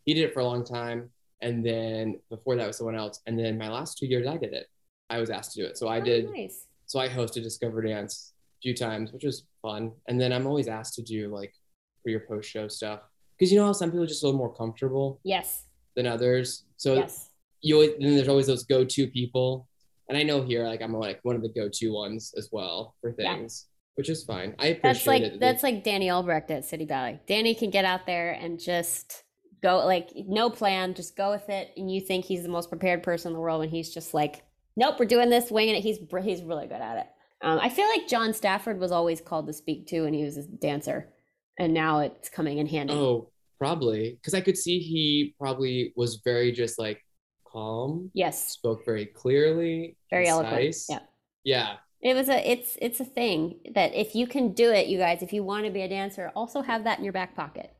He 0.04 0.14
did 0.14 0.24
it 0.24 0.32
for 0.34 0.40
a 0.40 0.44
long 0.44 0.64
time. 0.64 1.10
And 1.42 1.64
then 1.64 2.20
before 2.30 2.56
that 2.56 2.66
was 2.66 2.76
someone 2.78 2.96
else. 2.96 3.20
And 3.26 3.38
then 3.38 3.58
my 3.58 3.68
last 3.68 3.98
two 3.98 4.06
years, 4.06 4.26
I 4.26 4.36
did 4.36 4.52
it. 4.52 4.66
I 5.08 5.18
was 5.18 5.30
asked 5.30 5.52
to 5.52 5.62
do 5.62 5.66
it. 5.66 5.76
So 5.78 5.88
I 5.88 6.00
"Oh, 6.00 6.04
did 6.04 6.30
nice. 6.30 6.66
so 6.86 6.98
I 7.00 7.08
hosted 7.08 7.42
Discover 7.42 7.82
Dance 7.82 8.32
a 8.58 8.60
few 8.62 8.74
times, 8.74 9.12
which 9.12 9.24
was 9.24 9.44
fun. 9.62 9.92
And 10.08 10.20
then 10.20 10.32
I'm 10.32 10.46
always 10.46 10.68
asked 10.68 10.94
to 10.96 11.02
do 11.02 11.28
like 11.28 11.54
for 12.02 12.10
your 12.10 12.20
post 12.20 12.48
show 12.48 12.68
stuff 12.68 13.00
because 13.38 13.50
you 13.52 13.58
know 13.58 13.66
how 13.66 13.72
some 13.72 13.90
people 13.90 14.04
are 14.04 14.06
just 14.06 14.22
a 14.22 14.26
little 14.26 14.38
more 14.38 14.54
comfortable 14.54 15.18
Yes, 15.24 15.64
than 15.96 16.06
others. 16.06 16.64
So 16.76 16.94
yes, 16.94 17.29
you 17.62 17.74
always, 17.76 17.90
then 18.00 18.16
there's 18.16 18.28
always 18.28 18.46
those 18.46 18.64
go 18.64 18.84
to 18.84 19.06
people, 19.08 19.66
And 20.08 20.18
I 20.18 20.22
know 20.24 20.42
here, 20.42 20.64
like 20.66 20.82
I'm 20.82 20.92
like 20.92 21.20
one 21.22 21.36
of 21.36 21.42
the 21.42 21.48
go-to 21.48 21.92
ones 21.92 22.34
as 22.36 22.48
well 22.50 22.96
for 23.00 23.14
Yeah. 23.16 23.36
things, 23.36 23.66
which 23.94 24.08
is 24.08 24.24
fine. 24.24 24.56
I 24.58 24.68
appreciate 24.68 24.82
That's 24.82 25.06
like 25.06 25.22
it. 25.22 25.40
that's 25.40 25.62
like 25.62 25.84
Danny 25.84 26.08
Ulbricht 26.08 26.50
at 26.50 26.64
City 26.64 26.84
Ballet. 26.84 27.20
Danny 27.28 27.54
can 27.54 27.70
get 27.70 27.84
out 27.84 28.06
there 28.06 28.32
and 28.32 28.58
just 28.58 29.22
go 29.62 29.84
like 29.86 30.10
no 30.16 30.50
plan, 30.50 30.94
just 30.94 31.16
go 31.16 31.30
with 31.30 31.48
it, 31.48 31.70
and 31.76 31.88
you 31.92 32.00
think 32.00 32.24
he's 32.24 32.42
the 32.42 32.48
most 32.48 32.70
prepared 32.70 33.02
person 33.04 33.28
in 33.30 33.34
the 33.34 33.40
world, 33.40 33.62
and 33.62 33.70
he's 33.70 33.92
just 33.94 34.12
like, 34.14 34.42
nope, 34.76 34.96
we're 34.98 35.06
doing 35.06 35.30
this, 35.30 35.50
winging 35.50 35.76
it. 35.76 35.82
He's 35.82 35.98
he's 36.24 36.42
really 36.42 36.66
good 36.66 36.80
at 36.80 36.96
it. 36.98 37.06
Um, 37.42 37.58
I 37.60 37.68
feel 37.68 37.86
like 37.88 38.08
Jon 38.08 38.34
Stafford 38.34 38.80
was 38.80 38.90
always 38.92 39.20
called 39.20 39.46
to 39.46 39.52
speak 39.52 39.86
too, 39.86 40.06
and 40.06 40.14
he 40.14 40.24
was 40.24 40.36
a 40.36 40.42
dancer, 40.42 41.12
and 41.58 41.72
now 41.72 42.00
it's 42.00 42.28
coming 42.28 42.58
in 42.58 42.66
handy. 42.66 42.94
oh, 42.94 43.30
probably 43.58 44.14
because 44.16 44.34
I 44.34 44.40
could 44.40 44.56
see 44.56 44.78
he 44.80 45.34
probably 45.38 45.92
was 45.94 46.20
very 46.24 46.50
just 46.52 46.78
like 46.80 47.00
calm, 47.50 48.10
Yes, 48.14 48.48
spoke 48.52 48.84
very 48.84 49.06
clearly, 49.06 49.96
very 50.10 50.28
eloquent. 50.28 50.76
Yeah. 50.88 50.98
Yeah. 51.44 51.76
It 52.02 52.14
was 52.14 52.28
a 52.28 52.50
it's 52.50 52.76
it's 52.80 53.00
a 53.00 53.04
thing 53.04 53.60
that 53.74 53.94
if 53.94 54.14
you 54.14 54.26
can 54.26 54.52
do 54.52 54.70
it, 54.72 54.86
you 54.86 54.98
guys, 54.98 55.22
if 55.22 55.32
you 55.32 55.42
want 55.44 55.66
to 55.66 55.70
be 55.70 55.82
a 55.82 55.88
dancer, 55.88 56.32
also 56.34 56.62
have 56.62 56.84
that 56.84 56.98
in 56.98 57.04
your 57.04 57.12
back 57.12 57.34
pocket. 57.36 57.74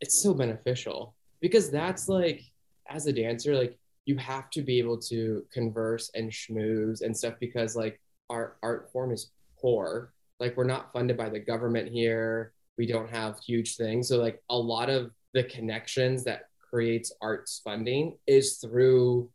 it's 0.00 0.18
so 0.22 0.32
beneficial 0.34 1.14
because 1.40 1.70
that's 1.70 2.08
like 2.08 2.40
as 2.88 3.06
a 3.06 3.12
dancer 3.12 3.54
like 3.54 3.78
you 4.04 4.16
have 4.16 4.48
to 4.50 4.62
be 4.62 4.78
able 4.78 4.98
to 4.98 5.42
converse 5.52 6.10
and 6.14 6.30
schmooze 6.30 7.00
and 7.02 7.16
stuff 7.16 7.34
because 7.40 7.74
like 7.76 8.00
our 8.30 8.56
art 8.62 8.90
form 8.92 9.10
is 9.10 9.30
poor 9.60 10.12
like 10.38 10.54
we're 10.56 10.64
not 10.74 10.92
funded 10.92 11.16
by 11.16 11.28
the 11.28 11.38
government 11.40 11.88
here 11.88 12.52
we 12.78 12.86
don't 12.86 13.10
have 13.10 13.38
huge 13.40 13.76
things 13.76 14.06
so 14.08 14.18
like 14.18 14.38
a 14.50 14.56
lot 14.74 14.88
of 14.90 15.10
the 15.34 15.42
connections 15.44 16.22
that 16.24 16.40
creates 16.76 17.10
arts 17.22 17.62
funding 17.64 18.18
is 18.26 18.58
through 18.58 19.30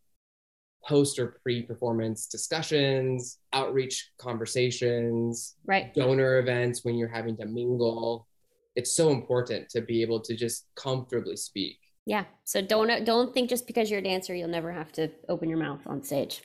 post 0.87 1.17
or 1.17 1.39
pre-performance 1.41 2.27
discussions 2.27 3.39
outreach 3.51 4.11
conversations 4.19 5.55
Right. 5.65 5.91
donor 5.95 6.37
events 6.37 6.85
when 6.85 6.95
you're 6.99 7.15
having 7.19 7.35
to 7.37 7.47
mingle 7.47 8.27
it's 8.75 8.95
so 8.95 9.09
important 9.09 9.69
to 9.69 9.81
be 9.81 10.03
able 10.03 10.19
to 10.21 10.35
just 10.35 10.67
comfortably 10.75 11.35
speak 11.35 11.77
Yeah. 12.05 12.25
So 12.43 12.61
don't 12.61 13.05
don't 13.05 13.33
think 13.33 13.49
just 13.49 13.65
because 13.65 13.89
you're 13.89 14.01
a 14.05 14.09
dancer 14.11 14.35
you'll 14.35 14.57
never 14.59 14.71
have 14.71 14.91
to 14.99 15.09
open 15.27 15.49
your 15.49 15.57
mouth 15.67 15.81
on 15.87 16.03
stage. 16.03 16.43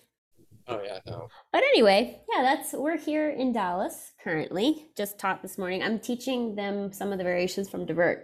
oh 0.66 0.80
yeah 0.88 1.00
no 1.06 1.28
But 1.52 1.62
anyway, 1.72 2.00
yeah, 2.32 2.42
that's 2.48 2.72
we're 2.72 2.96
here 3.10 3.28
in 3.42 3.52
Dallas 3.52 3.96
currently. 4.24 4.68
Just 4.96 5.18
taught 5.18 5.40
this 5.42 5.58
morning. 5.58 5.82
I'm 5.82 5.98
teaching 6.10 6.40
them 6.56 6.76
some 6.98 7.12
of 7.12 7.18
the 7.18 7.24
variations 7.32 7.68
from 7.68 7.84
Divert. 7.84 8.20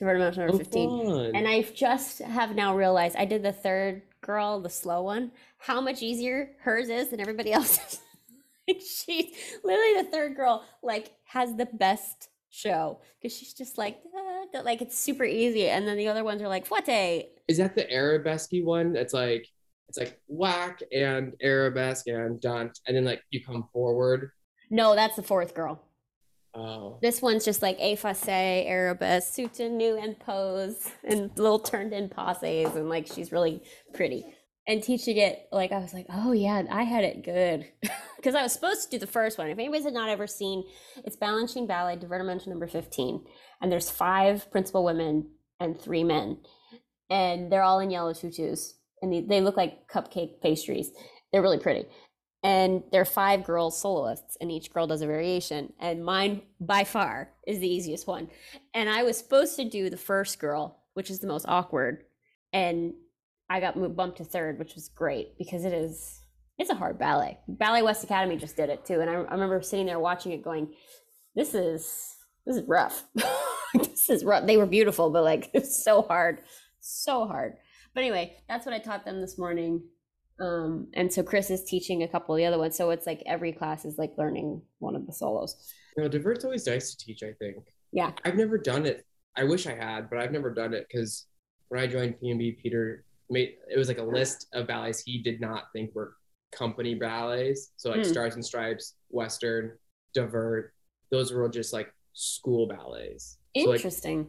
Amount 0.00 0.36
number 0.36 0.54
oh, 0.54 0.58
15. 0.58 1.06
fun. 1.06 1.32
And 1.34 1.46
I 1.46 1.62
just 1.62 2.18
have 2.18 2.54
now 2.54 2.74
realized 2.76 3.16
I 3.16 3.24
did 3.24 3.42
the 3.42 3.52
third 3.52 4.02
girl, 4.20 4.60
the 4.60 4.70
slow 4.70 5.02
one, 5.02 5.30
how 5.58 5.80
much 5.80 6.02
easier 6.02 6.56
hers 6.60 6.88
is 6.88 7.10
than 7.10 7.20
everybody 7.20 7.52
else's. 7.58 8.00
like 8.68 8.80
she's 8.80 9.32
literally 9.62 10.02
the 10.02 10.08
third 10.10 10.36
girl, 10.36 10.64
like 10.82 11.12
has 11.24 11.54
the 11.54 11.66
best 11.66 12.28
show 12.50 13.00
because 13.20 13.36
she's 13.36 13.52
just 13.54 13.78
like, 13.78 14.00
"Ah," 14.16 14.60
like 14.64 14.82
it's 14.82 14.98
super 14.98 15.24
easy. 15.24 15.68
And 15.68 15.86
then 15.86 15.96
the 15.96 16.08
other 16.08 16.24
ones 16.24 16.42
are 16.42 16.48
like, 16.48 16.66
what 16.68 16.88
a 16.88 17.28
is 17.46 17.58
that 17.58 17.74
the 17.74 17.90
arabesque 17.92 18.50
one 18.62 18.96
it's 18.96 19.12
like 19.12 19.46
it's 19.88 19.98
like 19.98 20.18
whack 20.28 20.82
and 20.92 21.34
arabesque 21.42 22.06
and 22.06 22.40
dunt 22.40 22.78
and 22.86 22.96
then 22.96 23.04
like 23.04 23.22
you 23.30 23.44
come 23.44 23.68
forward 23.70 24.30
no, 24.70 24.94
that's 24.94 25.16
the 25.16 25.22
fourth 25.22 25.54
girl. 25.54 25.83
Oh 26.54 26.98
This 27.02 27.20
one's 27.22 27.44
just 27.44 27.62
like 27.62 27.78
effacé, 27.78 28.66
arabesque, 28.66 29.34
soutenu 29.34 30.02
and 30.02 30.18
pose, 30.18 30.88
and 31.04 31.30
little 31.36 31.58
turned 31.58 31.92
in 31.92 32.08
passes, 32.08 32.74
and 32.76 32.88
like 32.88 33.06
she's 33.06 33.32
really 33.32 33.62
pretty. 33.92 34.24
And 34.66 34.82
teaching 34.82 35.18
it, 35.18 35.46
like 35.52 35.72
I 35.72 35.78
was 35.78 35.92
like, 35.92 36.06
oh 36.10 36.32
yeah, 36.32 36.62
I 36.70 36.84
had 36.84 37.04
it 37.04 37.22
good, 37.24 37.66
because 38.16 38.34
I 38.34 38.42
was 38.42 38.52
supposed 38.52 38.84
to 38.84 38.90
do 38.90 38.98
the 38.98 39.10
first 39.10 39.36
one. 39.36 39.48
If 39.48 39.58
anybody's 39.58 39.84
had 39.84 39.92
not 39.94 40.08
ever 40.08 40.26
seen, 40.26 40.64
it's 41.04 41.16
Balanchine 41.16 41.68
Ballet, 41.68 41.96
Divertimento 41.96 42.46
number 42.46 42.66
fifteen, 42.66 43.24
and 43.60 43.70
there's 43.70 43.90
five 43.90 44.50
principal 44.50 44.84
women 44.84 45.30
and 45.60 45.78
three 45.78 46.04
men, 46.04 46.38
and 47.10 47.52
they're 47.52 47.62
all 47.62 47.80
in 47.80 47.90
yellow 47.90 48.14
tutus, 48.14 48.78
and 49.02 49.12
they, 49.12 49.20
they 49.20 49.40
look 49.40 49.56
like 49.56 49.88
cupcake 49.88 50.40
pastries. 50.42 50.90
They're 51.32 51.42
really 51.42 51.58
pretty 51.58 51.86
and 52.44 52.82
there 52.92 53.00
are 53.00 53.06
five 53.06 53.42
girls 53.42 53.80
soloists 53.80 54.36
and 54.38 54.52
each 54.52 54.70
girl 54.70 54.86
does 54.86 55.00
a 55.00 55.06
variation. 55.06 55.72
And 55.80 56.04
mine 56.04 56.42
by 56.60 56.84
far 56.84 57.30
is 57.46 57.58
the 57.58 57.68
easiest 57.68 58.06
one. 58.06 58.28
And 58.74 58.88
i 58.88 59.02
was 59.02 59.16
supposed 59.16 59.56
to 59.56 59.64
do 59.64 59.90
the 59.90 59.96
first 59.96 60.38
girl 60.38 60.82
which 60.92 61.10
is 61.10 61.18
the 61.18 61.26
most 61.26 61.46
awkward. 61.48 62.04
And 62.52 62.92
i 63.48 63.58
got 63.60 63.76
moved 63.76 63.96
bumped 63.96 64.18
to 64.18 64.24
third 64.24 64.58
which 64.58 64.74
was 64.74 64.90
great 64.90 65.36
because 65.38 65.64
it 65.64 65.72
is 65.72 66.20
it's 66.58 66.70
a 66.70 66.74
hard 66.74 66.98
ballet. 66.98 67.38
Ballet 67.48 67.82
west 67.82 68.04
academy 68.04 68.36
just 68.36 68.56
did 68.56 68.68
it 68.68 68.84
too. 68.84 69.00
And 69.00 69.08
i, 69.08 69.14
I 69.14 69.32
remember 69.32 69.62
sitting 69.62 69.86
there 69.86 69.98
watching 69.98 70.32
it 70.32 70.44
going 70.44 70.74
this 71.34 71.54
is 71.54 72.14
this 72.46 72.56
is 72.56 72.62
rough. 72.68 73.04
This 73.76 74.08
is 74.08 74.24
rough. 74.24 74.46
They 74.46 74.56
were 74.56 74.66
beautiful 74.66 75.10
but 75.10 75.24
like 75.24 75.50
it's 75.54 75.82
so 75.82 76.02
hard. 76.02 76.42
So 76.78 77.26
hard. 77.26 77.54
But 77.94 78.02
anyway 78.02 78.36
that's 78.48 78.66
what 78.66 78.74
i 78.74 78.78
taught 78.78 79.06
them 79.06 79.22
this 79.22 79.38
morning 79.38 79.82
um 80.40 80.88
and 80.94 81.12
so 81.12 81.22
chris 81.22 81.48
is 81.48 81.62
teaching 81.64 82.02
a 82.02 82.08
couple 82.08 82.34
of 82.34 82.38
the 82.38 82.44
other 82.46 82.58
ones. 82.58 82.76
So 82.76 82.90
it's 82.90 83.06
like 83.06 83.22
every 83.26 83.52
class 83.52 83.84
is 83.84 83.98
like 83.98 84.12
learning 84.18 84.62
one 84.78 84.96
of 84.96 85.06
the 85.06 85.12
solos. 85.12 85.56
You 85.96 86.02
know 86.02 86.08
divert's 86.08 86.44
always 86.44 86.66
nice 86.66 86.94
to 86.94 87.04
teach 87.04 87.22
i 87.22 87.32
think. 87.38 87.56
Yeah. 87.92 88.12
I've 88.24 88.36
never 88.36 88.58
done 88.58 88.86
it. 88.86 89.04
I 89.36 89.44
wish 89.44 89.66
i 89.66 89.74
had 89.74 90.10
but 90.10 90.18
i've 90.18 90.32
never 90.32 90.52
done 90.52 90.74
it 90.74 90.86
because 90.90 91.26
when 91.68 91.80
i 91.80 91.86
joined 91.86 92.16
PNB 92.22 92.58
peter 92.58 93.04
made 93.30 93.54
it 93.72 93.78
was 93.78 93.88
like 93.88 93.98
a 93.98 94.02
list 94.02 94.46
of 94.52 94.66
ballets 94.66 95.00
he 95.00 95.22
did 95.22 95.40
not 95.40 95.64
think 95.72 95.94
were 95.94 96.14
company 96.52 96.94
ballets. 96.94 97.72
So 97.76 97.90
like 97.90 98.04
Hmm. 98.04 98.10
stars 98.10 98.34
and 98.34 98.44
stripes 98.44 98.94
western 99.10 99.72
divert 100.14 100.72
those 101.10 101.32
were 101.32 101.42
all 101.44 101.48
just 101.48 101.72
like 101.72 101.92
school 102.12 102.66
ballets. 102.66 103.38
So 103.56 103.70
like 103.70 103.76
interesting. 103.78 104.26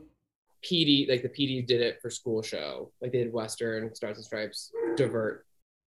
PD, 0.63 1.07
like 1.07 1.21
the 1.21 1.29
PD 1.29 1.65
did 1.65 1.79
it 1.81 1.99
for 2.01 2.09
school 2.09 2.41
show, 2.41 2.91
like 3.01 3.11
they 3.11 3.19
did 3.23 3.31
Western, 3.31 3.93
Stars 3.93 4.17
and 4.17 4.25
Stripes, 4.25 4.71
Divert. 4.95 5.45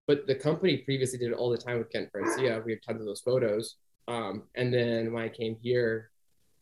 But 0.09 0.25
the 0.25 0.33
company 0.33 0.77
previously 0.77 1.19
did 1.19 1.29
it 1.31 1.35
all 1.35 1.51
the 1.51 1.57
time 1.65 1.77
with 1.77 1.91
Kent 1.91 2.09
Francia. 2.11 2.63
We 2.65 2.71
have 2.71 2.81
tons 2.81 2.99
of 2.99 3.05
those 3.05 3.21
photos. 3.21 3.75
Um, 4.07 4.45
and 4.55 4.73
then 4.73 5.13
when 5.13 5.21
I 5.21 5.29
came 5.29 5.55
here, 5.61 6.09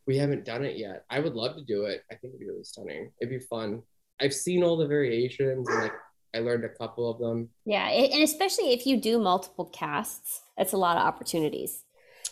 we 0.05 0.17
haven't 0.17 0.43
done 0.43 0.65
it 0.65 0.75
yet. 0.75 1.05
I 1.09 1.21
would 1.21 1.33
love 1.33 1.55
to 1.55 1.63
do 1.63 1.85
it. 1.85 2.01
I 2.11 2.15
think 2.15 2.31
it'd 2.33 2.41
be 2.41 2.45
really 2.49 2.65
stunning. 2.65 3.09
It'd 3.21 3.29
be 3.39 3.39
fun. 3.39 3.83
I've 4.19 4.33
seen 4.33 4.63
all 4.65 4.75
the 4.75 4.85
variations 4.85 5.69
and 5.69 5.81
like 5.81 5.93
I 6.35 6.39
learned 6.39 6.65
a 6.65 6.69
couple 6.81 7.09
of 7.09 7.19
them. 7.19 7.47
yeah 7.65 7.87
and 7.87 8.21
especially 8.21 8.73
if 8.73 8.85
you 8.85 8.99
do 8.99 9.17
multiple 9.17 9.63
casts 9.65 10.41
that's 10.57 10.73
a 10.73 10.77
lot 10.77 10.97
of 10.97 11.03
opportunities 11.03 11.85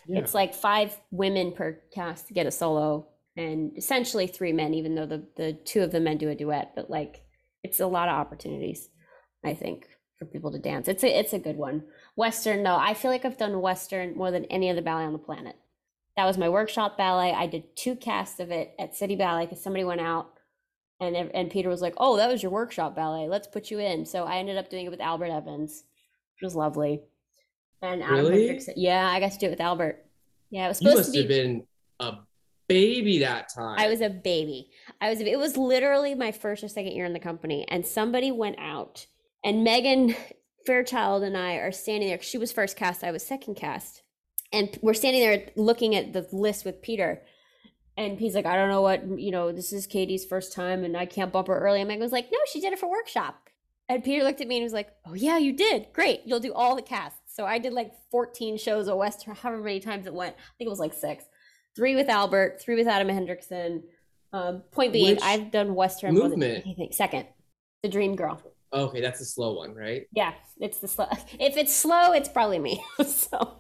Yeah. 0.06 0.20
it's 0.20 0.34
like 0.34 0.54
five 0.54 1.00
women 1.12 1.54
per 1.54 1.80
cast 1.94 2.28
to 2.28 2.34
get 2.34 2.46
a 2.46 2.52
solo 2.52 3.08
and 3.38 3.72
essentially 3.78 4.28
three 4.28 4.52
men 4.52 4.74
even 4.74 4.96
though 4.96 5.06
the 5.06 5.24
the 5.38 5.54
two 5.54 5.82
of 5.82 5.92
the 5.94 6.02
men 6.02 6.18
do 6.18 6.30
a 6.30 6.36
duet 6.36 6.74
but 6.76 6.90
like 6.90 7.22
it's 7.64 7.80
a 7.80 7.88
lot 7.88 8.10
of 8.10 8.16
opportunities 8.16 8.90
i 9.46 9.54
think 9.54 9.88
for 10.18 10.26
people 10.26 10.52
to 10.52 10.60
dance 10.60 10.88
it's 10.88 11.04
a 11.04 11.20
it's 11.20 11.34
a 11.34 11.40
good 11.40 11.58
one 11.58 11.84
western 12.16 12.64
though 12.64 12.78
i 12.78 12.94
feel 12.94 13.12
like 13.12 13.26
i've 13.26 13.38
done 13.38 13.60
western 13.62 14.16
more 14.16 14.32
than 14.32 14.46
any 14.46 14.70
other 14.70 14.82
ballet 14.82 15.04
on 15.04 15.14
the 15.14 15.20
planet 15.20 15.56
that 16.16 16.26
was 16.26 16.38
my 16.38 16.50
workshop 16.50 16.98
ballet 16.98 17.34
i 17.34 17.46
did 17.46 17.76
two 17.76 17.96
casts 17.96 18.40
of 18.40 18.52
it 18.52 18.74
at 18.80 18.96
city 18.96 19.16
ballet 19.16 19.46
because 19.46 19.62
somebody 19.62 19.84
went 19.84 20.02
out 20.02 20.32
and 21.02 21.16
and 21.16 21.52
peter 21.52 21.70
was 21.70 21.82
like 21.82 21.94
oh 21.98 22.16
that 22.18 22.32
was 22.32 22.42
your 22.42 22.52
workshop 22.52 22.96
ballet 22.96 23.28
let's 23.28 23.48
put 23.48 23.70
you 23.70 23.80
in 23.80 24.06
so 24.06 24.24
i 24.24 24.38
ended 24.38 24.58
up 24.58 24.70
doing 24.70 24.86
it 24.86 24.90
with 24.90 25.02
albert 25.02 25.26
evans 25.26 25.84
which 26.36 26.46
was 26.46 26.56
lovely 26.56 27.02
and 27.82 28.02
Adam 28.02 28.16
Really? 28.16 28.60
Yeah 28.76 29.08
i 29.10 29.20
got 29.20 29.34
to 29.34 29.38
do 29.38 29.48
it 29.48 29.52
with 29.52 29.62
albert 29.62 30.06
yeah 30.50 30.66
it 30.66 30.70
was 30.70 30.82
You 30.82 30.90
supposed 30.90 31.08
must 31.08 31.14
to 31.14 31.20
have 31.20 31.28
be 31.28 31.36
been 31.36 31.68
a 32.00 32.14
baby 32.68 33.20
that 33.20 33.50
time. 33.54 33.78
I 33.80 33.88
was 33.88 34.02
a 34.02 34.10
baby. 34.10 34.70
I 35.00 35.10
was. 35.10 35.20
It 35.22 35.38
was 35.38 35.58
literally 35.58 36.16
my 36.16 36.32
first 36.32 36.64
or 36.64 36.68
second 36.68 36.94
year 36.94 37.06
in 37.06 37.14
the 37.14 37.20
company, 37.20 37.66
and 37.68 37.86
somebody 37.86 38.32
went 38.32 38.58
out, 38.60 39.06
and 39.46 39.64
Megan 39.64 40.16
Fairchild 40.66 41.24
and 41.24 41.38
I 41.38 41.54
are 41.56 41.72
standing 41.72 42.10
there. 42.10 42.22
She 42.22 42.38
was 42.38 42.52
first 42.52 42.76
cast. 42.76 43.04
I 43.04 43.12
was 43.12 43.26
second 43.26 43.56
cast, 43.56 44.02
and 44.52 44.78
we're 44.82 44.94
standing 44.94 45.22
there 45.22 45.50
looking 45.56 45.96
at 45.96 46.12
the 46.12 46.28
list 46.34 46.66
with 46.66 46.82
Peter. 46.82 47.22
And 47.98 48.20
he's 48.20 48.36
like, 48.36 48.46
I 48.46 48.56
don't 48.58 48.68
know 48.68 48.82
what 48.82 49.08
you 49.20 49.32
know. 49.32 49.54
This 49.54 49.72
is 49.72 49.88
Katie's 49.88 50.26
first 50.26 50.52
time, 50.52 50.84
and 50.84 50.98
I 50.98 51.06
can't 51.06 51.32
bump 51.32 51.48
her 51.48 51.58
early. 51.58 51.80
And 51.80 51.88
Megan 51.88 52.04
was 52.04 52.12
like, 52.12 52.30
No, 52.32 52.40
she 52.52 52.60
did 52.60 52.74
it 52.74 52.80
for 52.80 52.90
workshop. 52.90 53.50
And 53.88 54.04
Peter 54.04 54.24
looked 54.24 54.42
at 54.42 54.48
me 54.48 54.58
and 54.58 54.64
was 54.64 54.74
like, 54.74 54.90
Oh 55.08 55.14
yeah, 55.14 55.38
you 55.38 55.54
did. 55.54 55.88
Great. 55.94 56.22
You'll 56.26 56.40
do 56.42 56.54
all 56.54 56.76
the 56.76 56.82
casts. 56.82 57.20
So 57.28 57.46
I 57.46 57.60
did 57.60 57.72
like 57.74 57.92
14 58.12 58.58
shows 58.58 58.88
of 58.88 58.98
Western, 58.98 59.36
however 59.36 59.62
many 59.62 59.80
times 59.80 60.08
it 60.08 60.14
went. 60.14 60.36
I 60.36 60.52
think 60.58 60.68
it 60.68 60.70
was 60.70 60.80
like 60.80 60.94
six. 60.94 61.24
Three 61.76 61.96
with 61.96 62.10
Albert, 62.10 62.62
three 62.62 62.76
with 62.76 62.88
Adam 62.88 63.10
Hendrickson. 63.10 63.84
Um, 64.34 64.64
point 64.72 64.92
being, 64.92 65.16
Which 65.16 65.24
I've 65.24 65.52
done 65.52 65.76
Western 65.76 66.16
movement? 66.16 66.64
anything. 66.66 66.92
Second, 66.92 67.28
the 67.84 67.90
Dream 67.90 68.16
Girl. 68.16 68.42
Okay, 68.76 69.00
that's 69.02 69.20
the 69.20 69.26
slow 69.26 69.54
one, 69.54 69.74
right? 69.74 70.04
Yeah, 70.12 70.34
it's 70.60 70.80
the 70.80 70.88
slow. 70.88 71.08
If 71.40 71.56
it's 71.58 71.74
slow, 71.74 72.12
it's 72.12 72.28
probably 72.30 72.60
me. 72.60 72.84
so 73.06 73.60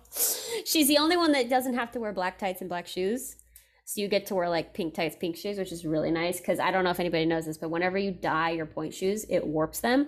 she's 0.65 0.87
the 0.89 0.97
only 0.97 1.15
one 1.15 1.31
that 1.31 1.49
doesn't 1.49 1.73
have 1.75 1.91
to 1.93 1.99
wear 1.99 2.11
black 2.11 2.37
tights 2.37 2.59
and 2.61 2.69
black 2.69 2.85
shoes. 2.85 3.37
So 3.85 4.01
you 4.01 4.07
get 4.07 4.25
to 4.27 4.35
wear 4.35 4.49
like 4.49 4.73
pink 4.73 4.93
tights, 4.93 5.15
pink 5.15 5.37
shoes, 5.37 5.57
which 5.57 5.71
is 5.71 5.85
really 5.85 6.11
nice 6.11 6.39
because 6.39 6.59
I 6.59 6.71
don't 6.71 6.83
know 6.83 6.89
if 6.89 6.99
anybody 6.99 7.25
knows 7.25 7.45
this, 7.45 7.57
but 7.57 7.69
whenever 7.69 7.97
you 7.97 8.11
dye 8.11 8.49
your 8.49 8.65
pointe 8.65 8.93
shoes, 8.93 9.25
it 9.29 9.45
warps 9.45 9.79
them, 9.79 10.07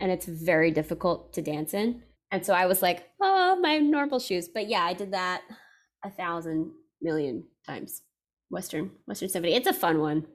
and 0.00 0.10
it's 0.10 0.26
very 0.26 0.70
difficult 0.70 1.32
to 1.34 1.42
dance 1.42 1.72
in. 1.74 2.02
And 2.32 2.44
so 2.44 2.54
I 2.54 2.66
was 2.66 2.82
like, 2.82 3.04
oh, 3.20 3.56
my 3.60 3.78
normal 3.78 4.18
shoes, 4.18 4.48
but 4.48 4.68
yeah, 4.68 4.82
I 4.82 4.94
did 4.94 5.12
that 5.12 5.42
a 6.02 6.10
thousand 6.10 6.72
million 7.00 7.44
times. 7.66 8.02
Western 8.50 8.90
Western 9.06 9.28
Symphony. 9.28 9.54
It's 9.54 9.66
a 9.68 9.72
fun 9.72 10.00
one. 10.00 10.26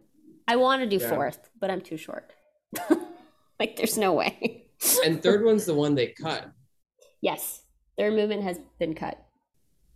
I 0.48 0.56
want 0.56 0.82
to 0.82 0.88
do 0.88 1.04
Yeah. 1.04 1.10
fourth, 1.10 1.50
but 1.60 1.70
I'm 1.72 1.82
too 1.82 1.98
short. 1.98 2.32
like, 3.64 3.76
there's 3.76 3.98
no 3.98 4.14
way. 4.14 4.66
And 5.04 5.22
third 5.22 5.44
one's 5.44 5.66
the 5.66 5.74
one 5.74 5.94
they 5.94 6.08
cut. 6.08 6.50
yes, 7.22 7.64
third 7.98 8.14
movement 8.14 8.44
has 8.44 8.62
been 8.80 8.96
cut, 8.96 9.22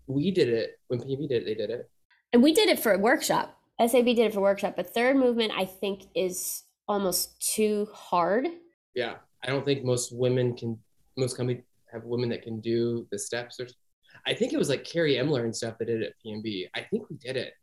We 0.07 0.29
did 0.31 0.49
it 0.49 0.71
when 0.89 0.99
PB 0.99 1.29
did 1.29 1.43
it. 1.43 1.45
They 1.45 1.53
did 1.55 1.69
it. 1.69 1.89
and 2.33 2.43
we 2.43 2.51
did 2.53 2.67
it 2.67 2.81
for 2.81 2.91
a 2.91 2.97
workshop. 2.99 3.57
SAB 3.79 4.03
did 4.07 4.19
it 4.19 4.33
for 4.33 4.39
a 4.39 4.41
workshop, 4.41 4.73
but 4.75 4.93
third 4.93 5.15
movement 5.15 5.53
I 5.55 5.63
think 5.63 6.03
is 6.15 6.63
almost 6.89 7.53
too 7.55 7.87
hard. 7.93 8.45
Yeah, 8.93 9.15
I 9.41 9.47
don't 9.47 9.63
think 9.63 9.85
most 9.85 10.11
women 10.13 10.53
can. 10.57 10.77
Most 11.15 11.37
companies 11.37 11.63
have 11.93 12.03
women 12.03 12.27
that 12.29 12.41
can 12.43 12.59
do 12.59 13.07
the 13.09 13.17
steps. 13.17 13.61
Or 13.61 13.67
I 14.27 14.33
think 14.33 14.51
it 14.51 14.57
was 14.57 14.67
like 14.67 14.83
Carrie 14.83 15.15
Imler 15.15 15.45
and 15.45 15.55
stuff 15.55 15.77
that 15.79 15.85
did 15.85 16.01
it 16.01 16.07
at 16.07 16.13
PNB. 16.25 16.65
I 16.75 16.81
think 16.81 17.09
we 17.09 17.15
did 17.15 17.37
it. 17.37 17.53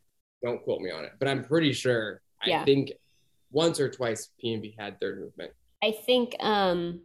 Don't 0.43 0.63
quote 0.63 0.81
me 0.81 0.91
on 0.91 1.05
it, 1.05 1.13
but 1.19 1.29
I'm 1.29 1.45
pretty 1.45 1.75
sure. 1.75 2.23
Yeah. 2.47 2.63
I 2.63 2.65
think 2.65 2.93
once 3.53 3.79
or 3.79 3.91
twice 3.91 4.31
PNB 4.43 4.75
had 4.79 4.99
third 5.01 5.21
movement. 5.21 5.53
I 5.83 5.93
think 5.93 6.37
um, 6.41 7.01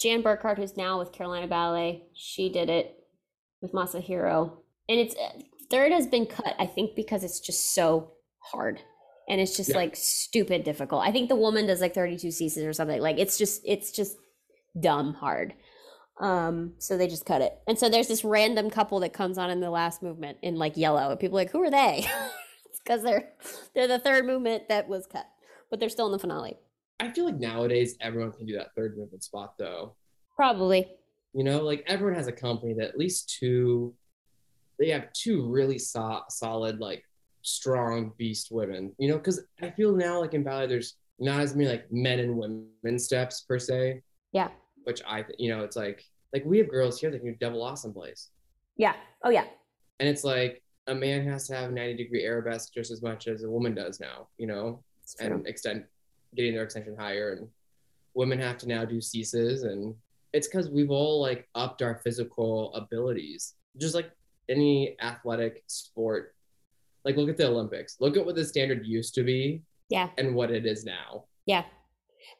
Jan 0.00 0.22
Burkhardt, 0.22 0.58
who's 0.58 0.76
now 0.76 0.98
with 0.98 1.12
Carolina 1.12 1.46
Ballet, 1.46 2.04
she 2.14 2.48
did 2.50 2.70
it 2.70 2.96
with 3.60 3.72
Masahiro, 3.72 4.52
and 4.88 4.98
it's 5.00 5.14
third 5.70 5.92
has 5.92 6.06
been 6.06 6.26
cut. 6.26 6.54
I 6.58 6.66
think 6.66 6.94
because 6.94 7.24
it's 7.24 7.40
just 7.40 7.74
so 7.74 8.12
hard, 8.38 8.80
and 9.28 9.40
it's 9.40 9.56
just 9.56 9.70
Yeah. 9.70 9.76
like 9.76 9.96
stupid 9.96 10.64
difficult. 10.64 11.02
I 11.06 11.12
think 11.12 11.28
the 11.28 11.36
woman 11.36 11.66
does 11.66 11.80
like 11.80 11.94
thirty 11.94 12.16
two 12.16 12.30
ceases 12.30 12.64
or 12.64 12.72
something. 12.72 13.00
Like 13.00 13.18
it's 13.18 13.36
just 13.36 13.62
it's 13.64 13.92
just 13.92 14.16
dumb 14.78 15.14
hard. 15.14 15.54
Um, 16.20 16.74
so 16.78 16.96
they 16.98 17.08
just 17.08 17.24
cut 17.24 17.40
it, 17.40 17.58
and 17.66 17.78
so 17.78 17.88
there's 17.88 18.08
this 18.08 18.24
random 18.24 18.68
couple 18.70 19.00
that 19.00 19.12
comes 19.14 19.38
on 19.38 19.50
in 19.50 19.60
the 19.60 19.70
last 19.70 20.02
movement 20.02 20.38
in 20.42 20.56
like 20.56 20.76
yellow, 20.76 21.10
and 21.10 21.18
people 21.18 21.38
are 21.38 21.42
like, 21.42 21.50
who 21.50 21.62
are 21.62 21.70
they? 21.70 22.06
it's 22.66 22.78
because 22.84 23.02
they're 23.02 23.32
they're 23.74 23.88
the 23.88 23.98
third 23.98 24.26
movement 24.26 24.68
that 24.68 24.86
was 24.88 25.06
cut, 25.06 25.26
but 25.70 25.80
they're 25.80 25.88
still 25.88 26.06
in 26.06 26.12
the 26.12 26.18
finale. 26.18 26.58
I 27.00 27.10
feel 27.10 27.24
like 27.24 27.38
nowadays 27.40 27.96
everyone 28.00 28.32
can 28.32 28.46
do 28.46 28.54
that 28.56 28.74
third 28.76 28.96
movement 28.96 29.24
spot 29.24 29.54
though. 29.58 29.96
Probably. 30.36 30.86
You 31.32 31.44
know, 31.44 31.62
like 31.62 31.84
everyone 31.86 32.14
has 32.16 32.26
a 32.28 32.32
company 32.32 32.74
that 32.74 32.88
at 32.88 32.98
least 32.98 33.36
two, 33.38 33.94
they 34.78 34.90
have 34.90 35.12
two 35.12 35.46
really 35.48 35.78
so- 35.78 36.22
solid, 36.28 36.80
like 36.80 37.04
strong 37.42 38.12
beast 38.18 38.48
women. 38.50 38.92
You 38.98 39.08
know, 39.10 39.16
because 39.16 39.40
I 39.62 39.70
feel 39.70 39.94
now 39.94 40.20
like 40.20 40.34
in 40.34 40.42
ballet, 40.42 40.66
there's 40.66 40.96
not 41.18 41.40
as 41.40 41.54
many 41.54 41.68
like 41.70 41.90
men 41.92 42.18
and 42.20 42.36
women 42.36 42.98
steps 42.98 43.42
per 43.42 43.58
se, 43.58 44.02
Yeah. 44.32 44.48
which 44.84 45.02
I, 45.06 45.22
th- 45.22 45.36
you 45.38 45.50
know, 45.54 45.62
it's 45.64 45.76
like 45.76 46.04
like 46.32 46.44
we 46.44 46.58
have 46.58 46.70
girls 46.70 47.00
here 47.00 47.10
that 47.10 47.18
can 47.18 47.32
do 47.32 47.36
double 47.40 47.60
assemblés, 47.64 48.28
Yeah. 48.76 48.94
Oh 49.24 49.30
yeah. 49.30 49.44
and 49.98 50.08
it's 50.08 50.22
like 50.24 50.62
a 50.86 50.94
man 50.94 51.26
has 51.26 51.46
to 51.48 51.54
have 51.54 51.72
90 51.72 52.02
degree 52.02 52.24
arabesque 52.24 52.72
just 52.72 52.90
as 52.90 53.02
much 53.02 53.26
as 53.28 53.42
a 53.44 53.50
woman 53.50 53.74
does 53.74 54.00
now. 54.00 54.28
You 54.38 54.46
know, 54.46 54.82
and 55.20 55.46
extend 55.46 55.84
getting 56.34 56.54
their 56.54 56.64
extension 56.64 56.96
higher 56.98 57.32
and 57.32 57.48
women 58.14 58.38
have 58.38 58.58
to 58.58 58.68
now 58.68 58.84
do 58.84 59.00
ceases 59.00 59.62
and 59.64 59.94
it's 60.32 60.46
because 60.48 60.68
we've 60.70 60.90
all 60.90 61.20
like 61.20 61.48
upped 61.54 61.82
our 61.82 61.96
physical 62.04 62.72
abilities 62.74 63.54
just 63.78 63.94
like 63.94 64.10
any 64.48 64.96
athletic 65.00 65.62
sport 65.66 66.34
like 67.04 67.16
look 67.16 67.28
at 67.28 67.36
the 67.36 67.46
olympics 67.46 67.96
look 68.00 68.16
at 68.16 68.24
what 68.24 68.34
the 68.34 68.44
standard 68.44 68.86
used 68.86 69.14
to 69.14 69.22
be 69.22 69.62
Yeah. 69.88 70.10
and 70.18 70.34
what 70.34 70.50
it 70.50 70.66
is 70.66 70.84
now 70.84 71.24
Yeah. 71.46 71.64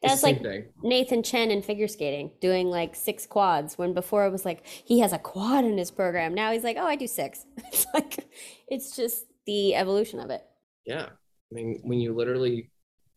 That's 0.03 0.21
like 0.23 0.41
thing 0.43 0.65
Nathan 0.83 1.23
Chen 1.23 1.49
in 1.51 1.61
figure 1.63 1.87
skating 1.87 2.31
doing 2.39 2.69
like 2.69 2.95
six 2.95 3.25
quads 3.25 3.77
when 3.79 3.93
before 3.93 4.25
it 4.25 4.29
was 4.31 4.45
like 4.45 4.65
he 4.65 4.99
has 4.99 5.11
a 5.11 5.17
quad 5.17 5.65
in 5.65 5.75
his 5.77 5.89
program. 5.89 6.35
Now 6.35 6.51
he's 6.51 6.63
like, 6.63 6.77
oh, 6.79 6.85
I 6.85 6.95
do 6.95 7.07
six. 7.07 7.45
It's 7.73 7.87
like, 7.93 8.27
it's 8.67 8.95
just 8.95 9.25
the 9.47 9.73
evolution 9.75 10.19
of 10.19 10.29
it. 10.29 10.43
yeah 10.85 11.07
i 11.51 11.53
mean 11.55 11.79
when 11.83 11.99
you 11.99 12.13
literally 12.13 12.69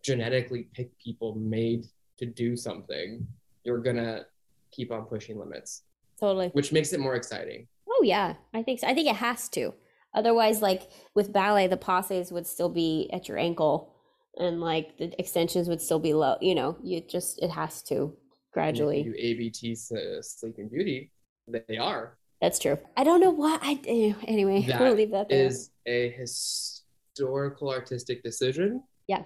genetically 0.04 0.68
pick 0.74 0.96
people 0.98 1.34
made 1.36 1.86
to 2.18 2.26
do 2.26 2.56
something 2.56 3.26
you're 3.64 3.78
gonna 3.78 4.24
keep 4.70 4.92
on 4.92 5.04
pushing 5.06 5.38
limits 5.38 5.82
Totally. 6.20 6.48
which 6.48 6.70
makes 6.72 6.92
it 6.92 7.00
more 7.00 7.14
exciting 7.16 7.66
Oh, 7.96 8.02
yeah. 8.02 8.34
I 8.52 8.64
think 8.64 8.80
so. 8.80 8.88
I 8.88 8.94
think 8.94 9.08
it 9.08 9.14
has 9.16 9.48
to. 9.50 9.72
Otherwise, 10.14 10.60
like 10.60 10.90
with 11.14 11.32
ballet, 11.32 11.68
the 11.68 11.76
passes 11.76 12.32
would 12.32 12.44
still 12.44 12.68
be 12.68 13.08
at 13.12 13.28
your 13.28 13.38
ankle 13.38 13.94
and 14.36 14.60
like 14.60 14.98
the 14.98 15.14
extensions 15.20 15.68
would 15.68 15.80
still 15.80 16.00
be 16.00 16.12
low. 16.12 16.34
You 16.40 16.56
know, 16.56 16.76
you 16.82 17.00
just, 17.00 17.40
it 17.40 17.50
has 17.50 17.82
to 17.84 18.16
gradually. 18.52 19.02
you 19.02 19.12
do 19.12 19.18
abts 19.20 19.92
uh, 19.92 20.20
sleeping 20.22 20.68
beauty 20.68 21.12
they 21.46 21.76
are 21.78 22.18
That's 22.40 22.58
true. 22.58 22.78
I 22.96 23.04
don't 23.04 23.20
know 23.20 23.30
why. 23.30 23.58
I, 23.62 23.80
eh, 23.86 24.12
anyway, 24.26 24.66
we'll 24.80 24.94
leave 24.94 25.12
that 25.12 25.28
there. 25.28 25.46
is 25.46 25.70
a 25.86 26.10
historical 26.10 27.70
artistic 27.70 28.24
decision 28.24 28.82
Yeah. 29.06 29.22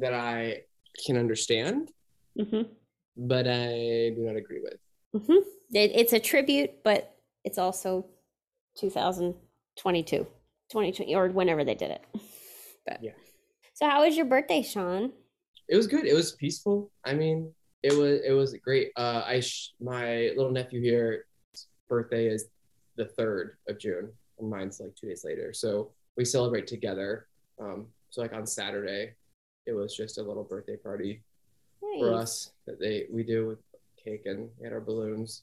That 0.00 0.14
I 0.14 0.62
can 1.06 1.16
understand, 1.16 1.90
hmm 2.38 2.62
but 3.20 3.48
I 3.48 4.12
do 4.14 4.18
not 4.18 4.36
agree 4.36 4.60
with. 4.62 5.22
hmm 5.26 5.42
It, 5.72 5.90
it's 5.94 6.12
a 6.12 6.20
tribute, 6.20 6.84
but 6.84 7.16
it's 7.44 7.58
also 7.58 8.06
2022, 8.78 10.18
2020, 10.70 11.14
or 11.16 11.28
whenever 11.28 11.64
they 11.64 11.74
did 11.74 11.90
it. 11.90 12.04
But 12.86 13.00
Yeah. 13.02 13.12
So, 13.74 13.86
how 13.86 14.04
was 14.04 14.16
your 14.16 14.24
birthday, 14.26 14.62
Sean? 14.62 15.12
It 15.68 15.76
was 15.76 15.86
good. 15.86 16.06
It 16.06 16.14
was 16.14 16.32
peaceful. 16.32 16.90
I 17.04 17.12
mean, 17.14 17.52
it 17.82 17.92
was 17.92 18.20
it 18.24 18.32
was 18.32 18.54
great. 18.64 18.92
Uh, 18.96 19.22
I 19.26 19.40
sh- 19.40 19.72
my 19.80 20.32
little 20.36 20.50
nephew 20.50 20.80
here 20.80 21.26
birthday 21.88 22.26
is 22.28 22.46
the 22.96 23.04
third 23.04 23.58
of 23.68 23.78
June, 23.78 24.10
and 24.38 24.48
mine's 24.48 24.80
like 24.80 24.94
two 24.96 25.08
days 25.08 25.22
later. 25.24 25.52
So 25.52 25.92
we 26.16 26.24
celebrate 26.24 26.66
together. 26.66 27.28
Um, 27.60 27.88
so 28.10 28.22
like 28.22 28.32
on 28.32 28.46
Saturday, 28.46 29.12
it 29.68 29.74
was 29.74 29.94
just 29.94 30.18
a 30.18 30.22
little 30.22 30.44
birthday 30.44 30.76
party 30.76 31.22
for 32.00 32.14
us 32.14 32.52
that 32.66 32.80
they 32.80 33.06
we 33.12 33.22
do 33.22 33.46
with 33.46 33.58
cake 34.02 34.22
and 34.24 34.48
we 34.58 34.64
had 34.64 34.72
our 34.72 34.80
balloons. 34.80 35.42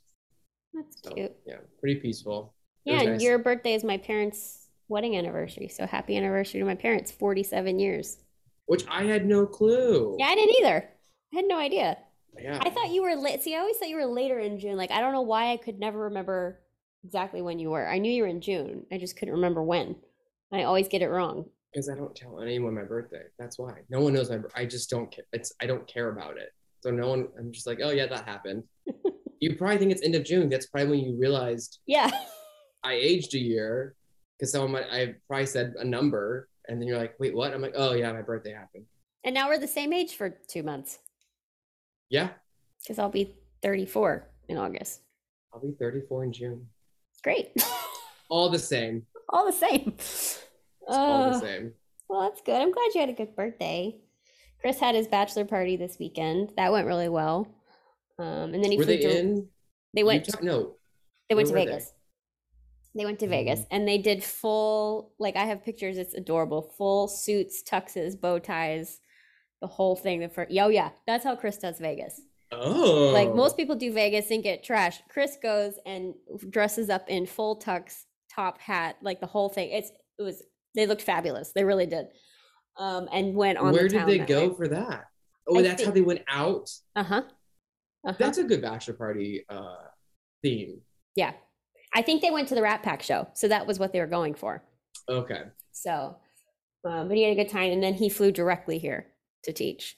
That's 0.73 0.97
So 1.03 1.11
cute. 1.11 1.35
yeah, 1.45 1.57
pretty 1.79 1.99
peaceful. 2.01 2.53
Yeah, 2.83 3.01
and 3.01 3.11
nice. 3.13 3.21
your 3.23 3.37
birthday 3.37 3.75
is 3.75 3.83
my 3.83 3.97
parents' 3.97 4.67
wedding 4.89 5.15
anniversary. 5.17 5.67
So, 5.69 5.85
happy 5.87 6.17
anniversary 6.17 6.59
to 6.59 6.65
my 6.65 6.75
parents, 6.75 7.11
47 7.11 7.79
years. 7.79 8.17
which 8.67 8.83
I 8.89 9.03
had 9.03 9.25
no 9.25 9.45
clue. 9.45 10.15
Yeah, 10.19 10.27
I 10.27 10.35
didn't 10.35 10.55
either. 10.59 10.89
I 11.33 11.35
had 11.37 11.45
no 11.47 11.57
idea. 11.59 11.97
Yeah. 12.39 12.59
I 12.61 12.69
thought 12.71 12.91
you 12.91 13.01
were 13.03 13.15
late. 13.15 13.41
See, 13.43 13.55
I 13.55 13.59
always 13.59 13.77
thought 13.77 13.89
you 13.89 13.95
were 13.95 14.05
later 14.05 14.39
in 14.39 14.59
June. 14.59 14.75
Like, 14.75 14.91
I 14.91 14.99
don't 15.01 15.13
know 15.13 15.21
why 15.21 15.51
I 15.53 15.57
could 15.57 15.79
never 15.79 15.99
remember 15.99 16.59
exactly 17.03 17.41
when 17.41 17.59
you 17.59 17.69
were. 17.71 17.87
I 17.87 17.97
knew 17.99 18.11
you 18.11 18.23
were 18.23 18.27
in 18.29 18.41
June. 18.41 18.85
I 18.91 18.97
just 18.97 19.15
couldn't 19.17 19.35
remember 19.35 19.63
when. 19.63 19.95
I 20.51 20.63
always 20.63 20.87
get 20.87 21.01
it 21.01 21.09
wrong. 21.09 21.45
Because 21.75 21.89
I 21.89 21.95
don't 21.95 22.15
tell 22.15 22.39
anyone 22.39 22.73
my 22.73 22.83
birthday. 22.83 23.23
That's 23.37 23.59
why. 23.59 23.73
No 23.89 23.99
one 23.99 24.13
knows 24.13 24.29
my. 24.29 24.39
I 24.55 24.65
just 24.65 24.89
don't. 24.89 25.11
care. 25.11 25.25
It's. 25.33 25.51
I 25.61 25.65
don't 25.65 25.85
care 25.87 26.09
about 26.09 26.37
it. 26.37 26.49
So 26.81 26.89
no 26.89 27.09
one. 27.09 27.27
I'm 27.37 27.51
just 27.51 27.67
like, 27.67 27.79
oh 27.83 27.89
yeah, 27.91 28.07
that 28.07 28.23
happened. 28.25 28.63
you 29.41 29.57
probably 29.57 29.77
think 29.77 29.91
it's 29.91 30.01
end 30.01 30.15
of 30.15 30.23
June. 30.23 30.47
That's 30.49 30.67
probably 30.67 30.91
when 30.91 30.99
you 31.01 31.19
realized 31.19 31.79
Yeah. 31.85 32.09
I 32.83 32.93
aged 32.93 33.33
a 33.35 33.39
year 33.39 33.95
because 34.39 34.51
someone 34.53 34.71
might. 34.71 34.85
I 34.89 35.15
probably 35.27 35.47
said 35.47 35.73
a 35.77 35.83
number, 35.83 36.47
and 36.69 36.79
then 36.79 36.87
you're 36.87 36.97
like, 36.97 37.15
wait, 37.19 37.35
what? 37.35 37.53
I'm 37.53 37.61
like, 37.61 37.73
oh 37.75 37.93
yeah, 37.93 38.11
my 38.13 38.21
birthday 38.21 38.53
happened. 38.53 38.85
And 39.25 39.33
now 39.33 39.49
we're 39.49 39.57
the 39.59 39.67
same 39.67 39.91
age 39.91 40.15
for 40.15 40.29
two 40.47 40.61
months 40.61 40.99
Yeah, 42.11 42.29
because 42.83 42.99
I'll 42.99 43.09
be 43.09 43.35
34 43.63 44.29
in 44.47 44.57
August. 44.57 45.01
I'll 45.51 45.59
be 45.59 45.73
34 45.79 46.25
in 46.25 46.31
June. 46.31 46.67
Great. 47.23 47.51
All 48.29 48.49
the 48.49 48.59
same. 48.59 49.05
all 49.29 49.45
the 49.45 49.51
same. 49.51 49.95
It's 50.87 50.95
all 50.97 51.31
the 51.31 51.39
same. 51.39 51.73
Well, 52.07 52.21
that's 52.21 52.41
good. 52.41 52.61
I'm 52.61 52.71
glad 52.71 52.89
you 52.93 52.99
had 53.01 53.09
a 53.09 53.13
good 53.13 53.35
birthday. 53.35 53.95
Chris 54.61 54.79
had 54.79 54.95
his 54.95 55.07
bachelor 55.07 55.45
party 55.45 55.75
this 55.77 55.97
weekend. 55.99 56.51
That 56.57 56.71
went 56.71 56.87
really 56.87 57.09
well. 57.09 57.47
Um, 58.17 58.53
and 58.53 58.63
then 58.63 58.71
he 58.71 58.77
Were 58.77 58.83
flew 58.83 58.95
they 58.97 59.01
to, 59.01 59.19
in? 59.19 59.47
they 59.93 60.03
went 60.03 60.27
Utah? 60.27 60.39
No. 60.41 60.75
they 61.29 61.35
went 61.35 61.47
to 61.49 61.53
where 61.53 61.65
they? 61.65 61.71
Vegas. 61.71 61.93
They? 62.95 63.05
went 63.05 63.19
to 63.19 63.25
Mhm. 63.25 63.29
Vegas 63.29 63.61
and 63.71 63.85
they 63.87 63.97
did 63.97 64.23
full 64.23 65.11
like 65.19 65.35
I 65.35 65.43
have 65.45 65.63
pictures, 65.65 65.97
it's 65.97 66.13
adorable. 66.13 66.61
Full 66.77 67.07
suits, 67.09 67.61
tuxes, 67.61 68.19
bow 68.19 68.39
ties, 68.39 69.01
the 69.59 69.67
whole 69.67 69.95
thing. 69.97 70.21
The 70.21 70.29
first, 70.29 70.51
oh 70.57 70.69
yeah, 70.69 70.91
that's 71.05 71.25
how 71.25 71.35
Chris 71.35 71.57
does 71.57 71.77
Vegas. 71.79 72.21
Oh. 72.53 73.11
Like 73.13 73.35
most 73.35 73.57
people 73.57 73.75
do 73.75 73.91
Vegas 73.91 74.31
and 74.31 74.41
get 74.41 74.63
trashed. 74.63 74.99
Chris 75.09 75.37
goes 75.43 75.73
and 75.85 76.13
dresses 76.49 76.89
up 76.89 77.09
in 77.09 77.25
full 77.25 77.59
tux, 77.59 78.05
top 78.33 78.59
hat, 78.59 78.95
like 79.01 79.19
the 79.19 79.27
whole 79.27 79.49
thing. 79.49 79.71
It's 79.71 79.91
it 80.17 80.21
was 80.23 80.41
they 80.75 80.85
looked 80.87 81.01
fabulous. 81.01 81.51
They 81.53 81.63
really 81.63 81.85
did. 81.85 82.07
Um, 82.77 83.07
and 83.11 83.33
went 83.35 83.57
on. 83.57 83.71
Where 83.73 83.83
the 83.83 83.99
did 83.99 84.07
they 84.07 84.19
go 84.19 84.49
way. 84.49 84.55
for 84.55 84.67
that? 84.67 85.05
Oh, 85.47 85.59
I 85.59 85.61
that's 85.61 85.83
how 85.83 85.91
they 85.91 86.01
went 86.01 86.21
out. 86.27 86.69
Uh 86.95 87.03
huh. 87.03 87.21
Uh-huh. 88.05 88.13
That's 88.19 88.37
a 88.37 88.43
good 88.43 88.61
bachelor 88.61 88.93
party 88.95 89.45
uh, 89.49 89.75
theme. 90.43 90.81
yeah. 91.15 91.33
I 91.97 92.01
think 92.01 92.21
they 92.21 92.29
went 92.29 92.49
to 92.49 92.55
the 92.55 92.61
Rat 92.61 92.83
Pack 92.83 93.01
show, 93.01 93.25
so 93.35 93.47
that 93.47 93.65
was 93.65 93.79
what 93.79 93.93
they 93.93 94.01
were 94.01 94.05
going 94.05 94.33
for. 94.35 94.61
Okay. 95.07 95.43
So, 95.71 96.17
um, 96.83 97.07
but 97.07 97.15
he 97.15 97.23
had 97.23 97.31
a 97.31 97.41
good 97.41 97.49
time, 97.49 97.71
and 97.71 97.81
then 97.81 97.93
he 97.93 98.09
flew 98.09 98.33
directly 98.33 98.79
here 98.79 99.07
to 99.43 99.53
teach 99.53 99.95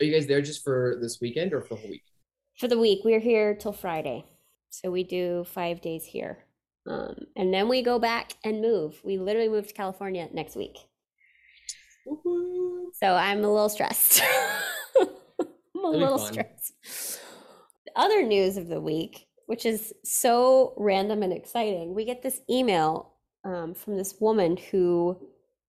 Are 0.00 0.06
you 0.06 0.12
guys 0.12 0.26
there 0.26 0.40
just 0.40 0.64
for 0.64 0.96
this 1.02 1.20
weekend 1.20 1.52
or 1.52 1.60
for 1.60 1.74
the 1.74 1.80
whole 1.82 1.90
week? 1.90 2.02
for 2.56 2.66
the 2.66 2.78
week. 2.78 3.00
We're 3.04 3.20
here 3.20 3.54
till 3.54 3.72
Friday, 3.74 4.24
so 4.70 4.90
we 4.90 5.04
do 5.04 5.44
five 5.44 5.82
days 5.82 6.06
here. 6.06 6.38
Um, 6.86 7.14
and 7.36 7.52
then 7.52 7.68
we 7.68 7.82
go 7.82 7.98
back 7.98 8.34
and 8.44 8.60
move. 8.60 9.00
We 9.04 9.18
literally 9.18 9.48
move 9.48 9.68
to 9.68 9.74
California 9.74 10.28
next 10.32 10.56
week. 10.56 10.78
Woohoo. 12.06 12.86
So 12.94 13.14
I'm 13.14 13.42
a 13.42 13.52
little 13.52 13.68
stressed. 13.68 14.22
I'm 15.00 15.84
a 15.84 15.88
little 15.88 16.18
fun. 16.18 16.32
stressed. 16.32 17.20
Other 17.96 18.22
news 18.22 18.56
of 18.56 18.68
the 18.68 18.80
week, 18.80 19.26
which 19.46 19.64
is 19.64 19.94
so 20.04 20.74
random 20.76 21.22
and 21.22 21.32
exciting, 21.32 21.94
we 21.94 22.04
get 22.04 22.22
this 22.22 22.40
email 22.50 23.12
um, 23.44 23.74
from 23.74 23.96
this 23.96 24.14
woman 24.20 24.56
who 24.56 25.18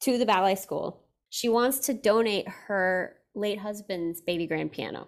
to 0.02 0.18
the 0.18 0.26
ballet 0.26 0.56
school. 0.56 1.02
She 1.30 1.50
wants 1.50 1.80
to 1.80 1.94
donate 1.94 2.48
her 2.48 3.16
late 3.34 3.60
husband's 3.60 4.22
baby 4.22 4.48
grand 4.48 4.72
piano. 4.72 5.08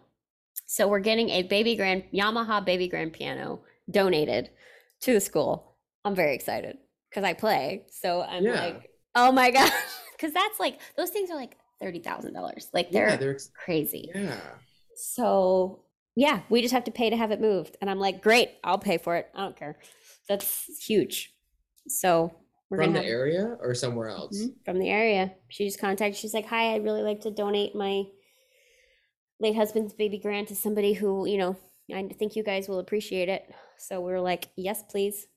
So 0.66 0.88
we're 0.88 1.00
getting 1.00 1.30
a 1.30 1.44
baby 1.44 1.76
grand 1.76 2.04
Yamaha 2.14 2.64
baby 2.64 2.88
grand 2.88 3.14
piano 3.14 3.62
donated 3.90 4.50
to 5.02 5.14
the 5.14 5.22
school. 5.22 5.67
I'm 6.08 6.16
very 6.16 6.34
excited 6.36 6.78
because 7.10 7.24
I 7.24 7.34
play. 7.34 7.86
So 7.92 8.22
I'm 8.22 8.44
Yeah. 8.46 8.60
like, 8.66 8.90
oh 9.16 9.32
my 9.32 9.52
gosh. 9.58 9.72
Because 10.16 10.34
that's 10.34 10.60
like, 10.60 10.80
those 10.98 11.10
things 11.12 11.30
are 11.30 11.36
like 11.36 11.56
$30,000. 11.82 12.68
Like 12.74 12.92
they're, 12.92 13.10
Yeah, 13.10 13.16
they're 13.18 13.32
ex- 13.34 13.52
crazy. 13.54 14.10
yeah. 14.16 14.40
So 14.96 15.84
yeah, 16.16 16.42
we 16.50 16.62
just 16.62 16.74
have 16.74 16.86
to 16.86 16.92
pay 16.92 17.10
to 17.12 17.16
have 17.18 17.32
it 17.32 17.40
moved. 17.40 17.78
And 17.82 17.90
I'm 17.90 18.00
like, 18.00 18.22
great, 18.24 18.50
I'll 18.64 18.80
pay 18.80 18.98
for 18.98 19.16
it. 19.18 19.30
I 19.36 19.42
don't 19.44 19.56
care. 19.56 19.78
That's 20.28 20.66
huge. 20.86 21.34
So 21.88 22.34
we're 22.70 22.80
From 22.84 22.94
the 22.94 23.00
have- 23.00 23.08
area 23.08 23.56
or 23.62 23.76
somewhere 23.76 24.10
else? 24.10 24.38
Mhm, 24.42 24.56
from 24.66 24.80
the 24.80 24.90
area. 24.90 25.34
She 25.50 25.66
just 25.66 25.80
contacted. 25.80 26.18
She's 26.20 26.34
like, 26.34 26.48
"Hi, 26.48 26.74
I'd 26.74 26.84
really 26.84 27.02
like 27.04 27.22
to 27.22 27.32
donate 27.32 27.76
my 27.76 28.04
late 29.40 29.56
husband's 29.56 29.94
baby 29.94 30.18
grant 30.18 30.48
to 30.50 30.56
somebody 30.56 30.94
who, 30.94 31.26
you 31.28 31.38
know, 31.38 31.56
I 31.94 32.04
think 32.20 32.36
you 32.36 32.44
guys 32.44 32.68
will 32.68 32.80
appreciate 32.80 33.30
it." 33.30 33.44
So 33.78 34.02
we 34.02 34.12
are 34.12 34.20
like, 34.20 34.50
"Yes, 34.58 34.84
please." 34.90 35.28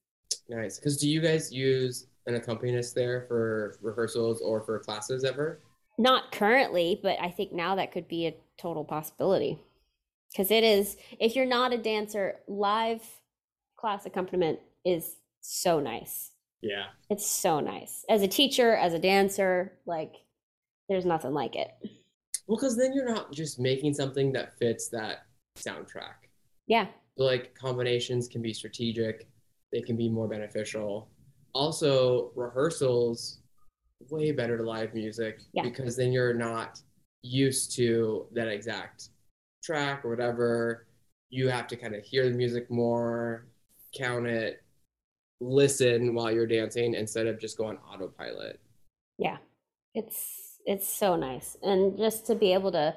Nice. 0.49 0.79
Because 0.79 0.97
do 0.97 1.09
you 1.09 1.21
guys 1.21 1.53
use 1.53 2.07
an 2.27 2.35
accompanist 2.35 2.95
there 2.95 3.25
for 3.29 3.79
rehearsals 3.81 4.41
or 4.41 4.63
for 4.63 4.79
classes 4.79 5.25
ever? 5.25 5.61
Not 5.99 6.33
currently, 6.33 6.99
but 7.03 7.19
I 7.21 7.31
think 7.31 7.53
now 7.53 7.75
that 7.77 7.93
could 7.93 8.09
be 8.09 8.27
a 8.27 8.37
total 8.59 8.85
possibility. 8.85 9.59
Because 10.33 10.51
it 10.51 10.65
is, 10.65 10.97
if 11.19 11.35
you're 11.35 11.47
not 11.47 11.73
a 11.73 11.79
dancer, 11.79 12.37
live 12.47 13.03
class 13.77 14.07
accompaniment 14.07 14.61
is 14.85 15.17
so 15.41 15.81
nice. 15.81 16.31
Yeah. 16.63 16.87
It's 17.09 17.27
so 17.27 17.61
nice. 17.61 18.05
As 18.09 18.23
a 18.23 18.29
teacher, 18.29 18.75
as 18.77 18.93
a 18.95 18.99
dancer, 18.99 19.73
like, 19.87 20.17
there's 20.89 21.07
nothing 21.07 21.33
like 21.33 21.57
it. 21.57 21.71
Well, 22.47 22.59
because 22.59 22.77
then 22.77 22.93
you're 22.93 23.13
not 23.13 23.33
just 23.33 23.59
making 23.59 23.95
something 23.95 24.33
that 24.33 24.59
fits 24.59 24.89
that 24.89 25.27
soundtrack. 25.57 26.29
Yeah. 26.67 26.89
So, 27.17 27.25
like 27.25 27.55
combinations 27.55 28.29
can 28.29 28.43
be 28.43 28.53
strategic, 28.53 29.29
they 29.73 29.81
can 29.81 29.97
be 29.97 30.09
more 30.09 30.29
beneficial. 30.29 31.09
Also, 31.55 32.33
rehearsals 32.35 33.41
way 34.11 34.33
better 34.33 34.57
to 34.57 34.63
live 34.63 34.95
music 34.95 35.41
Yeah. 35.53 35.63
because 35.63 35.97
then 35.97 36.13
you're 36.13 36.35
not 36.35 36.81
used 37.23 37.75
to 37.77 38.27
that 38.33 38.49
exact 38.49 39.11
track 39.63 40.05
or 40.05 40.11
whatever. 40.11 40.87
You 41.29 41.49
have 41.49 41.67
to 41.69 41.77
kind 41.77 41.95
of 41.95 42.03
hear 42.05 42.29
the 42.29 42.37
music 42.37 42.71
more, 42.71 43.47
count 43.95 44.27
it, 44.27 44.63
listen 45.41 46.15
while 46.15 46.31
you're 46.31 46.47
dancing 46.47 46.95
instead 46.95 47.27
of 47.27 47.39
just 47.41 47.57
going 47.57 47.79
autopilot. 47.79 48.61
yeah 49.19 49.39
it's 49.95 50.59
it's 50.67 50.87
so 50.87 51.17
nice 51.17 51.57
and 51.63 51.97
just 51.97 52.27
to 52.27 52.35
be 52.35 52.53
able 52.53 52.71
to 52.71 52.95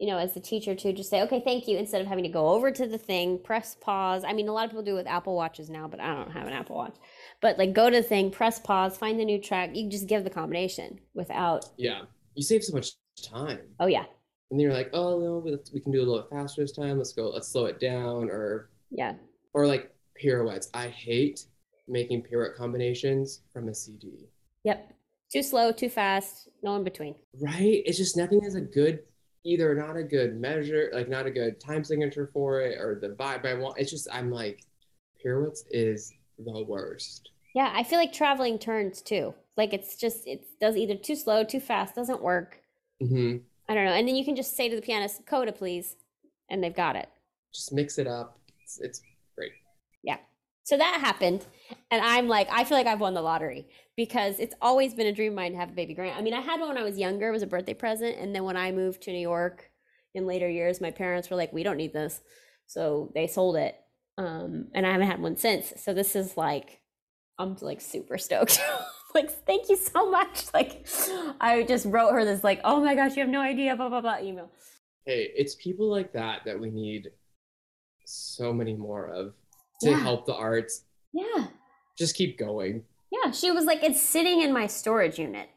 you 0.00 0.06
know 0.06 0.16
as 0.16 0.32
the 0.34 0.40
teacher 0.40 0.74
to 0.74 0.92
just 0.92 1.10
say 1.10 1.22
okay 1.22 1.40
thank 1.44 1.68
you 1.68 1.76
instead 1.76 2.00
of 2.00 2.06
having 2.06 2.24
to 2.24 2.30
go 2.30 2.48
over 2.48 2.70
to 2.72 2.86
the 2.86 2.96
thing 2.98 3.38
press 3.38 3.76
pause 3.80 4.24
i 4.24 4.32
mean 4.32 4.48
a 4.48 4.52
lot 4.52 4.64
of 4.64 4.70
people 4.70 4.82
do 4.82 4.92
it 4.92 4.96
with 4.96 5.06
apple 5.06 5.36
watches 5.36 5.68
now 5.68 5.86
but 5.86 6.00
i 6.00 6.06
don't 6.14 6.30
have 6.32 6.46
an 6.46 6.52
apple 6.54 6.74
watch 6.76 6.96
but 7.42 7.58
like 7.58 7.72
go 7.74 7.90
to 7.90 7.96
the 7.98 8.02
thing 8.02 8.30
press 8.30 8.58
pause 8.58 8.96
find 8.96 9.20
the 9.20 9.24
new 9.24 9.38
track 9.40 9.70
you 9.74 9.82
can 9.82 9.90
just 9.90 10.06
give 10.08 10.24
the 10.24 10.30
combination 10.30 10.98
without 11.14 11.66
Yeah. 11.76 12.02
You 12.34 12.42
save 12.42 12.64
so 12.64 12.72
much 12.74 12.92
time. 13.22 13.58
oh 13.78 13.86
yeah 13.86 14.04
And 14.50 14.58
then 14.58 14.60
you're 14.60 14.72
like, 14.72 14.88
oh 14.94 15.20
no, 15.20 15.38
we, 15.38 15.56
we 15.74 15.80
can 15.80 15.92
do 15.92 15.98
a 15.98 16.04
little 16.04 16.20
bit 16.22 16.30
faster 16.30 16.62
this 16.62 16.72
time. 16.72 16.96
Let's 16.96 17.12
go, 17.12 17.28
let's 17.28 17.48
slow 17.48 17.66
it 17.66 17.78
down. 17.78 18.30
Or 18.30 18.70
yeah 18.90 19.14
or 19.52 19.66
like 19.66 19.92
pirouettes. 20.20 20.68
I 20.72 20.88
hate 20.88 21.44
making 21.88 22.22
pirouette 22.22 22.56
combinations 22.56 23.42
from 23.52 23.68
a 23.68 23.74
CD. 23.74 24.28
yep 24.64 24.94
too 25.30 25.42
slow 25.42 25.70
too 25.72 25.88
fast 25.90 26.48
no 26.62 26.74
in 26.76 26.84
between 26.84 27.14
Right? 27.38 27.82
It's 27.84 27.98
just 27.98 28.16
nothing 28.16 28.42
is 28.44 28.54
a 28.54 28.60
good 28.60 29.00
either 29.44 29.74
not 29.74 29.96
a 29.96 30.02
good 30.02 30.40
measure, 30.40 30.90
like 30.92 31.08
not 31.08 31.26
a 31.26 31.30
good 31.30 31.60
time 31.60 31.84
signature 31.84 32.30
for 32.32 32.60
it, 32.60 32.78
or 32.78 32.98
the 33.00 33.10
vibe 33.10 33.44
I 33.46 33.54
want. 33.54 33.78
It's 33.78 33.90
just 33.90 34.08
I'm 34.12 34.30
like 34.30 34.64
pirouettes 35.22 35.64
is 35.70 36.12
the 36.38 36.64
worst. 36.64 37.30
yeah 37.54 37.70
i 37.74 37.82
feel 37.82 37.98
like 37.98 38.12
traveling 38.12 38.58
turns 38.58 39.02
too 39.02 39.34
like 39.58 39.74
it's 39.74 39.96
just 39.96 40.26
it 40.26 40.42
does 40.60 40.74
either 40.76 40.94
too 40.94 41.14
slow 41.14 41.44
too 41.44 41.60
fast 41.60 41.94
doesn't 41.94 42.22
work 42.22 42.60
hmm 43.00 43.36
i 43.68 43.74
don't 43.74 43.84
know 43.84 43.92
and 43.92 44.08
then 44.08 44.14
you 44.16 44.24
can 44.24 44.34
just 44.34 44.56
say 44.56 44.68
to 44.70 44.76
the 44.76 44.80
pianist 44.80 45.26
coda 45.26 45.52
please 45.52 45.96
and 46.48 46.64
they've 46.64 46.74
got 46.74 46.96
it 46.96 47.08
Just 47.52 47.72
mix 47.74 47.98
it 47.98 48.06
up. 48.06 48.38
It's, 48.62 48.80
it's 48.80 49.02
great. 49.36 49.52
So 50.70 50.76
that 50.76 51.00
happened. 51.00 51.44
And 51.90 52.00
I'm 52.00 52.28
like, 52.28 52.46
I 52.48 52.62
feel 52.62 52.78
like 52.78 52.86
I've 52.86 53.00
won 53.00 53.12
the 53.12 53.20
lottery 53.20 53.66
because 53.96 54.38
it's 54.38 54.54
always 54.62 54.94
been 54.94 55.08
a 55.08 55.12
dream 55.12 55.32
of 55.32 55.36
mine 55.36 55.50
to 55.50 55.58
have 55.58 55.70
a 55.70 55.72
baby 55.72 55.94
grant. 55.94 56.16
I 56.16 56.22
mean, 56.22 56.32
I 56.32 56.38
had 56.38 56.60
one 56.60 56.68
when 56.68 56.78
I 56.78 56.84
was 56.84 56.96
younger, 56.96 57.28
it 57.28 57.32
was 57.32 57.42
a 57.42 57.48
birthday 57.48 57.74
present. 57.74 58.18
And 58.18 58.32
then 58.32 58.44
when 58.44 58.56
I 58.56 58.70
moved 58.70 59.02
to 59.02 59.10
New 59.10 59.18
York 59.18 59.68
in 60.14 60.28
later 60.28 60.48
years, 60.48 60.80
my 60.80 60.92
parents 60.92 61.28
were 61.28 61.34
like, 61.34 61.52
we 61.52 61.64
don't 61.64 61.76
need 61.76 61.92
this. 61.92 62.20
So 62.68 63.10
they 63.16 63.26
sold 63.26 63.56
it. 63.56 63.74
Um, 64.16 64.68
and 64.72 64.86
I 64.86 64.92
haven't 64.92 65.08
had 65.08 65.20
one 65.20 65.36
since. 65.36 65.72
So 65.76 65.92
this 65.92 66.14
is 66.14 66.36
like, 66.36 66.80
I'm 67.36 67.56
like 67.60 67.80
super 67.80 68.16
stoked. 68.16 68.60
like, 69.12 69.28
thank 69.28 69.70
you 69.70 69.76
so 69.76 70.08
much. 70.08 70.44
Like, 70.54 70.86
I 71.40 71.64
just 71.64 71.84
wrote 71.84 72.12
her 72.12 72.24
this, 72.24 72.44
like, 72.44 72.60
oh 72.62 72.78
my 72.78 72.94
gosh, 72.94 73.16
you 73.16 73.22
have 73.22 73.28
no 73.28 73.40
idea, 73.40 73.74
blah, 73.74 73.88
blah, 73.88 74.02
blah 74.02 74.18
email. 74.20 74.52
Hey, 75.04 75.32
it's 75.34 75.56
people 75.56 75.90
like 75.90 76.12
that 76.12 76.42
that 76.44 76.60
we 76.60 76.70
need 76.70 77.08
so 78.04 78.52
many 78.52 78.74
more 78.74 79.08
of 79.08 79.34
to 79.80 79.90
Yeah. 79.90 79.98
help 80.00 80.26
the 80.26 80.34
arts. 80.34 80.84
Yeah. 81.12 81.46
Just 81.98 82.14
keep 82.16 82.38
going. 82.38 82.84
Yeah. 83.10 83.30
She 83.32 83.50
was 83.50 83.64
like, 83.64 83.82
it's 83.82 84.00
sitting 84.00 84.40
in 84.42 84.52
my 84.52 84.66
storage 84.66 85.18
unit. 85.18 85.48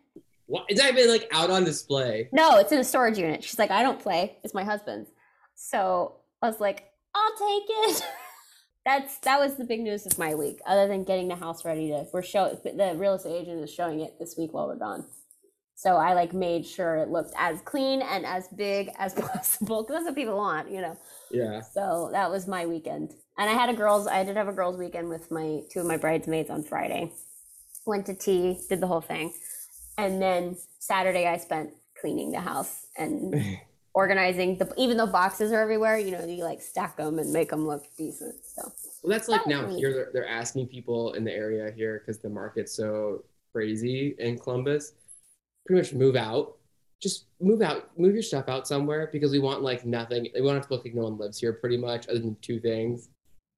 What? 0.48 0.66
It's 0.68 0.82
not 0.82 0.92
even 0.92 1.10
like 1.10 1.28
out 1.32 1.50
on 1.50 1.64
display. 1.64 2.30
No, 2.32 2.58
it's 2.58 2.72
in 2.72 2.80
a 2.80 2.84
storage 2.84 3.18
unit. 3.18 3.44
She's 3.44 3.60
like, 3.60 3.72
I 3.72 3.82
don't 3.82 4.00
play. 4.00 4.38
It's 4.44 4.54
my 4.54 4.64
husband's. 4.64 5.10
So 5.56 6.16
I 6.42 6.48
was 6.48 6.60
like, 6.60 6.86
I'll 7.16 7.32
take 7.38 7.64
it. 7.70 8.04
That's 8.86 9.18
that 9.20 9.40
was 9.40 9.56
the 9.56 9.64
big 9.64 9.80
news 9.80 10.06
of 10.06 10.20
my 10.20 10.36
week. 10.36 10.60
Other 10.68 10.90
than 10.90 11.06
getting 11.06 11.30
the 11.30 11.36
house 11.38 11.64
ready 11.64 11.88
to, 11.90 12.06
we're 12.12 12.22
show 12.22 12.50
the 12.64 12.94
real 12.98 13.14
estate 13.14 13.44
agent 13.44 13.64
is 13.64 13.74
showing 13.74 14.02
it 14.02 14.20
this 14.20 14.36
week 14.38 14.54
while 14.54 14.68
we're 14.68 14.76
gone. 14.78 15.06
So 15.76 15.96
I 15.96 16.14
like 16.14 16.34
made 16.34 16.66
sure 16.66 16.98
it 16.98 17.08
looked 17.10 17.34
as 17.38 17.62
clean 17.62 18.02
and 18.02 18.26
as 18.26 18.50
big 18.50 18.90
as 18.98 19.14
possible 19.18 19.84
because 19.84 19.96
that's 19.96 20.06
what 20.08 20.16
people 20.16 20.36
want, 20.36 20.70
you 20.70 20.82
know. 20.82 20.98
Yeah. 21.32 21.62
So 21.62 22.10
that 22.12 22.30
was 22.30 22.46
my 22.46 22.66
weekend, 22.66 23.14
and 23.38 23.50
I 23.50 23.54
had 23.54 23.70
a 23.70 23.74
girls. 23.74 24.08
I 24.08 24.24
did 24.24 24.38
have 24.38 24.48
a 24.48 24.54
girls' 24.54 24.78
weekend 24.78 25.10
with 25.10 25.32
my 25.32 25.62
two 25.70 25.80
of 25.80 25.86
my 25.86 25.98
bridesmaids 25.98 26.50
on 26.50 26.64
Friday. 26.64 27.12
Went 27.86 28.06
to 28.06 28.14
tea, 28.14 28.60
did 28.70 28.80
the 28.80 28.88
whole 28.88 29.02
thing, 29.02 29.34
and 29.98 30.22
then 30.22 30.58
Saturday 30.80 31.28
I 31.28 31.38
spent 31.38 31.72
cleaning 32.00 32.32
the 32.32 32.40
house 32.40 32.86
and 32.98 33.58
organizing 33.94 34.58
the. 34.58 34.72
Even 34.78 34.98
though 34.98 35.08
boxes 35.08 35.52
are 35.52 35.62
everywhere, 35.62 35.98
you 35.98 36.12
know, 36.12 36.26
you 36.26 36.44
like 36.44 36.62
stack 36.62 36.98
them 36.98 37.20
and 37.20 37.32
make 37.34 37.50
them 37.50 37.68
look 37.68 37.86
decent. 37.98 38.36
So 38.46 38.72
Well, 39.02 39.12
that's 39.12 39.28
like 39.28 39.44
That 39.44 39.50
now 39.50 39.68
neat. 39.68 39.78
here 39.80 39.94
they're, 39.94 40.10
they're 40.14 40.28
asking 40.28 40.68
people 40.68 41.14
in 41.14 41.24
the 41.24 41.34
area 41.34 41.72
here 41.76 42.00
because 42.00 42.20
the 42.22 42.30
market's 42.30 42.74
so 42.74 43.24
crazy 43.52 44.16
in 44.20 44.38
Columbus. 44.40 44.94
Pretty 45.66 45.82
much 45.82 45.94
move 45.94 46.16
out. 46.16 46.58
Just 47.02 47.26
move 47.42 47.62
out, 47.62 47.90
move 48.00 48.14
your 48.14 48.24
stuff 48.24 48.48
out 48.48 48.66
somewhere 48.66 49.10
because 49.12 49.32
we 49.34 49.40
want 49.40 49.62
like 49.62 49.86
nothing. 49.86 50.30
We 50.34 50.42
want 50.42 50.58
it 50.60 50.64
to 50.68 50.74
look 50.74 50.86
like 50.86 50.96
no 50.96 51.04
one 51.04 51.18
lives 51.18 51.38
here, 51.38 51.52
pretty 51.52 51.76
much, 51.76 52.08
other 52.08 52.20
than 52.20 52.38
two 52.42 52.62
things. 52.62 53.10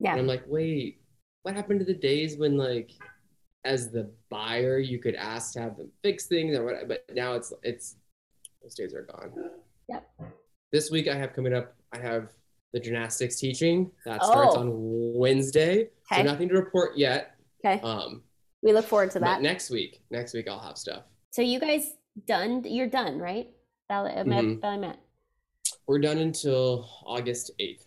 And 0.04 0.20
I'm 0.20 0.28
like, 0.28 0.44
wait, 0.48 1.02
what 1.44 1.56
happened 1.56 1.80
to 1.80 1.86
the 1.86 1.94
days 1.94 2.38
when 2.38 2.58
like, 2.58 2.92
as 3.64 3.92
the 3.92 4.12
buyer, 4.30 4.78
you 4.80 5.00
could 5.00 5.16
ask 5.16 5.54
to 5.54 5.62
have 5.62 5.78
them 5.78 5.90
fix 6.04 6.26
things 6.28 6.56
or 6.56 6.66
what? 6.66 6.88
But 6.88 7.06
now 7.14 7.34
it's 7.34 7.52
it's 7.64 7.96
those 8.62 8.76
days 8.76 8.94
are 8.94 9.04
gone. 9.04 9.32
Yep. 9.90 10.08
This 10.72 10.92
week 10.92 11.08
I 11.08 11.16
have 11.16 11.34
coming 11.34 11.54
up. 11.54 11.76
I 11.94 11.98
have 12.00 12.30
the 12.74 12.80
gymnastics 12.80 13.38
teaching 13.40 13.90
that 14.06 14.24
starts 14.24 14.56
Oh. 14.56 14.60
on 14.60 14.70
Wednesday. 15.18 15.90
Okay. 16.12 16.18
So 16.18 16.24
nothing 16.24 16.50
to 16.50 16.56
report 16.56 16.98
yet. 16.98 17.36
okay. 17.64 17.80
Um, 17.82 18.22
we 18.62 18.74
look 18.74 18.86
forward 18.86 19.12
to 19.12 19.20
that. 19.20 19.42
next 19.42 19.70
week, 19.70 20.02
next 20.12 20.34
week 20.34 20.48
I'll 20.50 20.60
have 20.60 20.78
stuff. 20.78 21.04
so 21.32 21.42
you 21.42 21.60
guys 21.60 21.94
done? 22.28 22.64
You're 22.66 22.90
done, 22.90 23.18
right? 23.20 23.50
Ballet, 23.90 24.12
Mhm. 24.16 24.60
BalletMet. 24.60 24.98
We're 25.88 26.00
done 26.00 26.18
until 26.20 26.90
August 27.06 27.52
eighth. 27.60 27.86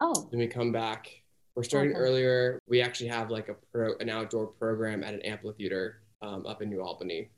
Oh, 0.00 0.28
Then 0.30 0.40
we 0.40 0.46
come 0.46 0.70
back. 0.72 1.17
We're 1.58 1.64
starting 1.64 1.90
Okay. 1.90 1.98
earlier. 1.98 2.60
We 2.68 2.80
actually 2.80 3.08
have 3.08 3.32
like 3.32 3.48
a 3.48 3.54
pro, 3.72 3.96
an 3.98 4.08
outdoor 4.08 4.46
program 4.46 5.02
at 5.02 5.12
an 5.12 5.20
amphitheater 5.22 6.02
um, 6.22 6.46
up 6.46 6.62
in 6.62 6.70
New 6.70 6.80
Albany, 6.80 7.30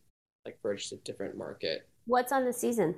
like 0.45 0.61
for 0.61 0.75
just 0.75 0.93
a 0.93 0.97
different 0.97 1.39
market. 1.39 1.89
what's 2.05 2.31
on 2.31 2.45
the 2.45 2.53
season 2.53 2.97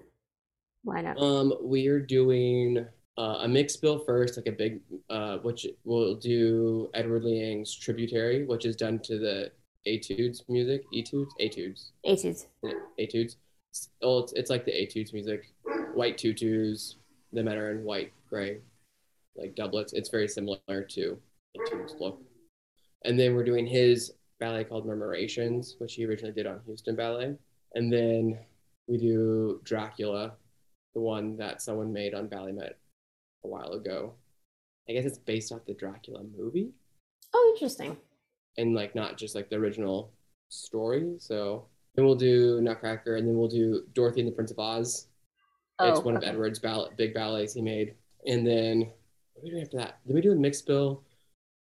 lineup? 0.84 1.16
Um, 1.22 1.54
we 1.62 1.86
are 1.86 2.00
doing 2.00 2.84
uh, 3.16 3.38
a 3.42 3.46
mixed 3.46 3.80
bill 3.80 4.00
first, 4.00 4.36
like 4.36 4.48
a 4.48 4.52
big, 4.52 4.80
uh, 5.10 5.38
which 5.38 5.64
we'll 5.84 6.16
do 6.16 6.90
Edwaard 6.92 7.22
Liang's 7.22 7.72
Tributary, 7.72 8.44
which 8.44 8.64
is 8.64 8.74
done 8.74 8.98
to 9.04 9.20
the 9.20 9.52
etudes 9.86 10.42
music, 10.48 10.82
etudes, 10.92 11.32
etudes, 11.38 11.92
Etudes. 12.04 12.46
etudes. 12.98 13.36
It's, 13.70 13.90
oh, 14.02 14.18
it's, 14.18 14.32
it's 14.32 14.50
like 14.50 14.64
the 14.64 14.72
etudes 14.72 15.12
music, 15.12 15.52
white 15.94 16.18
tutus, 16.18 16.96
the 17.32 17.44
men 17.44 17.58
are 17.58 17.70
in 17.70 17.84
white, 17.84 18.12
gray, 18.28 18.58
like 19.36 19.54
doublets. 19.54 19.92
It's 19.92 20.08
very 20.10 20.28
similar 20.28 20.58
to 20.90 21.18
etudes 21.56 21.94
look. 21.98 22.20
And 23.04 23.18
then 23.18 23.34
we're 23.34 23.44
doing 23.44 23.66
his 23.66 24.12
ballet 24.40 24.64
called 24.64 24.86
Murmurations, 24.86 25.74
which 25.78 25.94
he 25.94 26.04
originally 26.06 26.32
did 26.34 26.46
on 26.46 26.60
Houston 26.66 26.96
Ballet. 26.96 27.34
And 27.74 27.92
then 27.92 28.38
we 28.86 28.98
do 28.98 29.60
Dracula, 29.64 30.32
the 30.94 31.00
one 31.00 31.36
that 31.36 31.62
someone 31.62 31.92
made 31.92 32.14
on 32.14 32.28
BalletMet 32.28 32.72
a 33.44 33.48
while 33.48 33.72
ago. 33.72 34.14
I 34.88 34.92
guess 34.92 35.04
it's 35.04 35.18
based 35.18 35.52
off 35.52 35.64
the 35.66 35.74
Dracula 35.74 36.22
movie 36.36 36.70
Oh, 37.34 37.50
interesting. 37.54 37.96
and 38.58 38.74
like 38.74 38.94
not 38.94 39.16
just 39.16 39.34
like 39.34 39.48
the 39.48 39.56
original 39.56 40.12
story. 40.48 41.14
So 41.18 41.66
then 41.94 42.04
we'll 42.04 42.14
do 42.16 42.60
Nutcracker 42.60 43.16
and 43.16 43.26
then 43.26 43.36
we'll 43.36 43.48
do 43.48 43.84
Dorothy 43.94 44.20
and 44.20 44.28
the 44.28 44.34
Prince 44.34 44.50
of 44.50 44.58
Oz. 44.58 45.06
Oh, 45.78 45.88
it's 45.90 46.00
one 46.02 46.16
of. 46.16 46.22
Edwaard's 46.22 46.58
ball- 46.58 46.90
big 46.96 47.14
ballets 47.14 47.54
he 47.54 47.62
made. 47.62 47.94
And 48.26 48.46
then 48.46 48.90
what 49.34 49.44
do 49.44 49.50
we 49.50 49.50
do 49.50 49.60
after 49.60 49.76
that? 49.78 49.98
Then 50.06 50.14
we 50.14 50.20
do 50.20 50.32
a 50.32 50.36
mixed 50.36 50.66
bill 50.66 51.02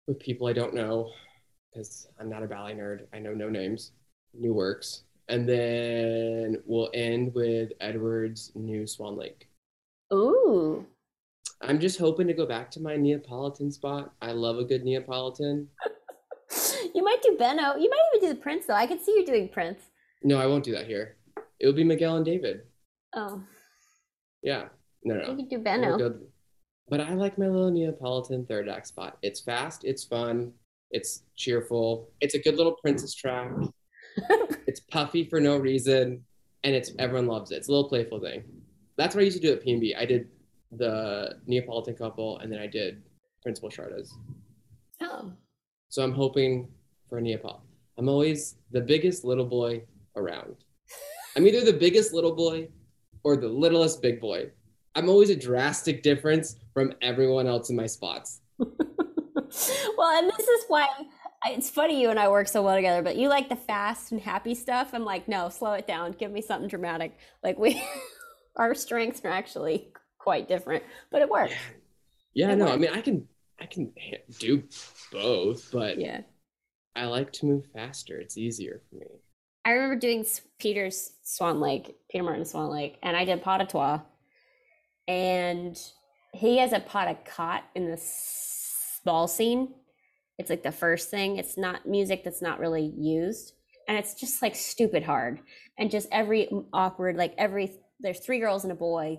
with 0.07 0.19
people 0.21 0.47
I 0.47 0.53
don't 0.53 0.75
know 0.75 1.11
because 1.73 2.09
I'm 2.21 2.29
not 2.29 2.43
a 2.43 2.47
ballet 2.47 2.75
nerd. 2.75 3.07
I 3.13 3.19
know 3.19 3.35
no 3.35 3.49
names, 3.49 3.93
new 4.35 4.55
works. 4.55 5.03
And 5.29 5.49
then 5.49 6.63
we'll 6.65 6.91
end 6.95 7.35
with 7.35 7.73
Edwaard's 7.81 8.53
new 8.55 8.87
Swan 8.87 9.17
Lake. 9.17 9.49
Ooh. 10.13 10.87
I'm 11.63 11.81
just 11.81 11.99
hoping 11.99 12.27
to 12.29 12.35
go 12.35 12.47
back 12.47 12.71
to 12.73 12.81
my 12.81 12.97
Neapolitan 12.97 13.73
spot. 13.73 14.13
I 14.23 14.33
love 14.33 14.59
a 14.59 14.65
good 14.65 14.85
Neapolitan. 14.85 15.69
You 16.95 17.03
might 17.05 17.21
do 17.23 17.37
Benno. 17.37 17.75
You 17.77 17.91
might 17.91 18.01
even 18.15 18.29
do 18.29 18.35
the 18.35 18.41
Prince 18.41 18.67
though. 18.67 18.75
I 18.75 18.87
could 18.87 19.01
see 19.03 19.11
you 19.13 19.27
doing 19.27 19.49
Prince. 19.49 19.81
No, 20.23 20.39
I 20.39 20.47
won't 20.47 20.65
do 20.65 20.73
that 20.73 20.87
here. 20.87 21.17
It 21.61 21.67
would 21.67 21.77
be 21.77 21.85
Miguel 21.85 22.17
and 22.17 22.25
David. 22.25 22.63
Oh, 23.15 23.43
Yeah. 24.43 24.69
No, 25.03 25.17
no. 25.17 25.31
you 25.31 25.37
could 25.37 25.51
do 25.51 25.59
Benno. 25.59 25.99
But 26.89 27.01
I 27.01 27.14
like 27.14 27.37
my 27.37 27.49
little 27.49 27.70
Neapolitan 27.70 28.47
third 28.47 28.68
act 28.68 28.87
spot. 28.87 29.18
It's 29.22 29.41
fast, 29.41 29.84
it's 29.84 30.05
fun, 30.05 30.53
it's 30.91 31.24
cheerful, 31.37 32.11
it's 32.20 32.34
a 32.34 32.39
good 32.39 32.57
little 32.57 32.76
princess 32.80 33.14
track. 33.14 33.51
it's 34.66 34.80
puffy 34.80 35.24
for 35.28 35.41
no 35.41 35.57
reason, 35.57 36.24
and 36.64 36.74
it's 36.74 36.93
everyone 36.99 37.26
loves 37.26 37.51
it. 37.51 37.57
It's 37.57 37.68
a 37.68 37.72
little 37.72 37.89
playful 37.89 38.20
thing. 38.20 38.45
That's 38.97 39.14
what 39.14 39.22
I 39.22 39.24
used 39.24 39.41
to 39.41 39.47
do 39.47 39.53
at 39.53 39.64
PNB. 39.64 39.97
I 39.99 40.07
did 40.07 40.28
the 40.72 41.39
Neapolitan 41.47 41.95
couple, 41.97 42.39
and 42.39 42.53
then 42.53 42.61
I 42.61 42.66
did 42.66 43.03
Principal 43.43 43.68
Czardas. 43.68 44.11
oh, 45.03 45.32
So 45.89 46.03
I'm 46.03 46.12
hoping 46.12 46.68
for 47.09 47.18
a 47.18 47.20
Neapol. 47.22 47.61
I'm 47.99 48.09
always 48.09 48.57
the 48.72 48.80
biggest 48.80 49.24
little 49.24 49.45
boy 49.45 49.82
around. 50.16 50.57
I'm 51.37 51.47
either 51.47 51.64
the 51.64 51.78
biggest 51.78 52.12
little 52.12 52.34
boy 52.34 52.68
or 53.22 53.37
the 53.37 53.49
littlest 53.49 54.03
big 54.03 54.20
boy. 54.20 54.51
I'm 54.97 55.11
always 55.11 55.29
a 55.29 55.37
drastic 55.37 56.03
difference 56.03 56.57
from 56.73 56.95
everyone 57.03 57.47
else 57.47 57.69
in 57.69 57.77
my 57.77 57.87
spots. 57.87 58.41
well, 58.59 60.19
and 60.19 60.31
this 60.31 60.49
is 60.49 60.65
why 60.69 60.89
it's 61.49 61.69
funny 61.69 62.01
you 62.01 62.09
and 62.09 62.19
I 62.19 62.29
work 62.29 62.49
so 62.49 62.63
well 62.63 62.75
together. 62.75 63.03
But 63.03 63.17
you 63.17 63.29
like 63.29 63.51
the 63.51 63.57
fast 63.57 64.11
and 64.11 64.21
happy 64.21 64.55
stuff. 64.55 64.95
I'm 64.95 65.05
like, 65.05 65.29
no, 65.29 65.51
slow 65.51 65.75
it 65.75 65.87
down. 65.87 66.13
Give 66.13 66.33
me 66.33 66.41
something 66.41 66.69
dramatic. 66.69 67.17
Like 67.45 67.59
we, 67.59 67.81
our 68.57 68.75
strengths 68.75 69.21
are 69.25 69.31
actually 69.31 69.93
quite 70.19 70.49
different, 70.49 70.83
but 71.13 71.21
it 71.21 71.29
works. 71.29 71.53
Yeah, 72.33 72.53
It 72.53 72.57
no, 72.57 72.69
I 72.69 72.77
mean 72.77 72.91
I 72.91 73.03
can 73.03 73.29
I 73.61 73.67
can 73.67 73.93
do 74.39 74.63
both, 75.13 75.71
but 75.73 75.99
Yeah. 75.99 76.23
I 76.95 77.05
like 77.05 77.33
to 77.35 77.47
move 77.47 77.67
faster. 77.75 78.19
It's 78.19 78.39
easier 78.39 78.81
for 78.89 78.97
me. 78.97 79.07
I 79.67 79.73
remember 79.73 79.97
doing 79.97 80.25
Peter's 80.59 81.13
Swan 81.23 81.61
Lake, 81.61 81.97
Peter 82.11 82.25
Martins' 82.25 82.51
Swan 82.51 82.71
Lake, 82.71 82.99
and 83.03 83.15
I 83.15 83.27
did 83.27 83.43
pas 83.43 83.59
de 83.59 83.67
trois. 83.67 84.01
And 85.09 85.79
he 86.33 86.59
has 86.59 86.73
a 86.73 86.81
pas 86.81 87.07
de 87.07 87.31
quatre 87.31 87.65
in 87.75 87.91
the 87.91 88.03
ball 89.05 89.29
scene. 89.29 89.75
It's 90.39 90.51
like 90.51 90.63
the 90.63 90.73
first 90.73 91.11
thing. 91.11 91.39
It's 91.39 91.57
not 91.57 91.87
music 91.87 92.25
that's 92.25 92.43
not 92.43 92.59
really 92.59 92.93
used. 92.97 93.53
And 93.89 93.97
it's 93.97 94.15
just 94.15 94.43
like 94.43 94.55
stupid 94.55 95.03
hard. 95.03 95.41
And 95.79 95.91
just 95.91 96.09
every 96.11 96.49
awkward, 96.73 97.17
like 97.17 97.35
every, 97.39 97.73
there's 98.01 98.21
three 98.21 98.41
girls 98.41 98.65
and 98.65 98.73
a 98.73 98.77
boy, 98.77 99.19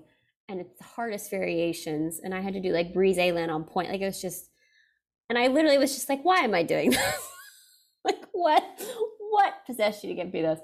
and 0.50 0.60
it's 0.60 0.78
the 0.78 0.84
hardest 0.84 1.32
variations. 1.32 2.20
And 2.22 2.36
I 2.36 2.42
had 2.42 2.54
to 2.54 2.62
do 2.62 2.72
like 2.72 2.94
Breeze 2.94 3.18
Land 3.18 3.50
on 3.50 3.64
pointe. 3.64 3.90
Like 3.90 4.02
it 4.02 4.06
was 4.06 4.22
just, 4.22 4.50
and 5.30 5.38
I 5.38 5.48
literally 5.48 5.78
was 5.78 5.96
just 5.96 6.10
like, 6.10 6.24
why 6.24 6.40
am 6.40 6.54
I 6.54 6.64
doing 6.64 6.92
this? 6.92 7.28
like 8.08 8.26
what 8.32 8.64
what 9.32 9.54
possessed 9.66 10.04
you 10.04 10.10
to 10.10 10.16
get 10.16 10.34
me 10.34 10.42
this 10.42 10.60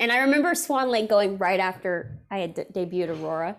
and 0.00 0.10
i 0.12 0.18
remember 0.18 0.54
swan 0.54 0.90
lake 0.90 1.08
going 1.08 1.38
right 1.38 1.60
after 1.60 2.18
i 2.30 2.38
had 2.38 2.54
de- 2.54 2.64
debuted 2.66 3.08
aurora 3.10 3.56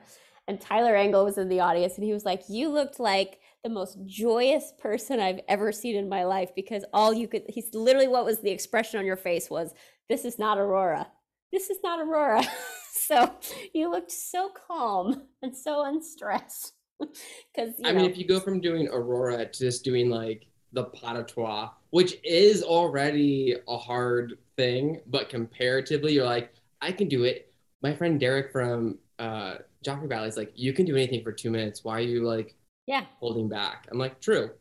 and 0.49 0.59
tyler 0.59 0.95
angle 0.95 1.23
was 1.23 1.37
in 1.37 1.47
the 1.47 1.61
audience 1.61 1.95
and 1.95 2.03
he 2.03 2.11
was 2.11 2.25
like 2.25 2.43
you 2.49 2.69
looked 2.69 2.99
like 2.99 3.39
the 3.63 3.69
most 3.69 3.97
joyous 4.05 4.73
person 4.77 5.19
i've 5.19 5.39
ever 5.47 5.71
seen 5.71 5.95
in 5.95 6.09
my 6.09 6.25
life 6.25 6.49
because 6.55 6.83
all 6.91 7.13
you 7.13 7.27
could 7.27 7.43
he's 7.47 7.73
literally 7.73 8.07
what 8.07 8.25
was 8.25 8.39
the 8.39 8.51
expression 8.51 8.99
on 8.99 9.05
your 9.05 9.15
face 9.15 9.49
was 9.49 9.73
this 10.09 10.25
is 10.25 10.39
not 10.39 10.57
aurora. 10.57 11.07
This 11.53 11.69
is 11.69 11.77
not 11.83 11.99
aurora. 11.99 12.43
So 12.91 13.33
you 13.73 13.89
looked 13.89 14.11
so 14.11 14.49
calm 14.67 15.23
and 15.41 15.55
so 15.55 15.85
unstressed 15.85 16.73
because 16.99 17.73
I 17.83 17.91
mean, 17.91 18.05
if 18.05 18.17
you 18.17 18.27
go 18.27 18.39
from 18.39 18.59
doing 18.61 18.87
Aurora 18.87 19.45
to 19.45 19.59
just 19.59 19.83
doing 19.83 20.09
like 20.11 20.45
the 20.73 20.83
pas 20.85 21.15
de 21.15 21.23
trois, 21.23 21.69
which 21.89 22.17
is 22.23 22.61
already 22.61 23.55
a 23.67 23.77
hard 23.77 24.37
thing, 24.57 25.01
but 25.07 25.29
comparatively, 25.29 26.13
you're 26.13 26.25
like, 26.25 26.53
I 26.81 26.91
can 26.91 27.07
do 27.07 27.23
it. 27.23 27.51
My 27.81 27.95
friend 27.95 28.19
Derek 28.19 28.51
from 28.51 28.99
uh, 29.17 29.55
Joffrey 29.85 30.09
Ballet 30.09 30.27
is 30.27 30.37
like, 30.37 30.51
you 30.55 30.73
can 30.73 30.85
do 30.85 30.95
anything 30.95 31.23
for 31.23 31.31
two 31.31 31.49
minutes. 31.51 31.83
Why 31.83 31.97
are 31.97 32.01
you 32.01 32.23
like 32.25 32.55
yeah 32.87 33.05
holding 33.19 33.47
back? 33.49 33.87
I'm 33.91 33.97
like, 33.97 34.19
true. 34.21 34.51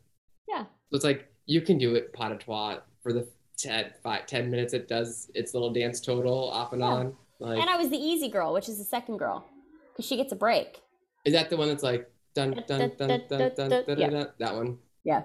Yeah. 0.49 0.63
So 0.91 0.97
it's 0.97 1.05
like 1.05 1.27
you 1.47 1.61
can 1.61 1.79
do 1.79 1.95
it 1.95 2.13
pas 2.13 2.31
de 2.31 2.37
trois 2.37 2.79
for 3.03 3.13
the 3.13 3.27
10, 3.59 3.93
five, 4.03 4.27
10 4.27 4.51
minutes 4.51 4.73
it 4.73 4.87
does 4.89 5.31
its 5.35 5.53
little 5.55 5.73
dance 5.73 6.01
total 6.01 6.51
off 6.51 6.73
and 6.73 6.81
Yeah. 6.81 6.87
on. 6.87 7.17
Like, 7.41 7.61
and 7.61 7.71
i 7.71 7.77
was 7.77 7.89
the 7.89 7.97
easy 7.97 8.29
girl 8.29 8.53
which 8.53 8.69
is 8.69 8.79
the 8.79 8.85
second 8.85 9.19
girl 9.19 9.45
because 9.93 10.05
she 10.05 10.17
gets 10.17 10.33
a 10.33 10.37
break 10.37 10.83
is 11.25 11.33
that 11.35 11.51
the 11.51 11.57
one 11.57 11.69
that's 11.69 11.85
like 11.85 12.11
dun 12.35 12.51
dun 12.67 12.93
dun 12.97 12.97
dun 12.99 13.23
dun 13.29 13.53
dun 13.57 13.71
dun, 13.87 13.99
Yeah. 13.99 14.11
dun, 14.11 14.29
that 14.39 14.55
one? 14.55 14.79
Yeah. 15.05 15.23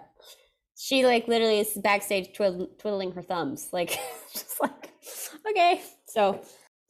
She 0.78 1.06
like 1.06 1.28
literally 1.28 1.60
is 1.60 1.74
backstage 1.76 2.34
twiddling, 2.36 2.68
twiddling 2.80 3.12
her 3.14 3.22
thumbs, 3.22 3.70
like 3.72 3.98
just 4.34 4.60
like 4.62 4.91
okay. 5.50 5.82
So 6.08 6.41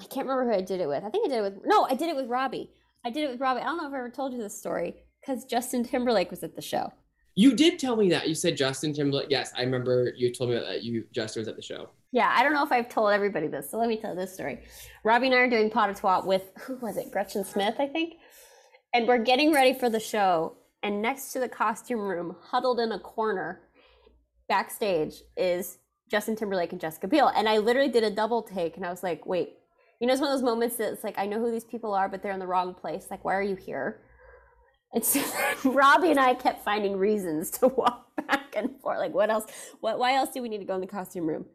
I 0.02 0.06
can't 0.06 0.28
remember 0.28 0.52
who 0.52 0.58
I 0.58 0.62
did 0.62 0.80
it 0.82 0.88
with. 0.88 1.04
I 1.04 1.10
think 1.10 1.26
I 1.26 1.30
did 1.30 1.40
it 1.40 1.42
with 1.42 1.66
no, 1.66 1.86
I 1.86 1.96
did 1.96 2.10
it 2.10 2.16
with 2.16 2.28
Robbie. 2.30 2.72
I 3.06 3.10
did 3.10 3.26
it 3.26 3.32
with 3.32 3.40
Robbie. 3.40 3.62
I 3.62 3.66
don't 3.66 3.78
know 3.78 3.88
if 3.88 3.94
I 3.94 3.98
ever 3.98 4.10
told 4.10 4.34
you 4.34 4.40
this 4.40 4.58
story 4.58 4.96
because 5.22 5.46
Justin 5.46 5.84
Timberlake 5.84 6.32
was 6.32 6.44
at 6.44 6.56
the 6.56 6.62
show. 6.62 6.92
You 7.36 7.56
did 7.56 7.80
tell 7.80 7.96
me 7.96 8.10
that. 8.10 8.30
You 8.30 8.36
said 8.36 8.56
Justin 8.56 8.94
Timberlake. 8.94 9.28
Yes, 9.30 9.52
I 9.58 9.64
remember 9.64 10.14
you 10.16 10.32
told 10.32 10.52
me 10.52 10.56
that 10.58 10.84
you 10.84 11.04
Justin 11.12 11.42
was 11.42 11.48
at 11.48 11.56
the 11.56 11.62
show. 11.62 11.90
Yeah, 12.12 12.32
I 12.34 12.44
don't 12.44 12.54
know 12.54 12.64
if 12.64 12.72
I've 12.72 12.90
told 12.90 13.12
everybody 13.12 13.48
this, 13.48 13.72
so 13.72 13.80
let 13.80 13.90
me 13.90 13.98
tell 13.98 14.16
this 14.16 14.34
story. 14.34 14.60
Robbie 15.04 15.28
and 15.28 15.36
I 15.36 15.40
are 15.40 15.50
doing 15.50 15.72
pas 15.72 15.94
de 15.94 16.00
trois 16.00 16.24
with 16.24 16.44
who 16.60 16.76
was 16.76 16.96
it? 16.96 17.12
Gretchen 17.12 17.44
Smith, 17.44 17.76
I 17.80 17.88
think. 17.88 18.14
And 18.94 19.08
we're 19.08 19.18
getting 19.18 19.52
ready 19.52 19.74
for 19.74 19.90
the 19.90 20.00
show, 20.00 20.58
and 20.84 21.02
next 21.02 21.34
to 21.34 21.40
the 21.40 21.50
costume 21.50 22.02
room, 22.02 22.36
huddled 22.40 22.80
in 22.80 22.92
a 22.92 23.00
corner, 23.00 23.62
backstage, 24.48 25.16
is 25.36 25.80
Justin 26.12 26.36
Timberlake 26.36 26.72
and 26.72 26.80
Jessica 26.80 27.08
Biel. 27.08 27.32
And 27.36 27.50
I 27.50 27.58
literally 27.58 27.90
did 27.90 28.04
a 28.04 28.12
double 28.12 28.44
take, 28.44 28.78
and 28.78 28.86
I 28.86 28.92
was 28.92 29.02
like, 29.02 29.26
wait, 29.26 29.56
you 30.00 30.08
know, 30.08 30.14
it's 30.14 30.22
one 30.22 30.32
of 30.32 30.38
those 30.38 30.44
moments 30.44 30.78
that 30.78 30.94
it's 30.94 31.04
like 31.04 31.18
I 31.18 31.26
know 31.26 31.40
who 31.40 31.52
these 31.52 31.64
people 31.64 31.94
are, 31.94 32.10
but 32.10 32.22
they're 32.22 32.32
in 32.32 32.40
the 32.40 32.48
wrong 32.48 32.74
place. 32.74 33.08
Like, 33.10 33.24
why 33.24 33.36
are 33.36 33.44
you 33.44 33.56
here? 33.56 34.02
So 35.02 35.24
Robbie 35.66 36.12
and 36.12 36.20
I 36.20 36.36
kept 36.36 36.64
finding 36.64 36.98
reasons 36.98 37.50
to 37.52 37.68
walk 37.78 38.08
back 38.28 38.54
and 38.56 38.80
forth. 38.82 39.00
Like, 39.00 39.14
what 39.14 39.30
else? 39.30 39.46
What? 39.80 39.98
Why 39.98 40.16
else 40.16 40.30
do 40.30 40.42
we 40.42 40.50
need 40.50 40.60
to 40.60 40.66
go 40.66 40.76
in 40.76 40.82
the 40.82 40.88
costume 40.88 41.28
room? 41.28 41.46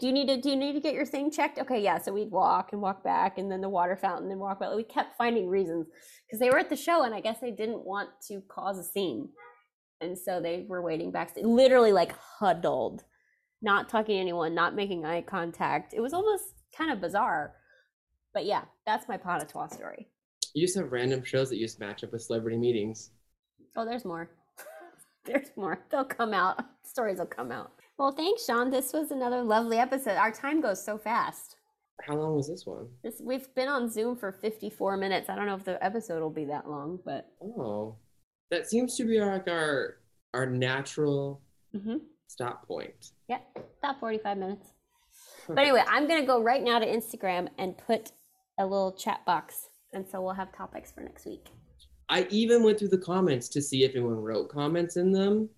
Do 0.00 0.06
you 0.06 0.12
need 0.12 0.26
to? 0.28 0.40
Do 0.40 0.50
you 0.50 0.56
need 0.56 0.72
to 0.72 0.80
get 0.80 0.94
your 0.94 1.06
thing 1.06 1.30
checked? 1.30 1.58
Okay, 1.58 1.82
yeah. 1.82 1.98
So 1.98 2.12
we'd 2.12 2.30
walk 2.30 2.70
and 2.72 2.80
walk 2.80 3.04
back, 3.04 3.38
and 3.38 3.50
then 3.50 3.60
the 3.60 3.68
water 3.68 3.96
fountain, 3.96 4.30
and 4.30 4.40
walk 4.40 4.60
back. 4.60 4.74
We 4.74 4.82
kept 4.82 5.16
finding 5.16 5.48
reasons 5.48 5.86
because 6.26 6.40
they 6.40 6.50
were 6.50 6.58
at 6.58 6.70
the 6.70 6.76
show, 6.76 7.04
and 7.04 7.14
I 7.14 7.20
guess 7.20 7.38
they 7.40 7.52
didn't 7.52 7.84
want 7.84 8.08
to 8.28 8.42
cause 8.48 8.78
a 8.78 8.84
scene, 8.84 9.28
and 10.00 10.18
so 10.18 10.40
they 10.40 10.64
were 10.66 10.82
waiting 10.82 11.12
backstage, 11.12 11.44
literally 11.44 11.92
like 11.92 12.14
huddled, 12.18 13.04
not 13.62 13.88
talking 13.88 14.16
to 14.16 14.20
anyone, 14.20 14.54
not 14.54 14.74
making 14.74 15.04
eye 15.04 15.22
contact. 15.22 15.94
It 15.94 16.00
was 16.00 16.12
almost 16.12 16.44
kind 16.76 16.90
of 16.90 17.00
bizarre, 17.00 17.54
but 18.36 18.44
yeah, 18.44 18.64
that's 18.84 19.08
my 19.08 19.16
trois 19.16 19.66
story. 19.68 20.06
You 20.52 20.66
just 20.66 20.76
have 20.76 20.92
random 20.92 21.24
shows 21.24 21.48
that 21.48 21.56
you 21.56 21.64
just 21.64 21.80
match 21.80 22.04
up 22.04 22.12
with 22.12 22.20
celebrity 22.20 22.58
meetings. 22.58 23.12
Oh, 23.74 23.86
there's 23.86 24.04
more. 24.04 24.28
there's 25.24 25.48
more. 25.56 25.78
They'll 25.90 26.04
come 26.04 26.34
out. 26.34 26.62
Stories 26.82 27.16
will 27.18 27.24
come 27.24 27.50
out. 27.50 27.72
Well, 27.96 28.12
thanks, 28.12 28.44
Sean. 28.44 28.70
This 28.70 28.92
was 28.92 29.10
another 29.10 29.42
lovely 29.42 29.78
episode. 29.78 30.18
Our 30.18 30.30
time 30.30 30.60
goes 30.60 30.84
so 30.84 30.98
fast. 30.98 31.56
How 32.06 32.14
long 32.14 32.36
was 32.36 32.46
this 32.46 32.66
one? 32.66 32.88
This, 33.02 33.22
we've 33.24 33.48
been 33.54 33.68
on 33.68 33.88
Zoom 33.90 34.16
for 34.16 34.32
54 34.32 34.98
minutes. 34.98 35.30
I 35.30 35.34
don't 35.34 35.46
know 35.46 35.54
if 35.54 35.64
the 35.64 35.82
episode 35.82 36.20
will 36.20 36.28
be 36.28 36.44
that 36.44 36.68
long, 36.68 36.98
but 37.06 37.26
Oh, 37.42 37.96
that 38.50 38.68
seems 38.68 38.96
to 38.98 39.04
be 39.04 39.18
like 39.18 39.48
our 39.48 39.96
our 40.34 40.44
natural 40.44 41.40
Mm-hmm. 41.74 41.96
stop 42.26 42.68
point. 42.68 43.12
Yeah, 43.28 43.38
about 43.82 43.98
45 43.98 44.36
minutes. 44.36 44.68
But 45.48 45.58
anyway, 45.58 45.84
I'm 45.86 46.08
going 46.08 46.20
to 46.20 46.26
go 46.26 46.42
right 46.42 46.60
now 46.62 46.80
to 46.80 46.86
Instagram 46.86 47.48
and 47.56 47.78
put 47.78 48.10
a 48.58 48.64
little 48.64 48.92
chat 48.92 49.24
box. 49.26 49.68
And 49.92 50.06
so 50.06 50.20
we'll 50.22 50.34
have 50.34 50.54
topics 50.54 50.92
for 50.92 51.00
next 51.00 51.26
week. 51.26 51.46
I 52.08 52.26
even 52.30 52.62
went 52.62 52.78
through 52.78 52.88
the 52.88 52.98
comments 52.98 53.48
to 53.50 53.62
see 53.62 53.84
if 53.84 53.92
anyone 53.92 54.16
wrote 54.16 54.48
comments 54.48 54.96
in 54.96 55.12
them. 55.12 55.48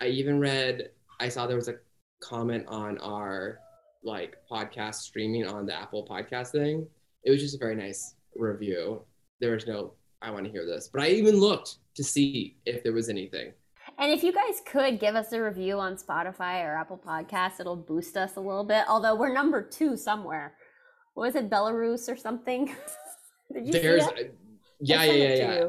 I 0.00 0.06
even 0.08 0.40
read, 0.40 0.90
I 1.20 1.28
saw 1.28 1.46
there 1.46 1.56
was 1.56 1.68
a 1.68 1.76
comment 2.20 2.64
on 2.68 2.98
our 2.98 3.60
like 4.02 4.36
podcast 4.50 4.96
streaming 4.96 5.46
on 5.46 5.66
the 5.66 5.74
Apple 5.74 6.06
podcast 6.08 6.50
thing. 6.50 6.86
It 7.24 7.30
was 7.30 7.40
just 7.40 7.54
a 7.54 7.58
very 7.58 7.76
nice 7.76 8.14
review. 8.34 9.02
There 9.40 9.52
was 9.52 9.66
no, 9.66 9.94
I 10.20 10.30
want 10.30 10.44
to 10.46 10.50
hear 10.50 10.66
this, 10.66 10.88
but 10.92 11.02
I 11.02 11.08
even 11.08 11.36
looked 11.36 11.76
to 11.94 12.02
see 12.02 12.56
if 12.66 12.82
there 12.82 12.92
was 12.92 13.08
anything. 13.08 13.52
And 13.98 14.10
if 14.10 14.24
you 14.24 14.32
guys 14.32 14.60
could 14.66 14.98
give 14.98 15.14
us 15.14 15.32
a 15.32 15.42
review 15.42 15.78
on 15.78 15.96
Spotify 15.96 16.64
or 16.64 16.76
Apple 16.76 17.00
Podcasts, 17.04 17.60
it'll 17.60 17.76
boost 17.76 18.16
us 18.16 18.36
a 18.36 18.40
little 18.40 18.64
bit. 18.64 18.84
Although 18.88 19.14
we're 19.14 19.32
number 19.32 19.62
two 19.62 19.96
somewhere. 19.96 20.54
What 21.14 21.26
was 21.26 21.34
it, 21.34 21.50
Belarus 21.50 22.12
or 22.12 22.16
something? 22.16 22.66
Did 23.52 23.66
you 23.66 23.72
There's, 23.72 24.04
yeah, 24.80 25.04
yeah, 25.04 25.12
yeah, 25.12 25.34
yeah. 25.34 25.68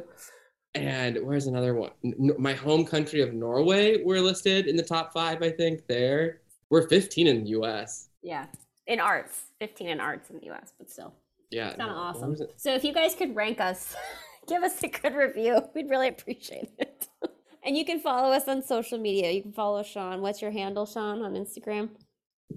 And 0.76 1.20
where's 1.24 1.48
another 1.48 1.76
one? 1.76 1.92
N- 2.04 2.32
my 2.40 2.54
home 2.54 2.86
country 2.86 3.22
of 3.22 3.34
Norway, 3.34 4.02
we're 4.04 4.22
listed 4.22 4.68
in 4.68 4.76
the 4.76 4.84
top 4.84 5.14
five, 5.14 5.44
I 5.44 5.52
think. 5.52 5.86
There, 5.88 6.42
we're 6.70 6.88
15 6.88 7.28
in 7.28 7.44
the 7.44 7.50
U.S. 7.52 8.10
Yeah, 8.22 8.48
in 8.88 9.00
arts, 9.00 9.42
15 9.60 9.90
in 9.90 10.00
arts 10.00 10.30
in 10.30 10.40
the 10.40 10.50
US, 10.52 10.74
but 10.78 10.90
still. 10.90 11.14
Yeah, 11.52 11.68
It's 11.68 11.78
kind 11.78 11.92
of 11.92 11.96
no, 11.96 12.02
awesome. 12.02 12.48
So 12.58 12.74
if 12.74 12.84
you 12.84 12.94
guys 12.94 13.14
could 13.14 13.36
rank 13.36 13.60
us, 13.60 13.96
give 14.48 14.64
us 14.64 14.82
a 14.82 14.88
good 14.88 15.14
review. 15.14 15.62
We'd 15.76 15.90
really 15.90 16.08
appreciate 16.08 16.72
it. 16.80 17.08
and 17.64 17.78
you 17.78 17.86
can 17.86 18.00
follow 18.00 18.34
us 18.34 18.48
on 18.48 18.64
social 18.64 18.98
media. 18.98 19.30
You 19.30 19.44
can 19.44 19.54
follow 19.54 19.84
Sean. 19.84 20.22
What's 20.22 20.42
your 20.42 20.52
handle, 20.52 20.86
Sean, 20.88 21.22
on 21.22 21.34
Instagram? 21.34 21.90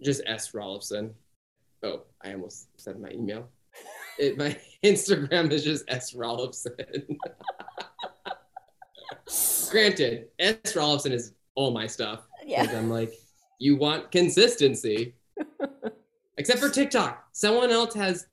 Just 0.02 0.22
S. 0.26 0.52
Rollifson. 0.52 1.12
Oh, 1.82 2.02
I 2.22 2.32
almost 2.32 2.68
said 2.80 3.00
my 3.00 3.10
email. 3.10 3.48
It, 4.18 4.38
my 4.38 4.56
Instagram 4.82 5.52
is 5.52 5.62
just 5.62 5.84
S. 5.88 6.14
Rollifson. 6.14 7.18
Granted, 9.70 10.28
S. 10.38 10.72
Rollifson 10.72 11.12
is 11.12 11.34
all 11.54 11.70
my 11.70 11.86
stuff. 11.86 12.22
Yeah. 12.42 12.62
I'm 12.62 12.88
like, 12.88 13.12
you 13.58 13.76
want 13.76 14.10
consistency. 14.10 15.14
Except 16.38 16.60
for 16.60 16.70
TikTok. 16.70 17.26
Someone 17.32 17.70
else 17.70 17.92
has 17.92 18.26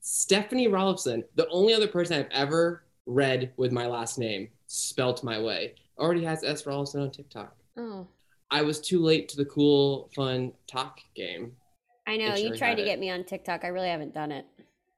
Stephanie 0.00 0.68
Rollifson, 0.68 1.22
the 1.36 1.48
only 1.48 1.74
other 1.74 1.88
person 1.88 2.18
I've 2.18 2.30
ever 2.32 2.84
read 3.06 3.52
with 3.56 3.72
my 3.72 3.86
last 3.86 4.18
name, 4.18 4.48
spelt 4.66 5.22
my 5.22 5.40
way, 5.40 5.74
already 5.98 6.24
has 6.24 6.42
S. 6.42 6.62
Rollifson 6.64 7.02
on 7.02 7.10
TikTok. 7.10 7.54
Oh, 7.76 8.06
I 8.50 8.62
was 8.62 8.80
too 8.80 9.00
late 9.00 9.28
to 9.30 9.36
the 9.36 9.44
cool, 9.44 10.10
fun 10.14 10.52
talk 10.66 11.00
game. 11.14 11.52
I 12.10 12.16
know. 12.16 12.34
You 12.34 12.56
tried 12.56 12.74
to 12.74 12.82
it. 12.82 12.86
get 12.86 12.98
me 12.98 13.08
on 13.08 13.22
TikTok. 13.22 13.64
I 13.64 13.68
really 13.68 13.88
haven't 13.88 14.12
done 14.12 14.32
it. 14.32 14.44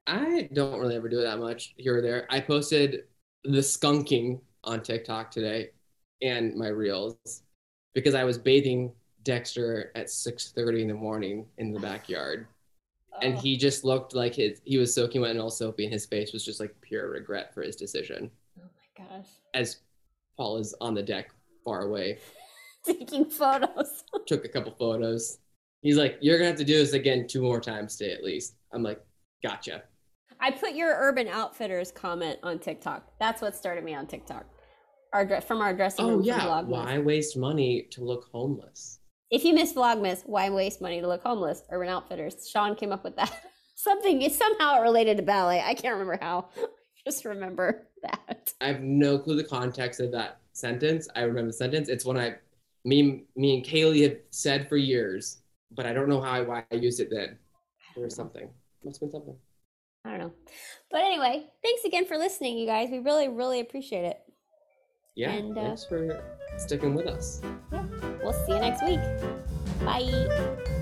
I 0.06 0.48
don't 0.54 0.80
really 0.80 0.96
ever 0.96 1.10
do 1.10 1.20
it 1.20 1.24
that 1.24 1.38
much 1.38 1.74
here 1.76 1.98
or 1.98 2.00
there. 2.00 2.26
I 2.30 2.40
posted 2.40 3.02
the 3.44 3.58
skunking 3.58 4.40
on 4.64 4.82
TikTok 4.82 5.30
today 5.30 5.72
and 6.22 6.56
my 6.56 6.68
reels 6.68 7.16
because 7.94 8.14
I 8.14 8.24
was 8.24 8.38
bathing 8.38 8.92
Dexter 9.24 9.92
at 9.94 10.06
6:30 10.06 10.80
in 10.80 10.88
the 10.88 10.94
morning 10.94 11.46
in 11.58 11.72
the 11.72 11.80
backyard. 11.80 12.46
And 13.20 13.36
he 13.36 13.58
just 13.58 13.84
looked 13.84 14.14
like 14.14 14.34
his 14.34 14.62
he 14.64 14.78
was 14.78 14.94
soaking 14.94 15.20
wet 15.20 15.32
and 15.32 15.40
all 15.40 15.50
soapy 15.50 15.84
and 15.84 15.92
his 15.92 16.06
face 16.06 16.32
was 16.32 16.44
just 16.44 16.60
like 16.60 16.74
pure 16.80 17.10
regret 17.10 17.52
for 17.52 17.62
his 17.62 17.76
decision. 17.76 18.30
Oh 18.58 18.62
my 18.62 19.06
gosh. 19.06 19.28
As 19.52 19.80
Paul 20.38 20.56
is 20.56 20.74
on 20.80 20.94
the 20.94 21.02
deck 21.02 21.30
far 21.62 21.82
away, 21.82 22.20
Taking 22.86 23.26
photos. 23.26 24.02
took 24.26 24.46
a 24.46 24.48
couple 24.48 24.72
photos. 24.72 25.38
He's 25.82 25.96
like, 25.96 26.18
You're 26.20 26.38
gonna 26.38 26.48
have 26.48 26.58
to 26.58 26.64
do 26.64 26.78
this 26.78 26.92
again 26.92 27.26
two 27.28 27.42
more 27.42 27.60
times 27.60 27.96
today 27.96 28.12
at 28.12 28.24
least. 28.24 28.54
I'm 28.72 28.82
like, 28.82 29.00
gotcha. 29.42 29.82
I 30.40 30.50
put 30.50 30.74
your 30.74 30.96
Urban 30.98 31.28
Outfitters 31.28 31.92
comment 31.92 32.38
on 32.42 32.58
TikTok. 32.58 33.06
That's 33.20 33.40
what 33.42 33.54
started 33.54 33.84
me 33.84 33.94
on 33.94 34.06
TikTok. 34.06 34.44
Our 35.12 35.40
from 35.40 35.60
our 35.60 35.74
dressing 35.74 36.06
oh, 36.06 36.08
room 36.10 36.20
Oh 36.20 36.24
yeah, 36.24 36.62
why 36.62 36.98
waste 36.98 37.36
money 37.36 37.86
to 37.90 38.02
look 38.02 38.28
homeless? 38.32 38.98
If 39.30 39.44
you 39.44 39.54
miss 39.54 39.72
Vlogmas, 39.72 40.22
why 40.26 40.50
waste 40.50 40.80
money 40.80 41.00
to 41.00 41.08
look 41.08 41.22
homeless? 41.22 41.62
Urban 41.70 41.88
Outfitters. 41.88 42.48
Sean 42.48 42.74
came 42.74 42.92
up 42.92 43.04
with 43.04 43.16
that. 43.16 43.32
Something 43.74 44.28
somehow 44.30 44.80
related 44.80 45.16
to 45.16 45.22
ballet. 45.22 45.62
I 45.64 45.74
can't 45.74 45.94
remember 45.94 46.18
how. 46.20 46.48
Just 47.06 47.24
remember 47.24 47.88
that. 48.02 48.52
I 48.60 48.68
have 48.68 48.82
no 48.82 49.18
clue 49.18 49.36
the 49.36 49.44
context 49.44 50.00
of 50.00 50.12
that 50.12 50.40
sentence. 50.52 51.08
I 51.16 51.22
remember 51.22 51.48
the 51.48 51.56
sentence. 51.56 51.88
It's 51.88 52.04
one 52.04 52.18
I, 52.18 52.34
me, 52.84 53.24
me 53.34 53.56
and 53.56 53.64
Kaylee 53.64 54.02
have 54.02 54.18
said 54.30 54.68
for 54.68 54.76
years, 54.76 55.41
but 55.74 55.86
I 55.86 55.92
don't 55.92 56.08
know 56.08 56.20
how 56.20 56.32
I, 56.32 56.40
why 56.42 56.64
I 56.70 56.74
used 56.76 57.00
it 57.00 57.08
then. 57.10 57.38
or 57.96 58.08
something. 58.10 58.48
Must 58.84 59.00
have 59.00 59.10
been 59.10 59.20
something. 59.20 59.36
I 60.04 60.10
don't 60.10 60.18
know. 60.18 60.32
But 60.90 61.02
anyway, 61.02 61.46
thanks 61.62 61.84
again 61.84 62.06
for 62.06 62.16
listening, 62.16 62.58
you 62.58 62.66
guys. 62.66 62.88
We 62.90 62.98
really, 62.98 63.28
really 63.28 63.60
appreciate 63.60 64.04
it. 64.04 64.18
Yeah. 65.14 65.30
And, 65.32 65.56
uh, 65.56 65.62
thanks 65.62 65.84
for 65.84 66.22
sticking 66.56 66.94
with 66.94 67.06
us. 67.06 67.40
Yeah. 67.72 67.84
We'll 68.22 68.32
see 68.32 68.52
you 68.52 68.60
next 68.60 68.82
week. 68.84 69.00
Bye. 69.84 70.78